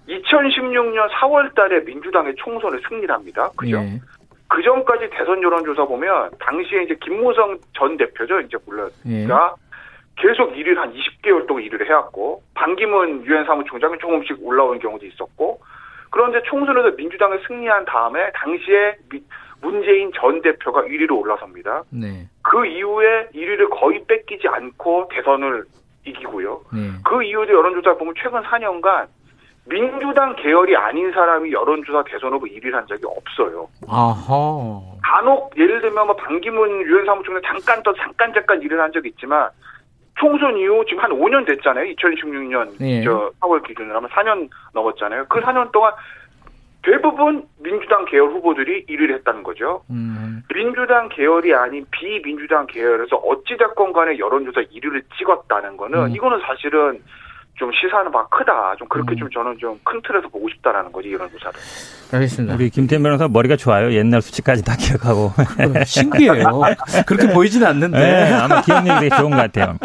[0.08, 3.50] 2016년 4월 달에 민주당의 총선에 승리를 합니다.
[3.56, 3.76] 그죠?
[3.78, 4.00] 예.
[4.48, 8.40] 그 전까지 대선 여론조사 보면 당시에 이제 김무성 전 대표죠.
[8.40, 9.26] 이제 물론 예.
[9.26, 9.54] 가
[10.16, 15.60] 계속 1위를 한 20개월 동안 1위를 해왔고 반기문 유엔 사무총장이 조금씩 올라오는 경우도 있었고
[16.10, 19.22] 그런데 총선에서 민주당이 승리한 다음에 당시에 미-
[19.60, 21.84] 문재인 전 대표가 1위로 올라섭니다.
[21.90, 22.28] 네.
[22.42, 25.64] 그 이후에 1위를 거의 뺏기지 않고 대선을
[26.06, 26.60] 이기고요.
[26.72, 26.90] 네.
[27.04, 29.06] 그 이후도 여론조사 보면 최근 4년간
[29.66, 33.68] 민주당 계열이 아닌 사람이 여론조사 대선 후보 1위를 한 적이 없어요.
[33.86, 34.80] 아하.
[35.02, 39.48] 간혹 예를 들면 뭐 반기문 유엔 사무총장 잠깐 또 잠깐 잠깐 일을 한 적이 있지만
[40.18, 41.94] 총선 이후 지금 한 5년 됐잖아요.
[41.94, 43.02] 2016년 네.
[43.02, 45.26] 저 4월 기준으로 하면 4년 넘었잖아요.
[45.28, 45.92] 그 4년 동안
[46.82, 49.82] 대부분 민주당 계열 후보들이 1위를 했다는 거죠.
[49.90, 50.42] 음.
[50.54, 56.10] 민주당 계열이 아닌 비민주당 계열에서 어찌됐건 간에 여론조사 1위를 찍었다는 거는 음.
[56.10, 57.00] 이거는 사실은
[57.56, 58.74] 좀 시사하는 바가 크다.
[58.78, 59.16] 좀 그렇게 음.
[59.18, 61.52] 좀 저는 좀 큰 틀에서 보고 싶다라는 거지 이런 조사를.
[62.14, 62.54] 알겠습니다.
[62.54, 63.92] 우리 김태현 변호사 머리가 좋아요.
[63.92, 65.32] 옛날 수치까지 다 기억하고.
[65.84, 66.62] 신기해요.
[67.06, 67.98] 그렇게 보이진 않는데.
[67.98, 69.76] 네, 아마 기억력이 되게 좋은 것 같아요.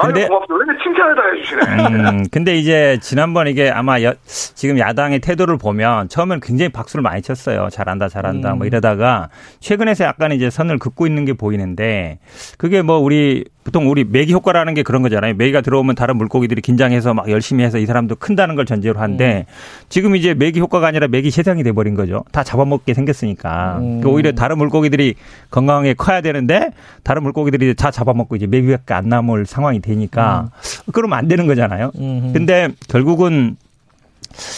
[0.00, 0.54] 근데- 고맙습니다.
[0.54, 0.64] 왜
[1.02, 2.10] 칭찬을 다 해주시네.
[2.20, 7.20] 음, 근데 이제 지난번 이게 아마 여- 지금 야당의 태도를 보면 처음엔 굉장히 박수를 많이
[7.22, 7.68] 쳤어요.
[7.70, 8.58] 잘한다, 잘한다, 음.
[8.58, 9.28] 뭐 이러다가
[9.60, 12.18] 최근에서 약간 이제 선을 긋고 있는 게 보이는데
[12.58, 15.34] 그게 뭐 우리 보통 우리 매기 효과라는 게 그런 거잖아요.
[15.34, 19.52] 매기가 들어오면 다른 물고기들이 긴장해서 막 열심히 해서 이 사람도 큰다는 걸 전제로 하는데 음.
[19.88, 22.24] 지금 이제 매기 효과가 아니라 매기 세상이 돼버린 거죠.
[22.32, 23.76] 다 잡아먹게 생겼으니까.
[23.78, 23.82] 음.
[23.82, 25.14] 그러니까 오히려 다른 물고기들이
[25.50, 26.70] 건강하게 커야 되는데
[27.04, 30.92] 다른 물고기들이 다 잡아먹고 이제 매기밖에 안 남을 상황이 되니까 음.
[30.92, 31.92] 그러면 안 되는 거잖아요.
[32.32, 33.56] 근데 결국은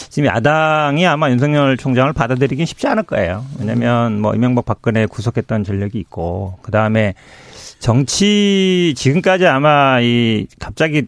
[0.09, 3.45] 지금 야당이 아마 윤석열 총장을 받아들이긴 쉽지 않을 거예요.
[3.59, 7.13] 왜냐하면 뭐 이명박 박근혜 구속했던 전력이 있고 그 다음에
[7.85, 11.05] 정치 지금까지 아마 이 갑자기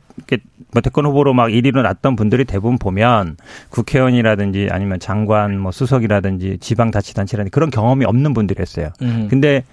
[0.72, 3.38] 뭐 대권 후보로 막 1위로 났던 분들이 대부분 보면
[3.70, 8.90] 국회의원이라든지 아니면 장관 뭐 수석이라든지 지방 자치단체라든지 그런 경험이 없는 분들이었어요.
[9.02, 9.28] 음.
[9.28, 9.64] 근데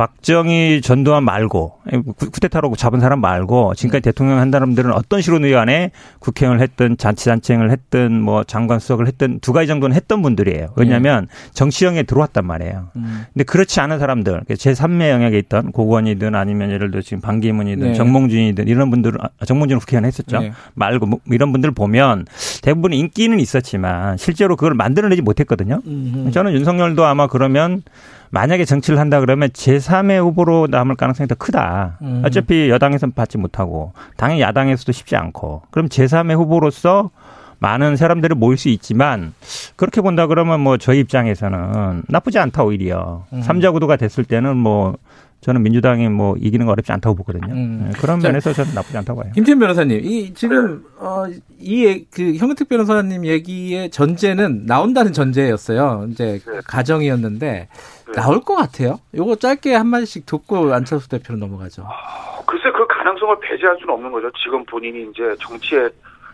[0.00, 1.74] 박정희 전두환 말고
[2.16, 4.10] 쿠데타로 잡은 사람 말고 지금까지 네.
[4.10, 5.90] 대통령 한 사람들은 어떤 식으로 간에
[6.20, 10.72] 국회의원을 했든 자치단체를 했든 뭐 장관 수석을 했든 두 가지 정도는 했던 분들이에요.
[10.76, 11.50] 왜냐하면 네.
[11.52, 12.88] 정치형에 들어왔단 말이에요.
[12.96, 13.26] 음.
[13.34, 17.94] 근데 그렇지 않은 사람들 제3의 영역에 있던 고관이든 아니면 예를 들어 지금 반기문이든 네.
[17.94, 20.40] 정몽준이든 이런 분들은 아, 정몽준은 국회의원 했었죠.
[20.40, 20.52] 네.
[20.72, 22.24] 말고 뭐 이런 분들 보면
[22.62, 25.82] 대부분 인기는 있었지만 실제로 그걸 만들어내지 못했거든요.
[25.84, 26.30] 음.
[26.32, 27.82] 저는 윤석열도 아마 그러면
[28.30, 31.98] 만약에 정치를 한다 그러면 제3의 후보로 남을 가능성이 더 크다.
[32.02, 32.22] 음.
[32.24, 37.10] 어차피 여당에서는 받지 못하고 당연히 야당에서도 쉽지 않고 그럼 제3의 후보로서
[37.58, 39.34] 많은 사람들을 모일 수 있지만
[39.76, 43.42] 그렇게 본다 그러면 뭐 저희 입장에서는 나쁘지 않다 오히려 음.
[43.42, 44.96] 3자 구도가 됐을 때는 뭐
[45.40, 47.52] 저는 민주당이 뭐 이기는 거 어렵지 않다고 보거든요.
[47.52, 47.90] 음.
[47.90, 49.32] 네, 그런 자, 면에서 저는 나쁘지 않다고 봐요.
[49.34, 51.24] 김태현 변호사님, 이 지금 어,
[51.58, 56.06] 이그 형택 변호사님 얘기의 전제는 나온다는 전제였어요.
[56.10, 56.60] 이제 네.
[56.66, 57.68] 가정이었는데
[58.06, 58.12] 네.
[58.12, 59.00] 나올 것 같아요.
[59.14, 61.82] 요거 짧게 한 마디씩 듣고 안철수 대표로 넘어가죠.
[61.82, 64.30] 어, 글쎄 그 가능성을 배제할 수는 없는 거죠.
[64.42, 65.88] 지금 본인이 이제 정치에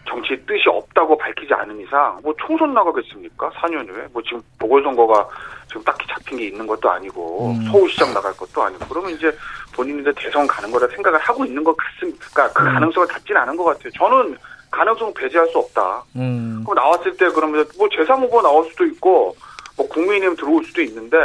[0.09, 3.51] 정치의 뜻이 없다고 밝히지 않은 이상 뭐 총선 나가겠습니까?
[3.51, 5.29] 4년 후에 뭐 지금 보궐선거가
[5.77, 7.65] 지금 딱히 잡힌 게 있는 것도 아니고 음.
[7.71, 9.31] 서울시장 나갈 것도 아니고 그러면 이제
[9.75, 12.27] 본인들 대선 가는 거라 생각을 하고 있는 것 같습니까?
[12.33, 12.73] 그러니까 그 음.
[12.73, 13.91] 가능성을 갖지는 않은 것 같아요.
[13.93, 14.37] 저는
[14.71, 16.03] 가능성 배제할 수 없다.
[16.17, 16.65] 음.
[16.65, 19.37] 그럼 나왔을 때 그러면 뭐 제3후보 나올 수도 있고
[19.77, 21.17] 뭐 국민의힘 들어올 수도 있는데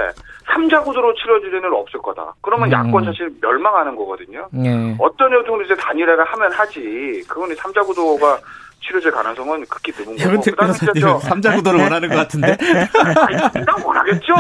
[0.50, 2.34] 3자 구도로 치러질 일은 없을 거다.
[2.42, 2.74] 그러면 음.
[2.74, 4.50] 야권 사실 멸망하는 거거든요.
[4.52, 4.96] 네.
[5.00, 7.24] 어떤 여정도 이제 단일화를 하면 하지.
[7.28, 8.40] 그거는 3자 구도가
[8.82, 10.30] 치러질 가능성은 극히 드문 거고.
[10.30, 12.58] 현택 변호사님 삼자 구도를 원하는 것 같은데.
[12.58, 14.36] 난 원하겠죠.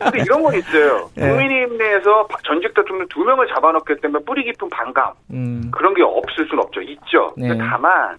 [0.00, 1.10] 근데 이런 건 있어요.
[1.14, 1.28] 네.
[1.28, 5.70] 국민의힘 내에서 전직 대통령 두 명을 잡아놓기 때문에 뿌리 깊은 반감 음.
[5.72, 6.82] 그런 게 없을 수는 없죠.
[6.82, 7.32] 있죠.
[7.36, 7.56] 네.
[7.56, 8.18] 다만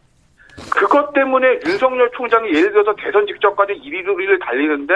[0.72, 4.94] 그것 때문에 윤석열 총장이 예를 들어서 대선 직전까지 1위를 달리는데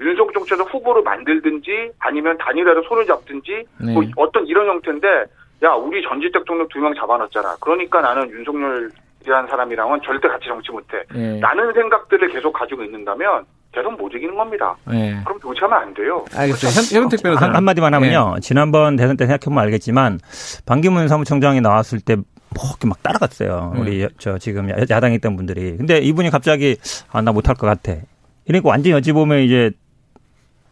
[0.00, 3.92] 윤석 총장을 후보로 만들든지 아니면 단일화로 손을 잡든지 네.
[3.94, 5.08] 뭐 어떤 이런 형태인데
[5.62, 7.56] 야 우리 전직 대통령 두 명 잡아놨잖아.
[7.60, 8.90] 그러니까 나는 윤석열
[9.26, 10.98] 이한 사람이랑은 절대 같이 정치 못해.
[11.12, 11.40] 네.
[11.40, 14.74] 라는 생각들을 계속 가지고 있는다면 대선 못 이기는 겁니다.
[14.86, 15.20] 네.
[15.24, 16.24] 그럼 정치하면 안 돼요.
[16.34, 17.00] 알겠어요.
[17.02, 18.34] 현택 변호사 한마디만 하면요.
[18.36, 18.40] 네.
[18.40, 20.20] 지난번 대선 때 생각해보면 알겠지만
[20.64, 22.16] 반기문 사무총장이 나왔을 때
[22.54, 23.72] 뭐 이렇게 막 따라갔어요.
[23.74, 23.80] 네.
[23.80, 25.76] 우리 저 지금 야당에 있던 분들이.
[25.76, 26.76] 근데 이분이 갑자기
[27.12, 27.92] 아 나 못할 것 같아.
[28.46, 29.72] 이러니까 완전히 어찌 보면 이제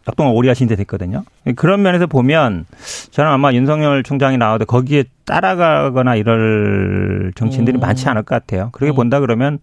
[0.09, 1.25] 약동을 오리 하신 데 됐거든요.
[1.57, 2.67] 그런 면에서 보면
[3.11, 7.81] 저는 아마 윤석열 총장이 나와도 거기에 따라가거나 이럴 정치인들이 음.
[7.81, 8.71] 많지 않을 것 같아요.
[8.73, 8.97] 그렇게 음.
[8.97, 9.59] 본다 그러면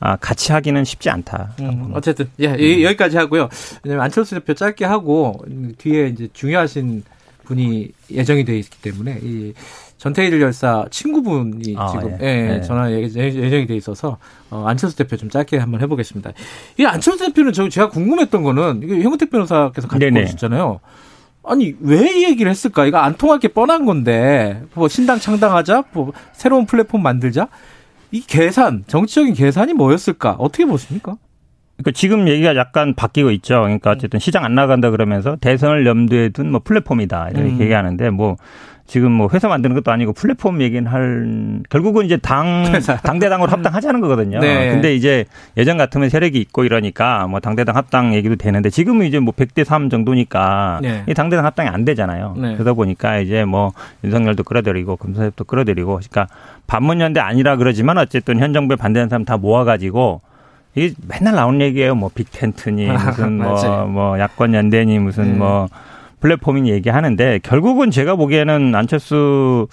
[0.00, 1.54] 아, 같이 하기는 쉽지 않다.
[1.60, 2.82] 음, 어쨌든, 예, 음.
[2.84, 3.48] 여기까지 하고요.
[3.82, 5.44] 왜냐면 안철수 대표 짧게 하고,
[5.78, 7.02] 뒤에 이제 중요하신
[7.44, 9.54] 분이 예정이 돼 있기 때문에, 이
[9.98, 12.26] 전태일 열사 친구분이 아, 지금 예.
[12.26, 12.60] 예, 예.
[12.62, 14.16] 전화 예정이 돼 있어서
[14.50, 16.30] 어, 안철수 대표 좀 짧게 한번 해보겠습니다.
[16.78, 20.80] 이 안철수 대표는 저 제가 궁금했던 거는 이게 형은택 변호사께서 가지고 오셨잖아요.
[21.44, 22.86] 아니 왜 이 얘기를 했을까?
[22.86, 27.48] 이거 안 통할 게 뻔한 건데 뭐 신당 창당하자, 뭐 새로운 플랫폼 만들자.
[28.10, 30.36] 이 계산, 정치적인 계산이 뭐였을까?
[30.38, 31.16] 어떻게 보십니까?
[31.76, 33.60] 그러니까 지금 얘기가 약간 바뀌고 있죠.
[33.62, 37.60] 그러니까 어쨌든 시장 안 나간다 그러면서 대선을 염두에 둔 뭐 플랫폼이다 이렇게 음.
[37.60, 38.36] 얘기하는데 뭐
[38.88, 42.64] 지금 뭐 회사 만드는 것도 아니고 플랫폼 얘기는 할 결국은 이제 당
[43.04, 44.40] 당대당으로 합당하자는 거거든요.
[44.40, 44.70] 네.
[44.70, 45.26] 근데 이제
[45.58, 49.90] 예전 같으면 세력이 있고 이러니까 뭐 당대당 합당 얘기도 되는데 지금은 이제 뭐 100대 3
[49.90, 51.04] 정도니까 네.
[51.06, 52.34] 이 당대당 합당이 안 되잖아요.
[52.38, 52.54] 네.
[52.54, 53.72] 그러다 보니까 이제 뭐
[54.04, 56.26] 윤석열도 끌어들이고 금사엽도 끌어들이고 그러니까
[56.66, 60.22] 반문연대 아니라 그러지만 어쨌든 현 정부에 반대하는 사람 다 모아 가지고
[60.74, 61.94] 이게 맨날 나오는 얘기예요.
[61.94, 65.38] 뭐 빅텐트니 무슨 뭐뭐 뭐 야권 연대니 무슨 네.
[65.38, 65.68] 뭐
[66.20, 69.68] 플랫폼이 얘기하는데 결국은 제가 보기에는 안철수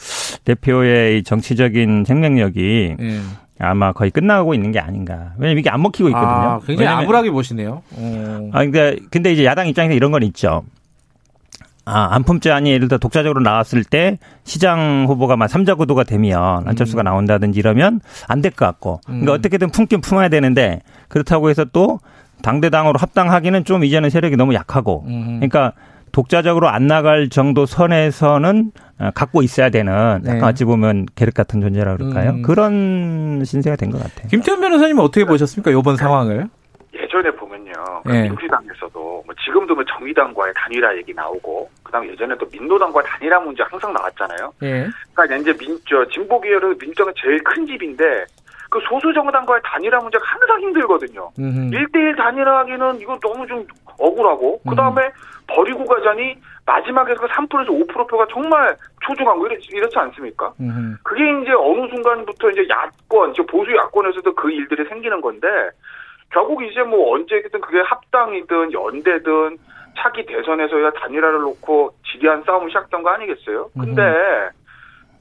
[0.46, 3.20] 대표의 정치적인 생명력이 예.
[3.60, 5.32] 아마 거의 끝나고 있는 게 아닌가.
[5.38, 6.30] 왜냐면 이게 안 먹히고 있거든요.
[6.30, 7.82] 아, 굉장히 암울하게 보시네요.
[7.98, 8.50] 오.
[8.52, 10.64] 아, 근데, 근데 이제 야당 입장에서 이런 건 있죠.
[11.86, 17.06] 아, 안품제안이 예를 들어 독자적으로 나왔을 때 시장 후보가 막 삼자 구도가 되면 안철수가 음.
[17.06, 19.00] 나온다든지 이러면 안 될 것 같고.
[19.06, 19.38] 그러니까 음.
[19.40, 22.00] 어떻게든 품긴 품어야 되는데 그렇다고 해서 또
[22.42, 25.06] 당대당으로 합당하기는 좀 이제는 세력이 너무 약하고.
[25.08, 25.36] 음.
[25.40, 25.74] 그러니까
[26.16, 29.92] 독자적으로 안 나갈 정도 선에서는 어, 갖고 있어야 되는
[30.26, 30.46] 약간 네.
[30.46, 32.30] 어찌 보면 계륵 같은 존재라 그럴까요?
[32.30, 32.42] 음.
[32.42, 34.30] 그런 신세가 된 것 같아요.
[34.30, 35.72] 김태현 변호사님은 어떻게 보셨습니까?
[35.78, 36.48] 이번 상황을?
[36.94, 37.74] 예전에 보면요.
[38.08, 38.30] 예.
[38.30, 38.94] 민주당에서도
[39.26, 44.54] 뭐 지금도 뭐 정의당과의 단일화 얘기 나오고 그다음에 예전에도 민노당과 단일화 문제 항상 나왔잖아요.
[44.64, 44.88] 예.
[45.14, 48.24] 그러니까 이제 민, 저 진보 계열은 민주당은 제일 큰 집인데
[48.70, 51.30] 그 소수 정당과의 단일화 문제가 항상 힘들거든요.
[51.38, 51.76] 음흠.
[51.76, 53.68] 일대일 단일화하기는 이건 너무 좀
[54.00, 54.70] 억울하고 음.
[54.70, 55.02] 그다음에
[55.48, 56.36] 버리고 가자니
[56.66, 60.54] 마지막에 그 3%에서 5%표가 정말 초중한 거 이렇, 이렇지 않습니까?
[60.60, 60.98] 음흠.
[61.04, 65.48] 그게 이제 어느 순간부터 이제 야권, 저 보수 야권에서도 그 일들이 생기는 건데
[66.32, 69.58] 결국 이제 뭐 언제든 그게 합당이든 연대든
[69.98, 73.70] 차기 대선에서야 단일화를 놓고 지리한 싸움을 시작된 거 아니겠어요?
[73.80, 74.02] 근데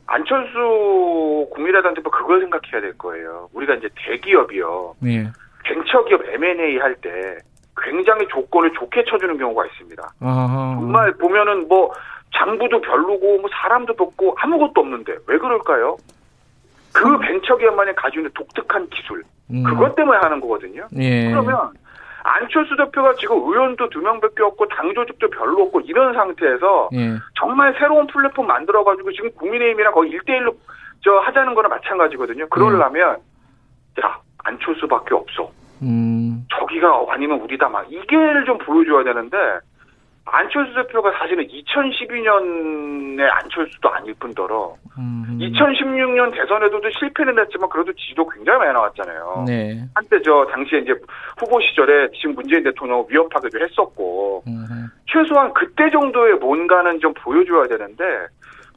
[0.06, 3.48] 안철수 국민의당 대표 그걸 생각해야 될 거예요.
[3.54, 4.94] 우리가 이제 대기업이요.
[5.06, 5.24] 예.
[5.64, 7.38] 벤처기업 M&A 할 때
[7.82, 10.02] 굉장히 조건을 좋게 쳐주는 경우가 있습니다.
[10.20, 10.76] 아하.
[10.78, 11.92] 정말 보면은 뭐
[12.34, 15.96] 장부도 별로고 뭐 사람도 없고 아무것도 없는데 왜 그럴까요?
[16.92, 19.62] 그 벤처기업만이 가지고 있는 독특한 기술 음.
[19.64, 20.86] 그것 때문에 하는 거거든요.
[20.96, 21.30] 예.
[21.30, 21.72] 그러면
[22.22, 27.16] 안철수 대표가 지금 의원도 두 명밖에 없고 당 조직도 별로 없고 이런 상태에서 예.
[27.38, 30.54] 정말 새로운 플랫폼 만들어가지고 지금 국민의힘이랑 거의 1대1로
[31.02, 32.48] 저 하자는 거나 마찬가지거든요.
[32.48, 33.18] 그러려면
[34.02, 35.50] 야 안철수밖에 없어.
[35.82, 36.46] 음.
[36.50, 39.36] 저기가 아니면 우리다 막 이게를 좀 보여줘야 되는데
[40.26, 45.38] 안철수 대표가 사실은 2012년에 안철수도 아닐 뿐더러 음.
[45.38, 49.44] 2016년 대선에도 실패는 했지만 그래도 지지도 굉장히 많이 나왔잖아요.
[49.46, 49.84] 네.
[49.94, 50.94] 한때 저 당시에 이제
[51.38, 54.88] 후보 시절에 지금 문재인 대통령 위협하기도 했었고 음.
[55.06, 58.04] 최소한 그때 정도의 뭔가는 좀 보여줘야 되는데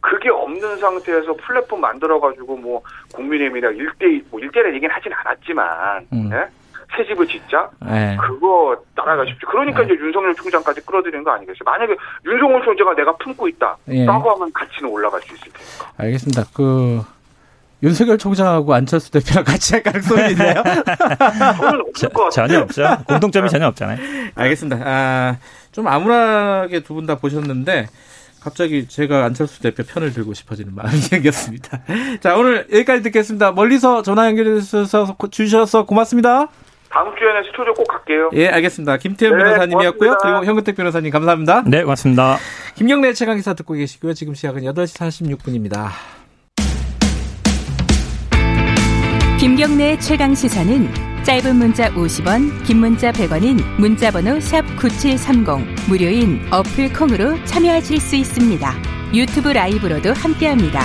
[0.02, 2.82] 그게 없는 상태에서 플랫폼 만들어가지고 뭐
[3.14, 6.30] 국민의힘이랑 1대1 뭐 1대1 얘기는 하진 않았지만 음.
[6.34, 6.48] 예?
[6.96, 8.18] 새 집을 짓자 예.
[8.22, 9.50] 그거 따라가십시오.
[9.50, 9.86] 그러니까 네.
[9.94, 11.60] 이제 윤석열 총장까지 끌어들이는 거 아니겠어요?
[11.66, 11.96] 만약에
[12.26, 13.78] 윤석열 총장가 내가 품고 있다.
[13.90, 14.06] 예.
[14.06, 15.92] 라고 하면 가치는 올라갈 수 있을 테니까.
[15.98, 16.44] 알겠습니다.
[16.54, 17.02] 그
[17.84, 20.64] 윤석열 총장하고 안철수 대표랑 같이 할 가능성이 있나요?
[20.64, 22.48] 저는 없을 것 같아요.
[22.48, 22.88] 전혀 없죠.
[23.08, 23.98] 공통점이 전혀 없잖아요.
[24.36, 24.82] 알겠습니다.
[24.84, 25.38] 아,
[25.72, 27.88] 좀 암울하게 두 분 다 보셨는데
[28.42, 31.82] 갑자기 제가 안철수 대표 편을 들고 싶어지는 마음이 생겼습니다.
[32.22, 33.52] 자, 오늘 여기까지 듣겠습니다.
[33.52, 36.48] 멀리서 전화 연결해 주셔서 주셔서 고맙습니다.
[36.90, 38.30] 다음 주에는 스튜디오 꼭 갈게요.
[38.34, 38.98] 예, 알겠습니다.
[38.98, 40.10] 김태현 네, 변호사님이었고요.
[40.10, 40.40] 고맙습니다.
[40.40, 41.64] 그리고 현근택 변호사님 감사합니다.
[41.68, 42.38] 네, 고맙습니다.
[42.76, 44.14] 김경래 최강기사 듣고 계시고요.
[44.14, 45.90] 지금 시각은 8시 46분입니다.
[49.40, 50.90] 김경래의 최강 시사는
[51.24, 58.74] 짧은 문자 50원, 긴 문자 100원인 문자번호 샵 9730 무료인 어플 콩으로 참여하실 수 있습니다.
[59.14, 60.80] 유튜브 라이브로도 함께합니다.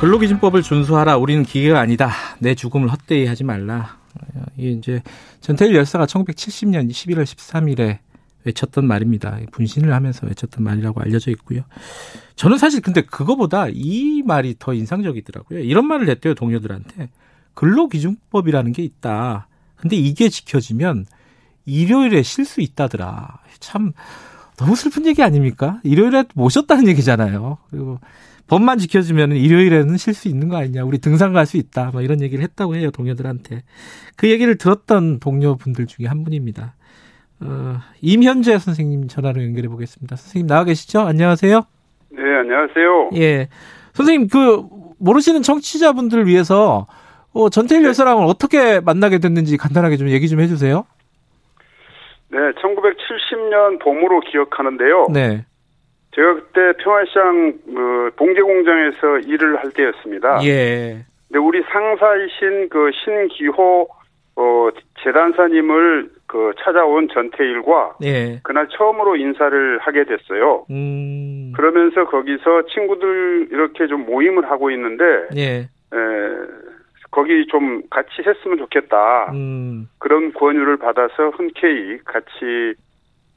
[0.00, 1.16] 근로기준법을 준수하라.
[1.16, 2.12] 우리는 기계가 아니다.
[2.38, 3.98] 내 죽음을 헛되이 하지 말라.
[4.36, 5.02] 어, 이게 이제
[5.40, 7.98] 전태일 열사가 1970년 11월 13일에
[8.44, 9.40] 외쳤던 말입니다.
[9.50, 11.62] 분신을 하면서 외쳤던 말이라고 알려져 있고요.
[12.36, 15.58] 저는 사실 근데 그거보다 이 말이 더 인상적이더라고요.
[15.58, 17.10] 이런 말을 했대요, 동료들한테.
[17.54, 19.48] 근로기준법이라는 게 있다.
[19.74, 21.06] 근데 이게 지켜지면
[21.66, 23.40] 일요일에 쉴 수 있다더라.
[23.58, 23.92] 참
[24.56, 25.80] 너무 슬픈 얘기 아닙니까?
[25.82, 27.58] 일요일에 못 쉬었다는 얘기잖아요.
[27.70, 27.98] 그리고
[28.48, 30.84] 법만 지켜주면 일요일에는 쉴 수 있는 거 아니냐.
[30.84, 31.90] 우리 등산 갈 수 있다.
[31.92, 33.62] 뭐 이런 얘기를 했다고 해요, 동료들한테.
[34.16, 36.74] 그 얘기를 들었던 동료분들 중에 한 분입니다.
[37.40, 40.16] 어, 임현재 선생님 전화로 연결해 보겠습니다.
[40.16, 41.00] 선생님 나와 계시죠?
[41.00, 41.62] 안녕하세요.
[42.10, 43.10] 네, 안녕하세요.
[43.16, 43.48] 예.
[43.94, 44.64] 선생님, 그,
[44.98, 46.86] 모르시는 청취자분들을 위해서,
[47.32, 50.84] 어, 전태일 열사랑을 어떻게 만나게 됐는지 간단하게 좀 얘기 좀 해주세요.
[52.30, 55.06] 네, 1970년 봄으로 기억하는데요.
[55.12, 55.44] 네.
[56.18, 60.40] 제가 그때 평화시장 그 봉제 공장에서 일을 할 때였습니다.
[60.42, 61.04] 예.
[61.28, 63.88] 근데 우리 상사이신 그 신기호
[64.34, 64.68] 어
[65.04, 68.40] 재단사님을 그 찾아온 전태일과 예.
[68.42, 70.66] 그날 처음으로 인사를 하게 됐어요.
[70.70, 71.52] 음.
[71.54, 75.04] 그러면서 거기서 친구들 이렇게 좀 모임을 하고 있는데
[75.36, 75.42] 예.
[75.60, 75.68] 에,
[77.12, 79.30] 거기 좀 같이 했으면 좋겠다.
[79.34, 79.88] 음.
[79.98, 82.74] 그런 권유를 받아서 흔쾌히 같이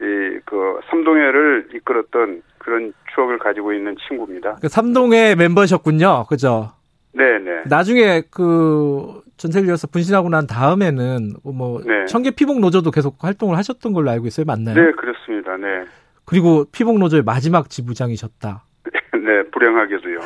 [0.02, 4.58] 이, 그 삼동회를 이끌었던 그런 추억을 가지고 있는 친구입니다.
[4.62, 6.26] 그 삼동의 멤버셨군요.
[6.30, 6.72] 그죠?
[7.14, 7.64] 네네.
[7.66, 9.22] 나중에 그
[9.68, 12.06] 열사 분신하고 난 다음에는 뭐 네.
[12.06, 14.46] 청계 피복 노조도 계속 활동을 하셨던 걸로 알고 있어요.
[14.46, 14.76] 맞나요?
[14.76, 15.58] 네, 그렇습니다.
[15.58, 15.86] 네.
[16.26, 18.64] 그리고 피복 노조의 마지막 지부장이셨다.
[19.14, 20.20] 네, 불행하게도요.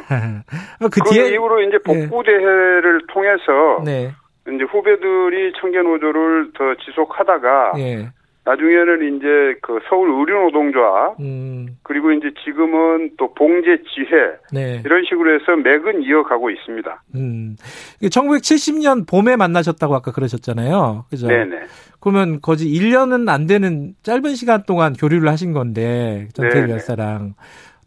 [0.92, 4.12] 그그 뒤에 이후로 이제 복구 대회를 통해서 네.
[4.48, 8.12] 이제 후배들이 청계 노조를 더 지속하다가 예.
[8.46, 11.78] 나중에는 이제 그 서울 의료노동조합 음.
[11.82, 14.82] 그리고 이제 지금은 또 봉제지회 네.
[14.86, 17.04] 이런 식으로 해서 맥은 이어가고 있습니다.
[17.16, 17.56] 음.
[18.04, 21.06] 1970년 봄에 만나셨다고 아까 그러셨잖아요.
[21.10, 21.28] 그죠?
[21.28, 21.62] 네네.
[22.00, 26.70] 그러면 거지 1년은 안 되는 짧은 시간 동안 교류를 하신 건데 전태일.
[26.70, 27.34] 열사랑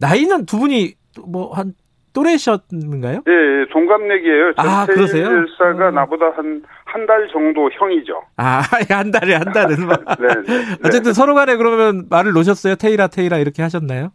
[0.01, 0.94] 나이는 두 분이
[1.26, 1.72] 뭐 한
[2.19, 3.23] 또래셨는가요?
[3.28, 4.53] 예, 예, 동갑내기예요.
[4.57, 5.24] 아, 그러세요?
[5.27, 5.95] 열사가 음.
[5.95, 8.23] 나보다 한 한 달 정도 형이죠.
[8.39, 10.03] 아, 한 달에 한 달은 막.
[10.19, 10.77] 네, 네.
[10.85, 12.77] 어쨌든 서로 간에 그러면 말을 놓으셨어요?
[12.77, 14.11] 테이라 테이라 이렇게 하셨나요?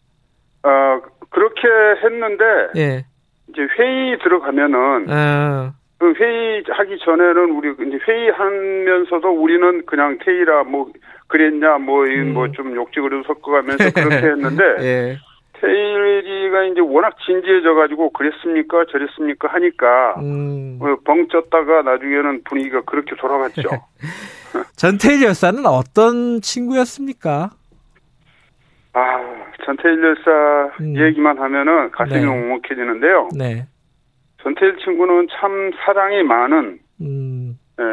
[0.64, 1.62] 어, 그렇게
[2.04, 2.44] 했는데
[2.78, 3.06] 예.
[3.50, 10.92] 이제 회의 들어가면은 아, 그 회의하기 전에는 우리 이제 회의하면서도 우리는 그냥 테이라 뭐
[11.28, 14.82] 그랬냐 뭐뭐좀 욕지거리도 섞어가면서 그렇게 했는데 음.
[14.82, 15.18] 예.
[15.64, 20.78] 테일이가 이제 워낙 진지해져 가지고 그랬습니까 저랬습니까 하니까 음.
[20.82, 23.70] 어, 벙 쪘다가 나중에는 분위기가 그렇게 돌아갔죠.
[24.76, 27.52] 전태일 열사는 어떤 친구였습니까?
[28.92, 29.00] 아
[29.66, 32.26] 전태일 열사 얘기만 하면은 가슴이 네.
[32.26, 33.30] 먹먹해지는데요.
[33.38, 33.66] 네.
[34.44, 37.58] 전태일 친구는 참 사랑이 많은 음.
[37.80, 37.84] 예,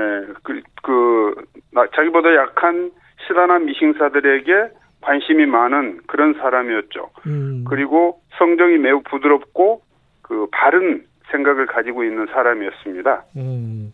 [0.43, 1.35] 그, 그,
[1.73, 2.91] 나- 자기보다 약한
[3.27, 4.53] 시단한 미싱사들에게
[5.01, 7.11] 관심이 많은 그런 사람이었죠.
[7.27, 7.65] 음.
[7.69, 9.83] 그리고 성정이 매우 부드럽고
[10.23, 13.25] 그 바른 생각을 가지고 있는 사람이었습니다.
[13.37, 13.93] 음.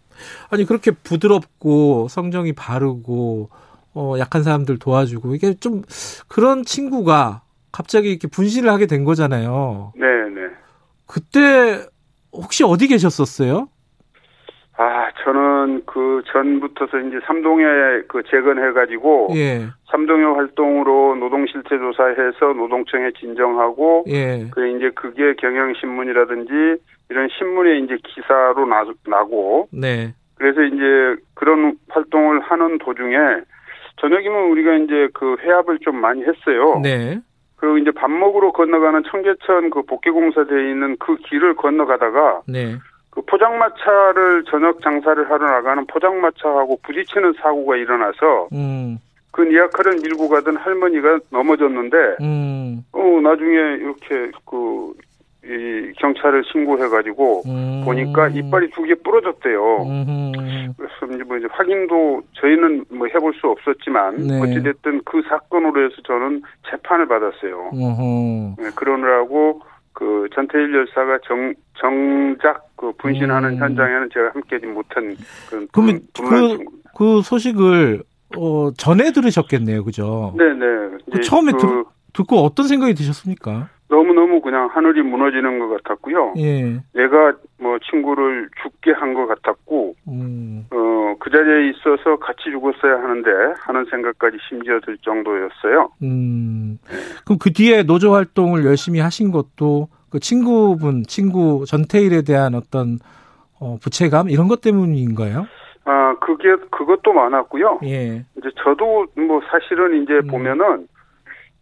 [0.51, 3.51] 아니 그렇게 부드럽고 성정이 바르고
[3.95, 5.83] 어 약한 사람들 도와주고 이게 좀
[6.29, 7.43] 그런 친구가
[7.73, 9.93] 갑자기 이렇게 분실을 하게 된 거잖아요.
[9.97, 10.49] 네, 네.
[11.07, 11.87] 그때
[12.33, 13.69] 혹시 어디 계셨었어요?
[14.79, 17.65] 아, 저는 그 전부터서 이제 삼동에
[18.09, 19.69] 그 재건해가지고 예.
[19.91, 24.49] 삼동회 활동으로 노동 실태 조사해서 노동청에 진정하고 예.
[24.51, 26.53] 그 이제 그게 경향 신문이라든지
[27.09, 30.13] 이런 신문에 이제 기사로 나, 나고 네.
[30.35, 33.17] 그래서 이제 그런 활동을 하는 도중에
[33.99, 36.81] 저녁이면 우리가 이제 그 회합을 좀 많이 했어요.
[36.83, 37.19] 네.
[37.57, 42.77] 그리고 이제 밥 먹으러 건너가는 청계천 그 복개공사대에 있는 그 길을 건너가다가 네.
[43.17, 48.99] 그 포장마차를 저녁 장사를 하러 나가는 포장마차하고 부딪히는 사고가 일어나서 음.
[49.33, 52.85] 그 니아카를 밀고 가던 할머니가 넘어졌는데 음.
[52.93, 54.93] 어 나중에 이렇게 그
[55.49, 57.83] 이 경찰을 신고해가지고 음.
[57.85, 59.83] 보니까 이빨이 두 개 부러졌대요.
[59.83, 60.33] 음.
[60.77, 64.41] 그래서 뭐 이제 확인도 저희는 뭐 해볼 수 없었지만 네.
[64.41, 67.71] 어찌됐든 그 사건으로 해서 저는 재판을 받았어요.
[68.59, 69.61] 네, 그러느라고
[69.97, 73.59] 그 전태일 열사가 정 정작 그 분신하는 음.
[73.59, 75.17] 현장에는 제가 함께하지 못한
[75.49, 76.59] 그런 그러면 그,
[76.95, 78.03] 그 소식을
[78.37, 79.85] 어 전에 들으셨겠네요.
[79.85, 80.35] 그죠?
[80.37, 80.59] 네네.
[80.59, 83.71] 그 이제 처음에 그 들, 듣고 어떤 생각이 드셨습니까?
[83.89, 86.35] 너무 너무 그냥 하늘이 무너지는 것 같았고요.
[86.39, 86.63] 예.
[86.95, 90.67] 내가 뭐 친구를 죽게 한 것 같았고 음.
[90.73, 93.31] 어, 그 자리에 있어서 같이 죽었어야 하는데
[93.61, 95.91] 하는 생각까지 심지어 들 정도였어요.
[96.03, 96.79] 음.
[97.25, 102.99] 그럼 그 뒤에 노조 활동을 열심히 하신 것도 그 친구분, 친구 전태일에 대한 어떤
[103.61, 105.47] 어, 부채감 이런 것 때문인가요?
[105.85, 107.81] 아, 그게 그것도 많았고요.
[107.85, 108.25] 예.
[108.37, 110.27] 이제 저도 뭐 사실은 이제 음.
[110.27, 110.89] 보면은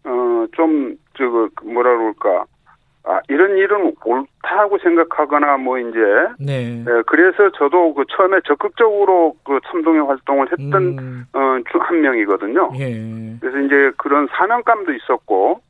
[0.05, 2.45] 어좀 저거 뭐라 그럴까
[3.07, 5.99] 아 이런 일은 옳다고 생각하거나 뭐 이제
[6.39, 6.83] 네.
[6.87, 11.27] 예, 그래서 저도 그 처음에 적극적으로 그 참동회 활동을 했던 음.
[11.35, 12.71] 어한 명이거든요.
[12.79, 13.37] 예.
[13.41, 15.61] 그래서 이제 그런 사명감도 있었고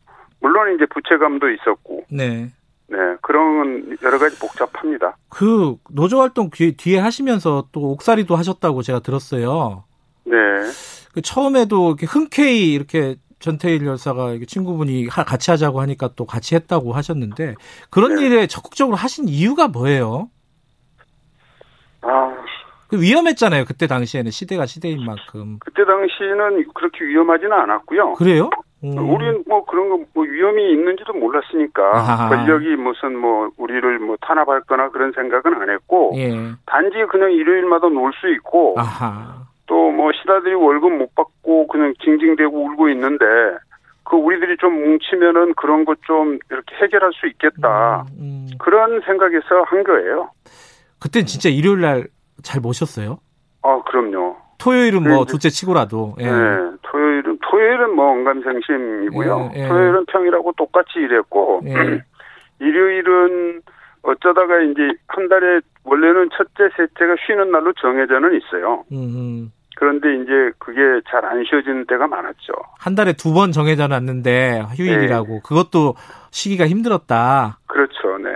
[0.40, 2.50] 물론 이제 부채감도 있었고 네.
[2.86, 5.16] 네 그런 여러 가지 복잡합니다.
[5.28, 9.82] 그 노조 활동 뒤- 뒤에 하시면서 또 옥살이도 하셨다고 제가 들었어요.
[10.24, 10.34] 네.
[11.14, 16.94] 그 처음에도 이렇게 흔쾌히 이렇게 전태일 열사가 친구분이 하- 같이 하자고 하니까 또 같이 했다고
[16.94, 17.56] 하셨는데
[17.90, 18.24] 그런 네.
[18.26, 20.30] 일에 적극적으로 하신 이유가 뭐예요?
[22.02, 22.34] 아
[22.88, 23.64] 그 위험했잖아요.
[23.64, 25.58] 그때 당시에는 시대가 시대인 만큼.
[25.64, 28.12] 그때 당시는 그렇게 위험하지는 않았고요.
[28.12, 28.50] 그래요?
[28.84, 28.96] 음.
[29.10, 32.28] 우리는 뭐 그런 거 뭐 위험이 있는지도 몰랐으니까 아하.
[32.28, 36.30] 권력이 무슨 뭐 우리를 뭐 탄압할 거나 그런 생각은 안 했고 예.
[36.66, 39.43] 단지 그냥 일요일마다 놀 수 있고 아하.
[39.66, 43.24] 또 뭐 시다들이 월급 못 받고 그냥 징징대고 울고 있는데
[44.04, 48.46] 그 우리들이 좀 뭉치면은 그런 것 좀 이렇게 해결할 수 있겠다 음.
[48.58, 50.30] 그런 생각에서 한 거예요.
[51.00, 52.06] 그땐 진짜 일요일 날
[52.42, 53.18] 잘 모셨어요?
[53.62, 54.36] 아 그럼요.
[54.58, 56.14] 토요일은 뭐 네, 둘째 치고라도.
[56.20, 56.24] 예.
[56.24, 56.30] 네,
[56.82, 59.50] 토요일은 토요일은 뭐 언감생심이고요.
[59.54, 59.68] 예, 예.
[59.68, 62.02] 토요일은 평일하고 똑같이 일했고 예.
[62.60, 63.62] 일요일은
[64.04, 68.84] 어쩌다가 이제 한 달에 원래는 첫째, 셋째가 쉬는 날로 정해져는 있어요.
[68.92, 72.52] 음, 그런데 이제 그게 잘 안 쉬어지는 때가 많았죠.
[72.78, 75.94] 한 달에 두 번 정해져 놨는데 휴일이라고 그것도
[76.30, 77.58] 시기가 힘들었다.
[77.66, 78.30] 그렇죠, 네.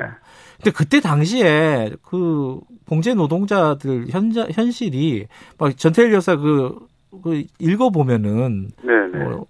[0.57, 5.27] 근데 그때 당시에 그 봉제 노동자들 현자, 현실이
[5.59, 6.89] 막 전태일 여사 그
[7.23, 9.24] 그 읽어보면은 네네.
[9.24, 9.47] 뭐,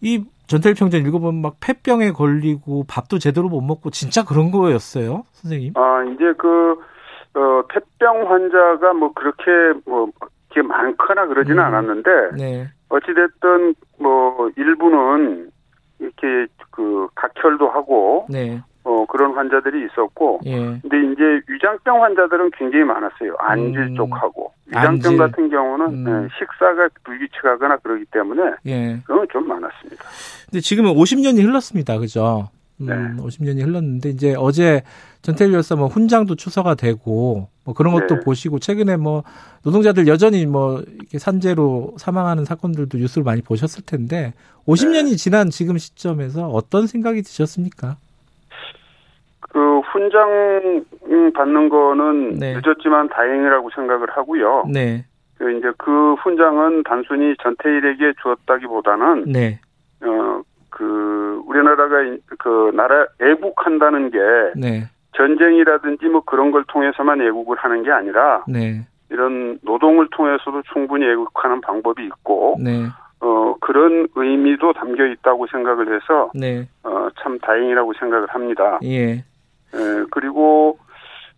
[0.00, 5.74] 이 전태일 평전 읽어보면 막 폐병에 걸리고 밥도 제대로 못 먹고 진짜 그런 거였어요, 선생님?
[5.76, 6.72] 아 이제 그
[7.34, 9.42] 어, 폐병 환자가 뭐 그렇게
[9.86, 10.10] 뭐
[10.50, 11.64] 이렇게 많거나 그러지는 음.
[11.64, 12.68] 않았는데 네.
[12.88, 15.50] 어찌됐든 뭐 일부는
[15.98, 18.62] 이렇게 그 각혈도 하고 네.
[18.88, 20.56] 어 그런 환자들이 있었고 예.
[20.80, 23.36] 근데 이제 위장병 환자들은 굉장히 많았어요.
[23.38, 23.94] 안질 음.
[23.94, 25.18] 쪽하고 위장병 안질.
[25.18, 26.04] 같은 경우는 음.
[26.04, 28.98] 네, 식사가 불규칙하거나 그러기 때문에 예.
[29.04, 30.02] 그건 좀 많았습니다.
[30.46, 31.98] 근데 지금은 50년이 흘렀습니다.
[31.98, 32.48] 그죠?
[32.80, 33.22] 음, 네.
[33.22, 34.82] 50년이 흘렀는데 이제 어제
[35.20, 38.20] 전태일 열사 뭐 훈장도 추서가 되고 뭐 그런 것도 네.
[38.20, 39.22] 보시고 최근에 뭐
[39.64, 44.32] 노동자들 여전히 뭐 이렇게 산재로 사망하는 사건들도 뉴스를 많이 보셨을 텐데
[44.66, 45.16] 50년이 네.
[45.16, 47.96] 지난 지금 시점에서 어떤 생각이 드셨습니까?
[49.48, 52.54] 그 훈장 음, 받는 거는 네.
[52.54, 54.64] 늦었지만 다행이라고 생각을 하고요.
[54.72, 55.04] 네.
[55.38, 59.60] 그 이제 그 훈장은 단순히 전태일에게 주었다기보다는 네.
[60.02, 64.18] 어그 우리나라가 이- 그 나라 애국한다는 게
[64.56, 64.84] 네.
[65.16, 68.86] 전쟁이라든지 뭐 그런 걸 통해서만 애국을 하는 게 아니라 네.
[69.10, 72.84] 이런 노동을 통해서도 충분히 애국하는 방법이 있고 네.
[73.20, 76.68] 어 그런 의미도 담겨 있다고 생각을 해서 네.
[76.82, 78.78] 어참 다행이라고 생각을 합니다.
[78.84, 79.24] 예.
[79.74, 80.78] 에, 그리고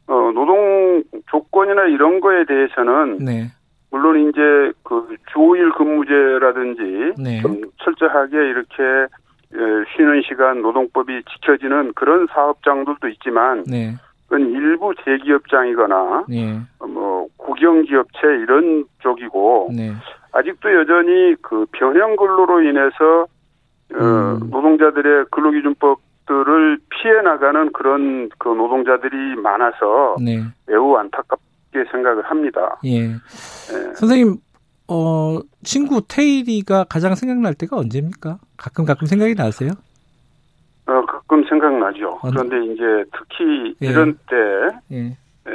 [0.06, 3.48] 어 노동 조건이나 이런 거에 대해서는 네.
[3.90, 7.40] 물론 이제 그 주일 근무제라든지 네.
[7.42, 13.94] 좀 철저하게 이렇게 에, 쉬는 시간 노동법이 지켜지는 그런 사업장들도 있지만 네.
[14.28, 16.60] 그건 일부 대기업장이거나 예.
[16.78, 19.92] 어, 뭐 국영기업체 이런 쪽이고 네.
[20.32, 23.26] 아직도 여전히 그 변형 근로로 인해서
[23.92, 24.50] 어, 음.
[24.50, 25.98] 노동자들의 근로기준법
[26.34, 30.40] 들을 피해 나가는 그런 그 노동자들이 많아서 네.
[30.68, 32.78] 매우 안타깝게 생각을 합니다.
[32.84, 33.00] 예.
[33.10, 33.14] 예.
[33.96, 34.36] 선생님,
[34.88, 38.38] 어, 친구 테일이가 가장 생각날 때가 언제입니까?
[38.56, 39.70] 가끔 가끔 생각이 나세요?
[40.86, 42.20] 어, 가끔 생각나죠.
[42.22, 42.82] 어느- 그런데 이제
[43.12, 43.86] 특히 예.
[43.88, 44.36] 이런 때
[44.92, 45.06] 예.
[45.06, 45.52] 에,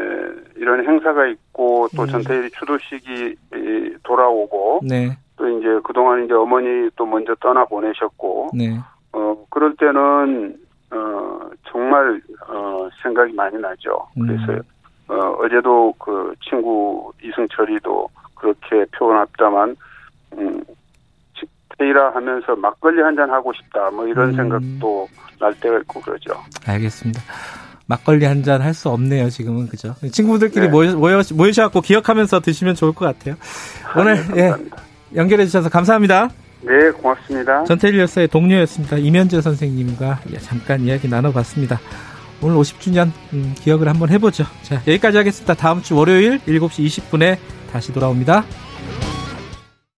[0.57, 2.07] 이런 행사가 있고 또 음.
[2.07, 5.17] 전태일이 추도식이 이, 돌아오고 네.
[5.37, 8.77] 또 이제 그동안 이제 어머니 또 먼저 떠나 보내셨고 네.
[9.13, 10.57] 어 그럴 때는
[10.95, 11.39] 어
[11.69, 14.07] 정말 어 생각이 많이 나죠.
[14.17, 14.25] 음.
[14.27, 14.61] 그래서
[15.07, 19.75] 어 어제도 그 친구 이승철이도 그렇게 표현했다만
[20.37, 20.63] 음
[21.37, 21.45] 치-
[21.77, 24.35] 테이라 하면서 막걸리 한 잔 하고 싶다 뭐 이런 음.
[24.35, 25.07] 생각도
[25.39, 26.33] 날 때가 있고 그러죠.
[26.65, 27.21] 알겠습니다.
[27.87, 29.67] 막걸리 한 잔 할 수 없네요, 지금은.
[29.67, 29.93] 그죠?
[30.11, 30.71] 친구들끼리 네.
[30.71, 33.35] 모여, 모여, 모이셔갖고 기억하면서 드시면 좋을 것 같아요.
[33.95, 34.77] 오늘, 네, 예, 감사합니다.
[35.15, 36.29] 연결해 주셔서 감사합니다.
[36.65, 37.63] 네, 고맙습니다.
[37.65, 38.97] 전태일 열사의 동료였습니다.
[38.97, 41.79] 이면재 선생님과 예, 잠깐 이야기 나눠봤습니다.
[42.41, 44.45] 오늘 50주년 음, 기억을 한번 해보죠.
[44.63, 45.53] 자, 여기까지 하겠습니다.
[45.53, 47.37] 다음 주 월요일 7시 20분에
[47.71, 48.45] 다시 돌아옵니다.